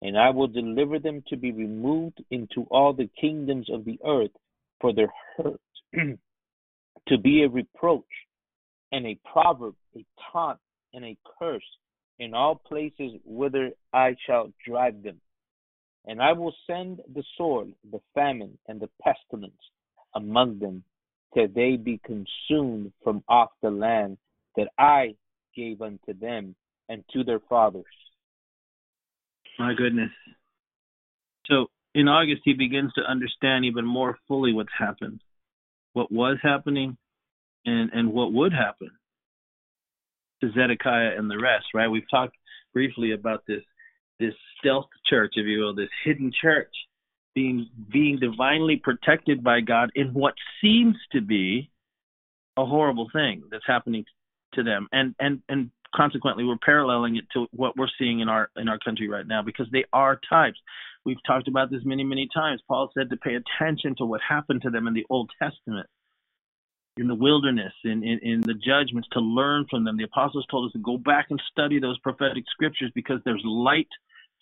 [0.00, 4.30] and I will deliver them to be removed into all the kingdoms of the earth
[4.80, 5.60] for their hurt,
[7.08, 8.04] to be a reproach
[8.90, 10.58] and a proverb, a taunt
[10.94, 11.62] and a curse
[12.18, 15.20] in all places whither I shall drive them.
[16.06, 19.54] And I will send the sword, the famine, and the pestilence
[20.14, 20.82] among them,
[21.32, 24.18] till they be consumed from off the land
[24.56, 25.14] that I
[25.56, 26.54] gave unto them
[26.88, 27.84] and to their fathers.
[29.58, 30.10] My goodness.
[31.46, 35.20] So in August, he begins to understand even more fully what's happened,
[35.92, 36.96] what was happening,
[37.64, 38.90] and, and what would happen
[40.40, 41.88] to Zedekiah and the rest, right?
[41.88, 42.36] We've talked
[42.72, 43.62] briefly about this
[44.22, 46.72] this stealth church, if you will, this hidden church
[47.34, 51.70] being being divinely protected by God in what seems to be
[52.56, 54.04] a horrible thing that's happening
[54.54, 58.50] to them, and and and consequently we're paralleling it to what we're seeing in our
[58.56, 60.58] in our country right now because they are types.
[61.04, 62.60] We've talked about this many many times.
[62.68, 65.86] Paul said to pay attention to what happened to them in the Old Testament,
[66.98, 69.96] in the wilderness, in in, in the judgments, to learn from them.
[69.96, 73.88] The apostles told us to go back and study those prophetic scriptures because there's light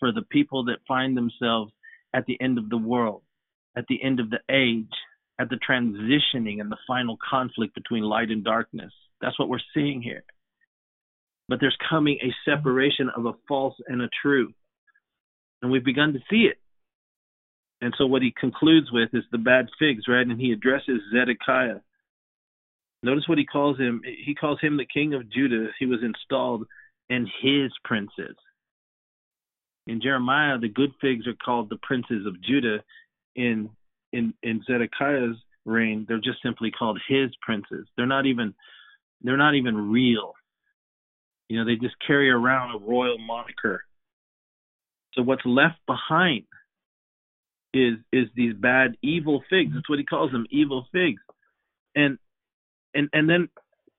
[0.00, 1.72] for the people that find themselves
[2.12, 3.22] at the end of the world,
[3.76, 4.90] at the end of the age,
[5.38, 8.92] at the transitioning and the final conflict between light and darkness.
[9.20, 10.24] That's what we're seeing here.
[11.48, 14.52] But there's coming a separation of a false and a true.
[15.62, 16.58] And we've begun to see it.
[17.80, 20.26] And so what he concludes with is the bad figs, right?
[20.26, 21.80] And he addresses Zedekiah.
[23.02, 24.02] Notice what he calls him.
[24.04, 25.68] He calls him the king of Judah.
[25.78, 26.66] He was installed
[27.08, 28.36] and his princes.
[29.90, 32.78] In Jeremiah, the good figs are called the princes of Judah.
[33.34, 33.70] In
[34.12, 37.88] in in Zedekiah's reign, they're just simply called his princes.
[37.96, 38.54] They're not even
[39.20, 40.34] they're not even real.
[41.48, 43.82] You know, they just carry around a royal moniker.
[45.14, 46.44] So what's left behind
[47.74, 49.72] is is these bad evil figs.
[49.74, 51.20] That's what he calls them, evil figs.
[51.96, 52.16] And
[52.94, 53.48] and and then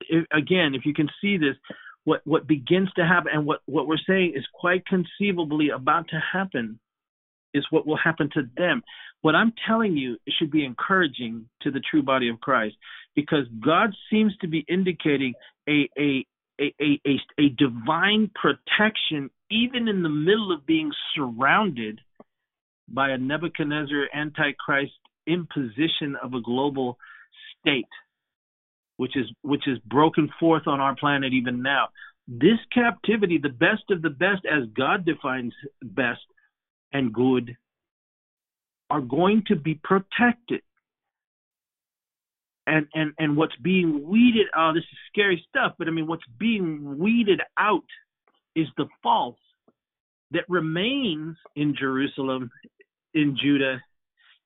[0.08, 1.56] if, again, if you can see this,
[2.04, 6.20] what what begins to happen and what what we're saying is quite conceivably about to
[6.32, 6.78] happen
[7.54, 8.82] is what will happen to them.
[9.20, 12.76] What I'm telling you should be encouraging to the true body of Christ
[13.14, 15.34] because God seems to be indicating
[15.68, 16.26] a a
[16.60, 22.00] a, a, a, a divine protection even in the middle of being surrounded
[22.88, 24.92] by a Nebuchadnezzar antichrist
[25.26, 26.98] imposition of a global
[27.60, 27.86] state
[28.96, 31.88] which is which is broken forth on our planet even now.
[32.28, 36.20] This captivity the best of the best as God defines best
[36.92, 37.56] and good
[38.90, 40.62] are going to be protected.
[42.66, 46.22] And and and what's being weeded oh this is scary stuff but i mean what's
[46.38, 47.82] being weeded out
[48.54, 49.40] is the false
[50.30, 52.52] that remains in jerusalem
[53.14, 53.80] in judah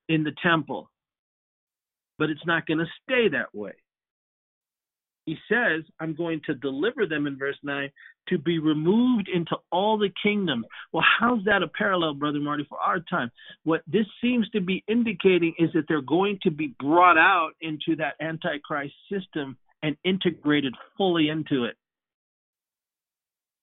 [0.09, 0.91] in the temple.
[2.19, 3.75] But it's not going to stay that way
[5.27, 7.91] he says, I'm going to deliver them in verse 9
[8.29, 10.65] to be removed into all the kingdoms.
[10.93, 13.31] Well, how's that a parallel, Brother Marty, for our time?
[13.65, 17.97] What this seems to be indicating is that they're going to be brought out into
[17.97, 21.77] that Antichrist system and integrated fully into it.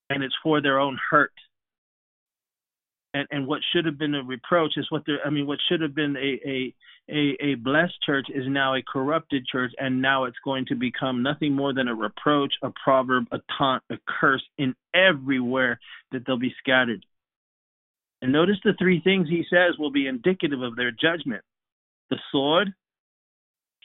[0.09, 1.31] And it's for their own hurt
[3.13, 5.95] and and what should have been a reproach is what I mean what should have
[5.95, 6.75] been a a
[7.09, 11.21] a, a blessed church is now a corrupted church and now it's going to become
[11.21, 15.79] nothing more than a reproach a proverb a taunt a curse in everywhere
[16.11, 17.05] that they'll be scattered.
[18.21, 21.43] And notice the three things he says will be indicative of their judgment.
[22.09, 22.73] The sword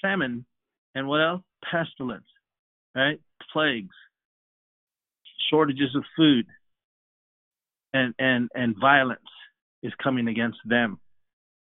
[0.01, 0.45] famine
[0.95, 1.43] and what else?
[1.65, 2.25] Pestilence
[2.95, 3.21] right?
[3.53, 3.95] Plagues
[5.51, 6.47] shortages of food
[7.93, 9.21] and and and violence
[9.83, 10.99] is coming against them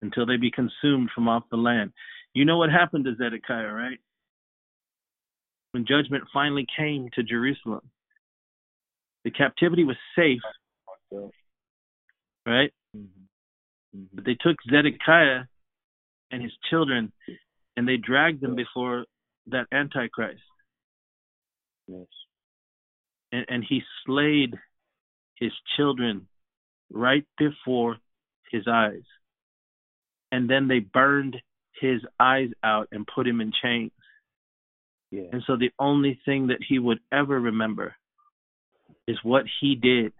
[0.01, 1.91] until they be consumed from off the land.
[2.33, 3.99] You know what happened to Zedekiah, right?
[5.71, 7.81] When judgment finally came to Jerusalem,
[9.23, 10.41] the captivity was safe,
[12.45, 12.71] right?
[12.95, 14.03] Mm-hmm.
[14.13, 15.45] But they took Zedekiah
[16.31, 17.11] and his children
[17.75, 19.05] and they dragged them before
[19.47, 20.41] that Antichrist.
[21.87, 22.07] Yes.
[23.31, 24.55] And, and he slayed
[25.39, 26.27] his children
[26.91, 27.97] right before
[28.51, 29.03] his eyes.
[30.31, 31.37] And then they burned
[31.79, 33.91] his eyes out and put him in chains.
[35.11, 35.23] Yeah.
[35.31, 37.95] And so the only thing that he would ever remember
[39.07, 40.13] is what he did.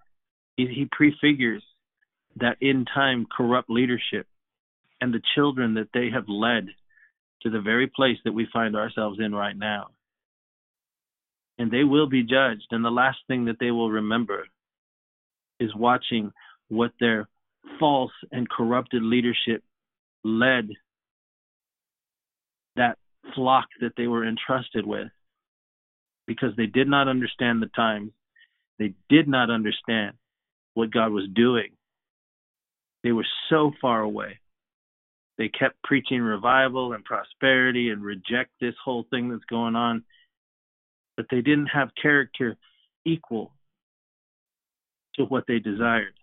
[0.57, 1.63] He, he prefigures
[2.37, 4.27] that in time corrupt leadership
[5.01, 6.67] and the children that they have led
[7.41, 9.87] to the very place that we find ourselves in right now.
[11.57, 12.67] And they will be judged.
[12.71, 14.45] And the last thing that they will remember
[15.59, 16.31] is watching
[16.69, 17.27] what their
[17.79, 19.63] false and corrupted leadership
[20.23, 20.69] led
[22.75, 22.97] that
[23.33, 25.07] flock that they were entrusted with
[26.27, 28.11] because they did not understand the times.
[28.79, 30.15] They did not understand
[30.73, 31.69] what God was doing.
[33.03, 34.39] They were so far away.
[35.37, 40.03] They kept preaching revival and prosperity and reject this whole thing that's going on.
[41.17, 42.57] But they didn't have character
[43.05, 43.51] equal
[45.17, 46.13] to what they desired,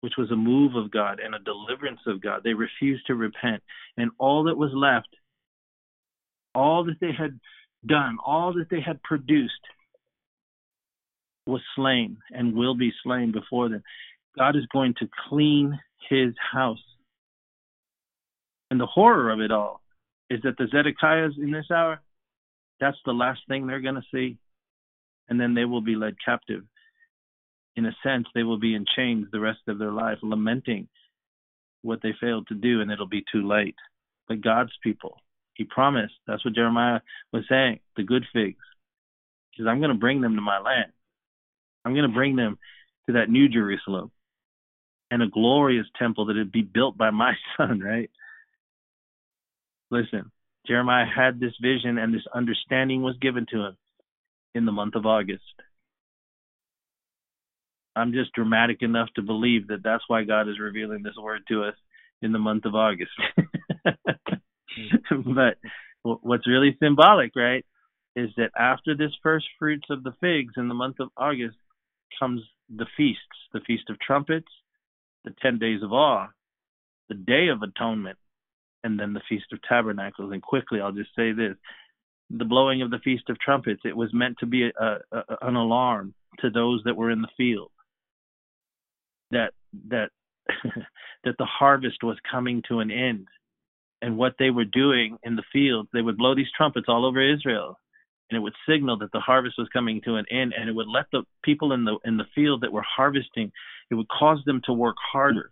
[0.00, 2.42] which was a move of God and a deliverance of God.
[2.42, 3.62] They refused to repent.
[3.96, 5.08] And all that was left,
[6.54, 7.38] all that they had
[7.86, 9.52] done, all that they had produced,
[11.46, 13.82] was slain and will be slain before them.
[14.38, 15.78] God is going to clean
[16.08, 16.78] his house.
[18.70, 19.80] And the horror of it all
[20.28, 22.00] is that the Zedekiahs in this hour,
[22.78, 24.38] that's the last thing they're going to see.
[25.28, 26.62] And then they will be led captive
[27.80, 30.86] in a sense, they will be in chains the rest of their life, lamenting
[31.80, 33.76] what they failed to do, and it'll be too late.
[34.28, 35.16] But God's people,
[35.54, 37.00] He promised, that's what Jeremiah
[37.32, 38.62] was saying, the good figs.
[39.52, 40.92] He says, I'm going to bring them to my land.
[41.86, 42.58] I'm going to bring them
[43.06, 44.10] to that new Jerusalem
[45.10, 48.10] and a glorious temple that would be built by my son, right?
[49.90, 50.30] Listen,
[50.66, 53.76] Jeremiah had this vision and this understanding was given to him
[54.54, 55.42] in the month of August.
[58.00, 61.64] I'm just dramatic enough to believe that that's why God is revealing this word to
[61.64, 61.74] us
[62.22, 63.12] in the month of August.
[63.84, 65.58] but
[66.02, 67.64] what's really symbolic, right,
[68.16, 71.56] is that after this first fruits of the figs in the month of August
[72.18, 72.42] comes
[72.74, 73.22] the feasts,
[73.52, 74.50] the Feast of Trumpets,
[75.24, 76.28] the 10 days of awe,
[77.08, 78.18] the Day of Atonement,
[78.82, 80.32] and then the Feast of Tabernacles.
[80.32, 81.56] And quickly, I'll just say this
[82.30, 85.56] the blowing of the Feast of Trumpets, it was meant to be a, a, an
[85.56, 87.72] alarm to those that were in the field
[89.30, 89.52] that
[89.88, 90.10] that
[91.24, 93.28] that the harvest was coming to an end.
[94.02, 97.20] And what they were doing in the fields they would blow these trumpets all over
[97.20, 97.76] Israel.
[98.30, 100.54] And it would signal that the harvest was coming to an end.
[100.56, 103.52] And it would let the people in the in the field that were harvesting
[103.90, 105.50] it would cause them to work harder.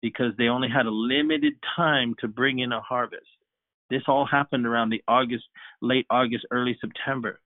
[0.00, 3.26] Because they only had a limited time to bring in a harvest.
[3.88, 5.44] This all happened around the August
[5.80, 7.40] late August early September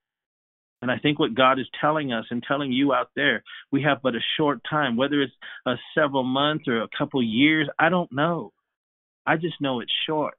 [0.81, 4.01] and I think what God is telling us and telling you out there, we have
[4.03, 5.33] but a short time, whether it's
[5.65, 8.53] a several months or a couple years, I don't know.
[9.25, 10.37] I just know it's short.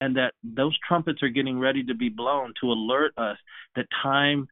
[0.00, 3.38] And that those trumpets are getting ready to be blown to alert us
[3.76, 4.48] that time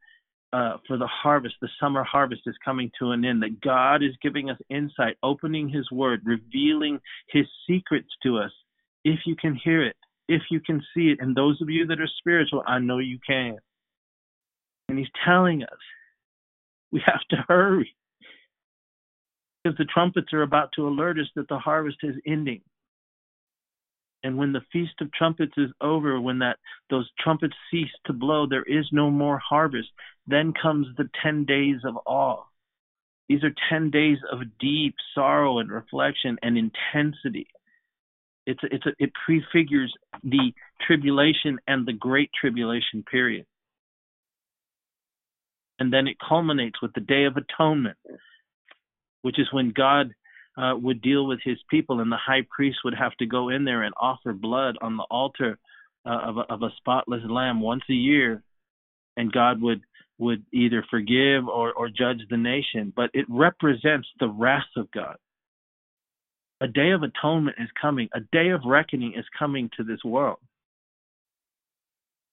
[0.53, 4.17] uh, for the harvest, the summer harvest is coming to an end, that God is
[4.23, 6.99] giving us insight, opening His Word, revealing
[7.29, 8.51] His secrets to us,
[9.05, 9.97] if you can hear it
[10.31, 11.19] if you can see it.
[11.21, 13.57] And those of you that are spiritual, I know you can.
[14.91, 15.79] And he's telling us
[16.91, 17.95] we have to hurry
[19.62, 22.62] because the trumpets are about to alert us that the harvest is ending.
[24.25, 26.59] And when the feast of trumpets is over, when that
[26.91, 29.89] those trumpets cease to blow, there is no more harvest.
[30.27, 32.43] Then comes the 10 days of awe.
[33.29, 37.47] These are 10 days of deep sorrow and reflection and intensity.
[38.45, 39.95] It's a, it's a, it prefigures
[40.25, 40.53] the
[40.85, 43.47] tribulation and the great tribulation period.
[45.81, 47.97] And then it culminates with the day of atonement,
[49.23, 50.12] which is when God
[50.57, 53.65] uh, would deal with his people, and the high priest would have to go in
[53.65, 55.59] there and offer blood on the altar
[56.05, 58.43] uh, of, a, of a spotless lamb once a year,
[59.16, 59.81] and God would
[60.19, 62.93] would either forgive or, or judge the nation.
[62.94, 65.16] But it represents the wrath of God.
[66.61, 68.11] A day of atonement is coming.
[68.12, 70.36] A day of reckoning is coming to this world.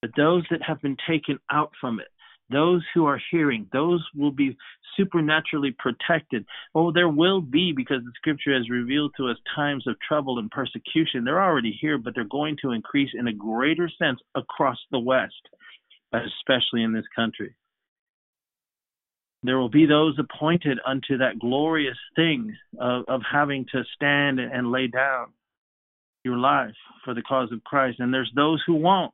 [0.02, 2.08] But those that have been taken out from it,
[2.50, 4.56] those who are hearing, those will be
[4.96, 6.44] supernaturally protected.
[6.74, 10.50] Oh, there will be, because the scripture has revealed to us times of trouble and
[10.50, 11.24] persecution.
[11.24, 15.34] They're already here, but they're going to increase in a greater sense across the West,
[16.12, 17.54] especially in this country.
[19.44, 24.72] There will be those appointed unto that glorious thing of, of having to stand and
[24.72, 25.28] lay down
[26.24, 28.00] your life for the cause of Christ.
[28.00, 29.12] And there's those who won't.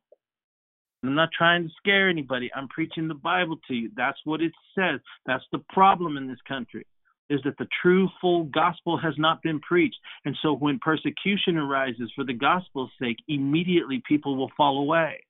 [1.09, 2.51] I'm not trying to scare anybody.
[2.55, 3.91] I'm preaching the Bible to you.
[3.97, 5.01] That's what it says.
[5.27, 6.87] That's the problem in this country
[7.31, 9.97] is that the true full gospel has not been preached.
[10.25, 15.25] And so when persecution arises for the gospel's sake, immediately people will fall away.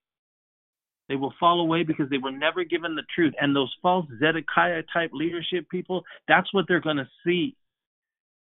[1.09, 3.35] They will fall away because they were never given the truth.
[3.41, 7.55] And those false Zedekiah type leadership people, that's what they're going to see.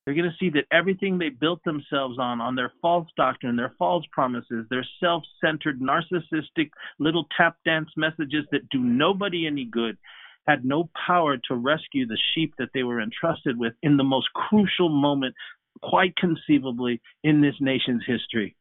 [0.05, 3.75] They're going to see that everything they built themselves on, on their false doctrine, their
[3.79, 9.99] false promises, their self centered, narcissistic little tap dance messages that do nobody any good,
[10.47, 14.29] had no power to rescue the sheep that they were entrusted with in the most
[14.33, 15.35] crucial moment,
[15.83, 18.57] quite conceivably, in this nation's history.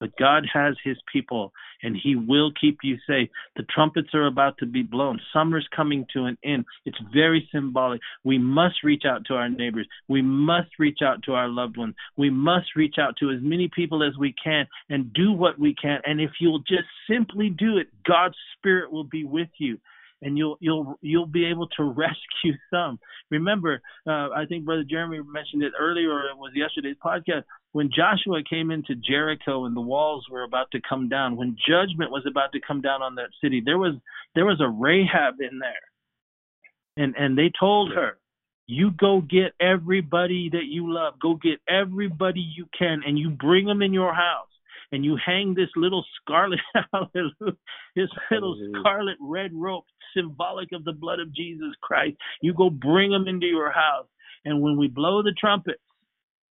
[0.00, 1.52] But God has his people
[1.82, 3.28] and he will keep you safe.
[3.56, 5.20] The trumpets are about to be blown.
[5.32, 6.64] Summer's coming to an end.
[6.84, 8.00] It's very symbolic.
[8.24, 9.88] We must reach out to our neighbors.
[10.08, 11.94] We must reach out to our loved ones.
[12.16, 15.74] We must reach out to as many people as we can and do what we
[15.74, 16.00] can.
[16.04, 19.78] And if you'll just simply do it, God's spirit will be with you
[20.22, 22.98] and you'll you'll you'll be able to rescue some.
[23.30, 27.44] Remember, uh, I think Brother Jeremy mentioned it earlier, or it was yesterday's podcast.
[27.72, 32.10] When Joshua came into Jericho and the walls were about to come down, when judgment
[32.10, 33.94] was about to come down on that city, there was
[34.34, 38.18] there was a Rahab in there, and and they told her,
[38.66, 43.66] "You go get everybody that you love, go get everybody you can, and you bring
[43.66, 44.48] them in your house."
[44.90, 46.60] and you hang this little scarlet
[47.14, 49.84] this little scarlet red rope
[50.16, 52.16] symbolic of the blood of Jesus Christ.
[52.40, 54.06] You go bring them into your house.
[54.44, 55.82] And when we blow the trumpets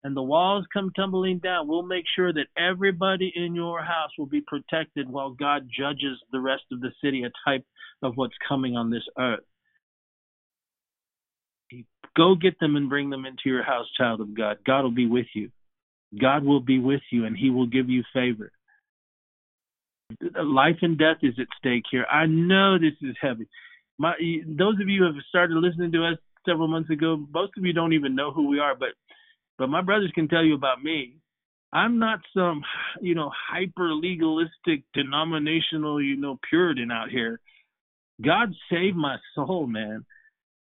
[0.07, 4.25] and the walls come tumbling down, we'll make sure that everybody in your house will
[4.25, 7.65] be protected while God judges the rest of the city, a type
[8.01, 9.43] of what's coming on this earth.
[12.15, 14.59] Go get them and bring them into your house, child of God.
[14.65, 15.49] God will be with you.
[16.17, 18.49] God will be with you and he will give you favor.
[20.41, 22.05] Life and death is at stake here.
[22.09, 23.45] I know this is heavy.
[23.97, 24.13] My
[24.47, 26.17] those of you who have started listening to us
[26.47, 28.91] several months ago, most of you don't even know who we are, but
[29.57, 31.17] but my brothers can tell you about me.
[31.73, 32.63] I'm not some,
[33.01, 37.39] you know, hyper legalistic denominational, you know, Puritan out here.
[38.23, 40.05] God saved my soul, man.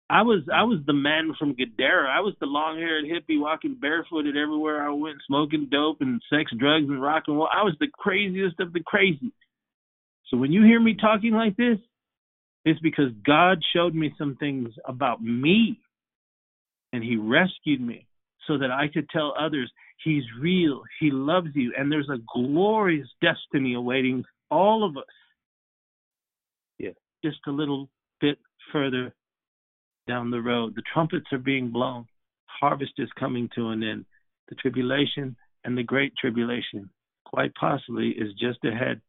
[0.08, 2.08] I was I was the man from Gadara.
[2.08, 6.52] I was the long haired hippie walking barefooted everywhere I went, smoking dope and sex,
[6.56, 7.48] drugs, and rock and roll.
[7.52, 9.32] I was the craziest of the crazy.
[10.28, 11.78] So when you hear me talking like this,
[12.64, 15.78] it's because God showed me some things about me
[16.92, 18.05] and He rescued me
[18.46, 19.70] so that I could tell others
[20.04, 25.04] He's real, He loves you, and there's a glorious destiny awaiting all of us.
[26.78, 26.90] Yeah.
[27.24, 27.88] Just a little
[28.20, 28.38] bit
[28.72, 29.14] further
[30.06, 30.74] down the road.
[30.76, 32.06] The trumpets are being blown.
[32.46, 34.04] Harvest is coming to an end.
[34.48, 36.90] The tribulation and the great tribulation,
[37.24, 39.00] quite possibly, is just ahead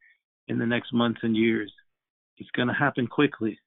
[0.48, 1.72] in the next months and years.
[2.38, 3.60] It's going to happen quickly.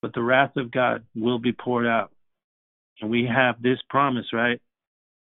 [0.00, 2.12] But the wrath of God will be poured out.
[3.00, 4.60] And we have this promise, right?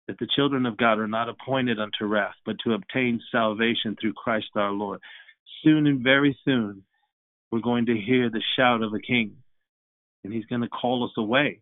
[0.06, 4.12] That the children of God are not appointed unto wrath, but to obtain salvation through
[4.12, 5.00] Christ our Lord.
[5.62, 6.82] Soon and very soon,
[7.50, 9.36] we're going to hear the shout of a king
[10.24, 11.60] and he's going to call us away,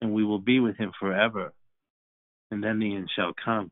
[0.00, 1.52] and we will be with him forever.
[2.50, 3.70] And then the end shall come,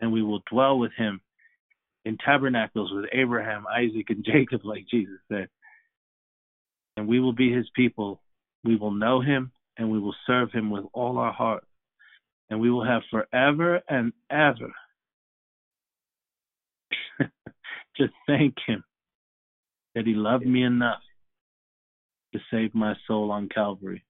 [0.00, 1.20] and we will dwell with him
[2.04, 5.48] in tabernacles with Abraham, Isaac, and Jacob, like Jesus said.
[6.96, 8.20] And we will be his people.
[8.64, 11.64] We will know him and we will serve him with all our heart.
[12.50, 14.72] And we will have forever and ever
[17.96, 18.84] to thank him
[19.94, 21.00] that he loved me enough
[22.32, 24.04] to save my soul on Calvary.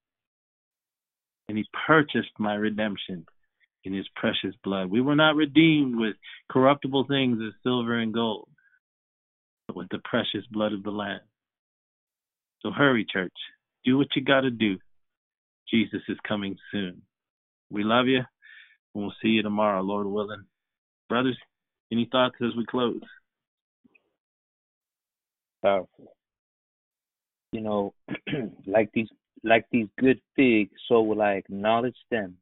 [1.48, 3.26] And he purchased my redemption
[3.84, 4.90] in his precious blood.
[4.90, 6.16] We were not redeemed with
[6.50, 8.48] corruptible things as silver and gold,
[9.68, 11.20] but with the precious blood of the Lamb.
[12.62, 13.32] So hurry, church.
[13.84, 14.78] Do what you got to do.
[15.74, 17.02] Jesus is coming soon.
[17.68, 18.24] We love you, and
[18.94, 20.44] we'll see you tomorrow, Lord willing.
[21.08, 21.36] Brothers,
[21.90, 23.00] any thoughts as we close?
[25.64, 26.14] Powerful.
[27.50, 27.94] You know,
[28.66, 29.08] like these
[29.42, 32.36] like these good figs, so will I acknowledge them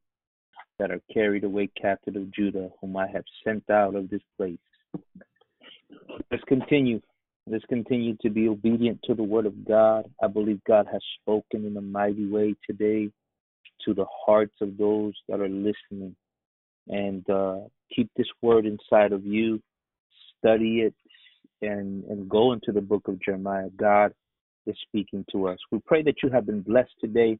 [0.78, 4.58] that are carried away captive of Judah, whom I have sent out of this place.
[6.30, 7.00] Let's continue.
[7.46, 10.04] Let's continue to be obedient to the word of God.
[10.22, 13.10] I believe God has spoken in a mighty way today
[13.84, 16.14] to the hearts of those that are listening.
[16.88, 17.60] And uh,
[17.94, 19.60] keep this word inside of you.
[20.38, 20.94] Study it
[21.62, 23.68] and, and go into the book of Jeremiah.
[23.76, 24.12] God
[24.66, 25.58] is speaking to us.
[25.70, 27.38] We pray that you have been blessed today.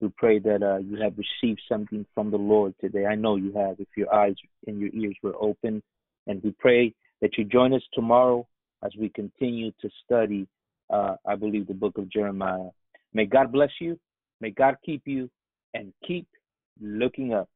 [0.00, 3.06] We pray that uh, you have received something from the Lord today.
[3.06, 4.36] I know you have if your eyes
[4.66, 5.82] and your ears were open.
[6.28, 8.46] And we pray that you join us tomorrow
[8.84, 10.46] as we continue to study,
[10.90, 12.70] uh, I believe, the book of Jeremiah.
[13.12, 13.98] May God bless you.
[14.40, 15.28] May God keep you
[15.74, 16.26] and keep
[16.80, 17.48] looking up.